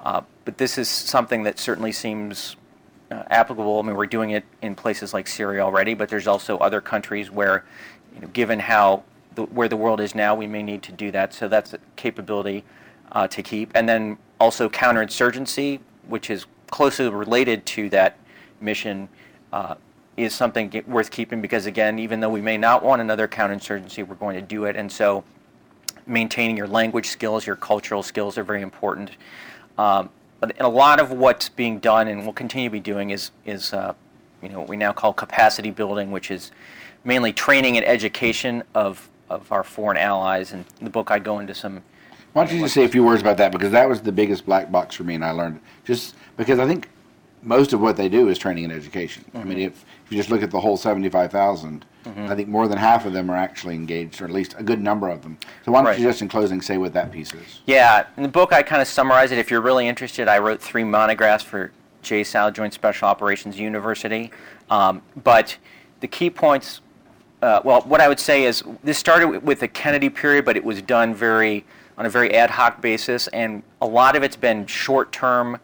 Uh, 0.00 0.20
but 0.44 0.58
this 0.58 0.78
is 0.78 0.88
something 0.88 1.42
that 1.44 1.58
certainly 1.58 1.92
seems 1.92 2.56
uh, 3.10 3.22
applicable. 3.30 3.78
I 3.78 3.82
mean, 3.82 3.96
we're 3.96 4.06
doing 4.06 4.30
it 4.30 4.44
in 4.60 4.74
places 4.74 5.14
like 5.14 5.28
Syria 5.28 5.60
already, 5.62 5.94
but 5.94 6.08
there's 6.08 6.26
also 6.26 6.58
other 6.58 6.80
countries 6.80 7.30
where, 7.30 7.64
you 8.14 8.20
know, 8.20 8.28
given 8.28 8.58
how 8.58 9.04
the, 9.34 9.42
where 9.44 9.68
the 9.68 9.76
world 9.76 10.00
is 10.00 10.14
now, 10.14 10.34
we 10.34 10.46
may 10.46 10.62
need 10.62 10.82
to 10.84 10.92
do 10.92 11.10
that. 11.12 11.32
So 11.32 11.48
that's 11.48 11.72
a 11.74 11.78
capability 11.96 12.64
uh, 13.12 13.28
to 13.28 13.42
keep. 13.42 13.70
And 13.74 13.88
then 13.88 14.18
also 14.40 14.68
counterinsurgency, 14.68 15.80
which 16.08 16.30
is 16.30 16.46
closely 16.72 17.08
related 17.08 17.64
to 17.66 17.88
that 17.90 18.16
mission 18.60 19.08
uh, 19.52 19.76
is 20.16 20.34
something 20.34 20.82
worth 20.88 21.10
keeping 21.10 21.40
because, 21.40 21.66
again, 21.66 21.98
even 21.98 22.18
though 22.18 22.30
we 22.30 22.40
may 22.40 22.56
not 22.56 22.82
want 22.82 23.00
another 23.00 23.28
counterinsurgency, 23.28 24.04
we're 24.04 24.16
going 24.16 24.34
to 24.34 24.42
do 24.42 24.64
it. 24.64 24.74
And 24.74 24.90
so 24.90 25.22
maintaining 26.06 26.56
your 26.56 26.66
language 26.66 27.06
skills, 27.06 27.46
your 27.46 27.56
cultural 27.56 28.02
skills 28.02 28.36
are 28.38 28.42
very 28.42 28.62
important. 28.62 29.10
Um, 29.78 30.08
but 30.40 30.60
a 30.60 30.68
lot 30.68 30.98
of 30.98 31.12
what's 31.12 31.48
being 31.48 31.78
done 31.78 32.08
and 32.08 32.24
will 32.24 32.32
continue 32.32 32.68
to 32.68 32.72
be 32.72 32.80
doing 32.80 33.10
is, 33.10 33.30
is 33.44 33.72
uh, 33.72 33.94
you 34.42 34.48
know, 34.48 34.60
what 34.60 34.68
we 34.68 34.76
now 34.76 34.92
call 34.92 35.12
capacity 35.12 35.70
building, 35.70 36.10
which 36.10 36.30
is 36.30 36.50
mainly 37.04 37.32
training 37.32 37.76
and 37.76 37.86
education 37.86 38.62
of, 38.74 39.08
of 39.28 39.52
our 39.52 39.62
foreign 39.62 39.98
allies. 39.98 40.52
And 40.52 40.64
in 40.78 40.84
the 40.84 40.90
book, 40.90 41.10
I 41.10 41.18
go 41.18 41.38
into 41.38 41.54
some 41.54 41.82
why 42.32 42.44
don't 42.44 42.54
you 42.54 42.62
just 42.62 42.74
say 42.74 42.84
a 42.84 42.88
few 42.88 43.04
words 43.04 43.20
about 43.20 43.36
that? 43.38 43.52
Because 43.52 43.72
that 43.72 43.88
was 43.88 44.00
the 44.00 44.12
biggest 44.12 44.46
black 44.46 44.72
box 44.72 44.94
for 44.94 45.04
me, 45.04 45.14
and 45.14 45.24
I 45.24 45.32
learned 45.32 45.60
just 45.84 46.14
because 46.36 46.58
I 46.58 46.66
think 46.66 46.88
most 47.42 47.72
of 47.72 47.80
what 47.80 47.96
they 47.96 48.08
do 48.08 48.28
is 48.28 48.38
training 48.38 48.64
and 48.64 48.72
education. 48.72 49.24
Mm-hmm. 49.28 49.38
I 49.38 49.44
mean, 49.44 49.58
mm-hmm. 49.58 49.66
if, 49.66 49.84
if 50.06 50.12
you 50.12 50.16
just 50.16 50.30
look 50.30 50.42
at 50.42 50.50
the 50.50 50.60
whole 50.60 50.76
75,000, 50.76 51.84
mm-hmm. 52.04 52.26
I 52.30 52.34
think 52.34 52.48
more 52.48 52.68
than 52.68 52.78
half 52.78 53.04
of 53.04 53.12
them 53.12 53.30
are 53.30 53.36
actually 53.36 53.74
engaged, 53.74 54.22
or 54.22 54.24
at 54.24 54.30
least 54.30 54.54
a 54.58 54.62
good 54.62 54.80
number 54.80 55.08
of 55.08 55.22
them. 55.22 55.36
So 55.64 55.72
why 55.72 55.80
don't 55.80 55.86
right. 55.86 55.98
you 55.98 56.06
just 56.06 56.22
in 56.22 56.28
closing 56.28 56.62
say 56.62 56.78
what 56.78 56.92
that 56.94 57.10
piece 57.10 57.34
is? 57.34 57.60
Yeah, 57.66 58.06
in 58.16 58.22
the 58.22 58.28
book 58.28 58.52
I 58.52 58.62
kind 58.62 58.80
of 58.80 58.88
summarize 58.88 59.32
it. 59.32 59.38
If 59.38 59.50
you're 59.50 59.60
really 59.60 59.88
interested, 59.88 60.28
I 60.28 60.38
wrote 60.38 60.62
three 60.62 60.84
monographs 60.84 61.44
for 61.44 61.72
JSOU, 62.02 62.52
Joint 62.52 62.72
Special 62.72 63.08
Operations 63.08 63.58
University. 63.58 64.30
Um, 64.70 65.02
but 65.22 65.56
the 66.00 66.08
key 66.08 66.30
points, 66.30 66.80
uh, 67.42 67.60
well, 67.64 67.82
what 67.82 68.00
I 68.00 68.08
would 68.08 68.20
say 68.20 68.44
is 68.44 68.62
this 68.82 68.98
started 68.98 69.40
with 69.40 69.60
the 69.60 69.68
Kennedy 69.68 70.08
period, 70.08 70.44
but 70.44 70.56
it 70.56 70.64
was 70.64 70.80
done 70.82 71.14
very 71.14 71.64
on 72.02 72.06
a 72.06 72.10
very 72.10 72.34
ad 72.34 72.50
hoc 72.50 72.80
basis, 72.80 73.28
and 73.28 73.62
a 73.80 73.86
lot 73.86 74.16
of 74.16 74.24
it's 74.24 74.34
been 74.34 74.66
short 74.66 75.12
term, 75.12 75.56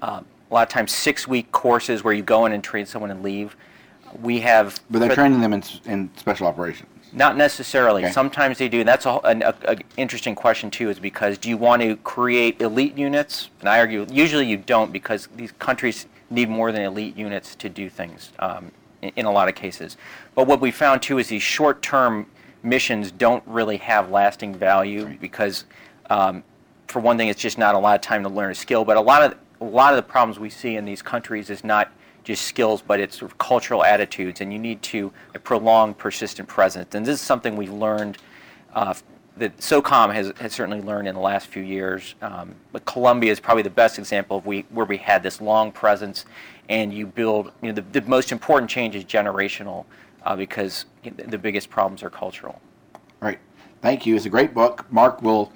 uh, 0.00 0.22
a 0.50 0.54
lot 0.54 0.62
of 0.62 0.70
times 0.70 0.90
six 0.90 1.28
week 1.28 1.52
courses 1.52 2.02
where 2.02 2.14
you 2.14 2.22
go 2.22 2.46
in 2.46 2.52
and 2.52 2.64
train 2.64 2.86
someone 2.86 3.10
and 3.10 3.22
leave. 3.22 3.54
We 4.22 4.40
have. 4.40 4.80
But 4.90 5.00
they're 5.00 5.14
training 5.14 5.42
them 5.42 5.52
in, 5.52 5.62
in 5.84 6.10
special 6.16 6.46
operations. 6.46 6.88
Not 7.12 7.36
necessarily. 7.36 8.04
Okay. 8.04 8.12
Sometimes 8.12 8.56
they 8.56 8.70
do. 8.70 8.80
And 8.80 8.88
that's 8.88 9.04
an 9.04 9.42
interesting 9.98 10.34
question 10.34 10.70
too, 10.70 10.88
is 10.88 10.98
because 10.98 11.36
do 11.36 11.50
you 11.50 11.58
want 11.58 11.82
to 11.82 11.96
create 11.96 12.62
elite 12.62 12.96
units? 12.96 13.50
And 13.60 13.68
I 13.68 13.78
argue 13.78 14.06
usually 14.10 14.46
you 14.46 14.56
don't 14.56 14.94
because 14.94 15.28
these 15.36 15.52
countries 15.52 16.06
need 16.30 16.48
more 16.48 16.72
than 16.72 16.80
elite 16.80 17.18
units 17.18 17.54
to 17.56 17.68
do 17.68 17.90
things 17.90 18.32
um, 18.38 18.72
in, 19.02 19.12
in, 19.16 19.26
a 19.26 19.30
lot 19.30 19.50
of 19.50 19.54
cases. 19.54 19.98
But 20.34 20.46
what 20.46 20.62
we 20.62 20.70
found 20.70 21.02
too 21.02 21.18
is 21.18 21.28
these 21.28 21.42
short-term 21.42 22.24
missions 22.62 23.10
don't 23.12 23.42
really 23.46 23.76
have 23.78 24.10
lasting 24.10 24.54
value 24.54 25.06
right. 25.06 25.20
because, 25.20 25.64
um, 26.10 26.42
for 26.88 27.00
one 27.00 27.16
thing, 27.16 27.28
it's 27.28 27.40
just 27.40 27.58
not 27.58 27.74
a 27.74 27.78
lot 27.78 27.94
of 27.94 28.00
time 28.00 28.22
to 28.22 28.28
learn 28.28 28.50
a 28.50 28.54
skill. 28.54 28.84
But 28.84 28.96
a 28.96 29.00
lot 29.00 29.22
of 29.22 29.38
a 29.60 29.64
lot 29.64 29.92
of 29.92 29.96
the 29.96 30.02
problems 30.02 30.38
we 30.38 30.50
see 30.50 30.76
in 30.76 30.84
these 30.84 31.02
countries 31.02 31.48
is 31.48 31.62
not 31.62 31.92
just 32.24 32.44
skills, 32.44 32.82
but 32.82 33.00
it's 33.00 33.18
sort 33.18 33.30
of 33.30 33.38
cultural 33.38 33.84
attitudes, 33.84 34.40
and 34.40 34.52
you 34.52 34.58
need 34.58 34.82
to 34.82 35.12
a 35.34 35.38
prolonged, 35.38 35.98
persistent 35.98 36.48
presence. 36.48 36.94
And 36.94 37.06
this 37.06 37.14
is 37.14 37.20
something 37.20 37.56
we've 37.56 37.72
learned. 37.72 38.18
Uh, 38.74 38.94
that 39.36 39.56
SOCOM 39.58 40.12
has, 40.12 40.32
has 40.38 40.52
certainly 40.52 40.80
learned 40.82 41.08
in 41.08 41.14
the 41.14 41.20
last 41.20 41.46
few 41.46 41.62
years. 41.62 42.14
Um, 42.20 42.54
but 42.70 42.84
Colombia 42.84 43.32
is 43.32 43.40
probably 43.40 43.62
the 43.62 43.70
best 43.70 43.98
example 43.98 44.38
of 44.38 44.46
we, 44.46 44.66
where 44.70 44.84
we 44.84 44.98
had 44.98 45.22
this 45.22 45.40
long 45.40 45.72
presence, 45.72 46.24
and 46.68 46.92
you 46.92 47.06
build. 47.06 47.52
You 47.62 47.68
know, 47.68 47.74
the, 47.74 48.00
the 48.00 48.08
most 48.08 48.30
important 48.30 48.70
change 48.70 48.94
is 48.94 49.04
generational, 49.04 49.84
uh, 50.24 50.36
because 50.36 50.86
the 51.02 51.38
biggest 51.38 51.70
problems 51.70 52.02
are 52.02 52.10
cultural. 52.10 52.60
Right. 53.20 53.38
Thank 53.80 54.06
you. 54.06 54.16
It's 54.16 54.26
a 54.26 54.30
great 54.30 54.54
book. 54.54 54.86
Mark 54.90 55.22
will 55.22 55.52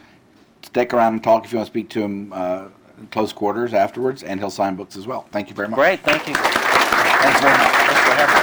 stick 0.62 0.92
around 0.92 1.14
and 1.14 1.22
talk 1.22 1.44
if 1.44 1.52
you 1.52 1.58
want 1.58 1.66
to 1.66 1.72
speak 1.72 1.88
to 1.90 2.02
him 2.02 2.32
uh, 2.32 2.68
in 2.98 3.06
close 3.08 3.32
quarters 3.32 3.72
afterwards, 3.74 4.22
and 4.22 4.40
he'll 4.40 4.50
sign 4.50 4.74
books 4.76 4.96
as 4.96 5.06
well. 5.06 5.26
Thank 5.30 5.48
you 5.48 5.54
very 5.54 5.68
much. 5.68 5.76
Great. 5.76 6.00
Thank 6.00 6.26
you. 6.26 6.34
Thanks 6.34 7.40
very 7.40 7.56
much. 7.56 7.72
Thanks 7.86 8.00
for 8.02 8.14
having 8.14 8.36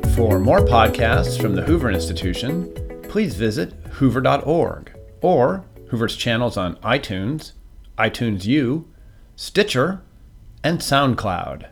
me. 0.00 0.14
For 0.14 0.38
more 0.38 0.60
podcasts 0.60 1.40
from 1.40 1.54
the 1.54 1.62
Hoover 1.62 1.90
Institution, 1.90 2.72
please 3.08 3.34
visit 3.34 3.72
hoover.org 3.92 4.92
or 5.20 5.64
Hoover's 5.90 6.16
channels 6.16 6.56
on 6.56 6.76
iTunes, 6.76 7.52
iTunes 7.98 8.44
U, 8.44 8.88
Stitcher, 9.36 10.02
and 10.66 10.80
SoundCloud. 10.80 11.68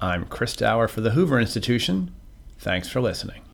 I'm 0.00 0.24
Chris 0.24 0.56
Dower 0.56 0.88
for 0.88 1.00
the 1.00 1.10
Hoover 1.10 1.38
Institution. 1.38 2.12
Thanks 2.58 2.88
for 2.88 3.00
listening. 3.00 3.45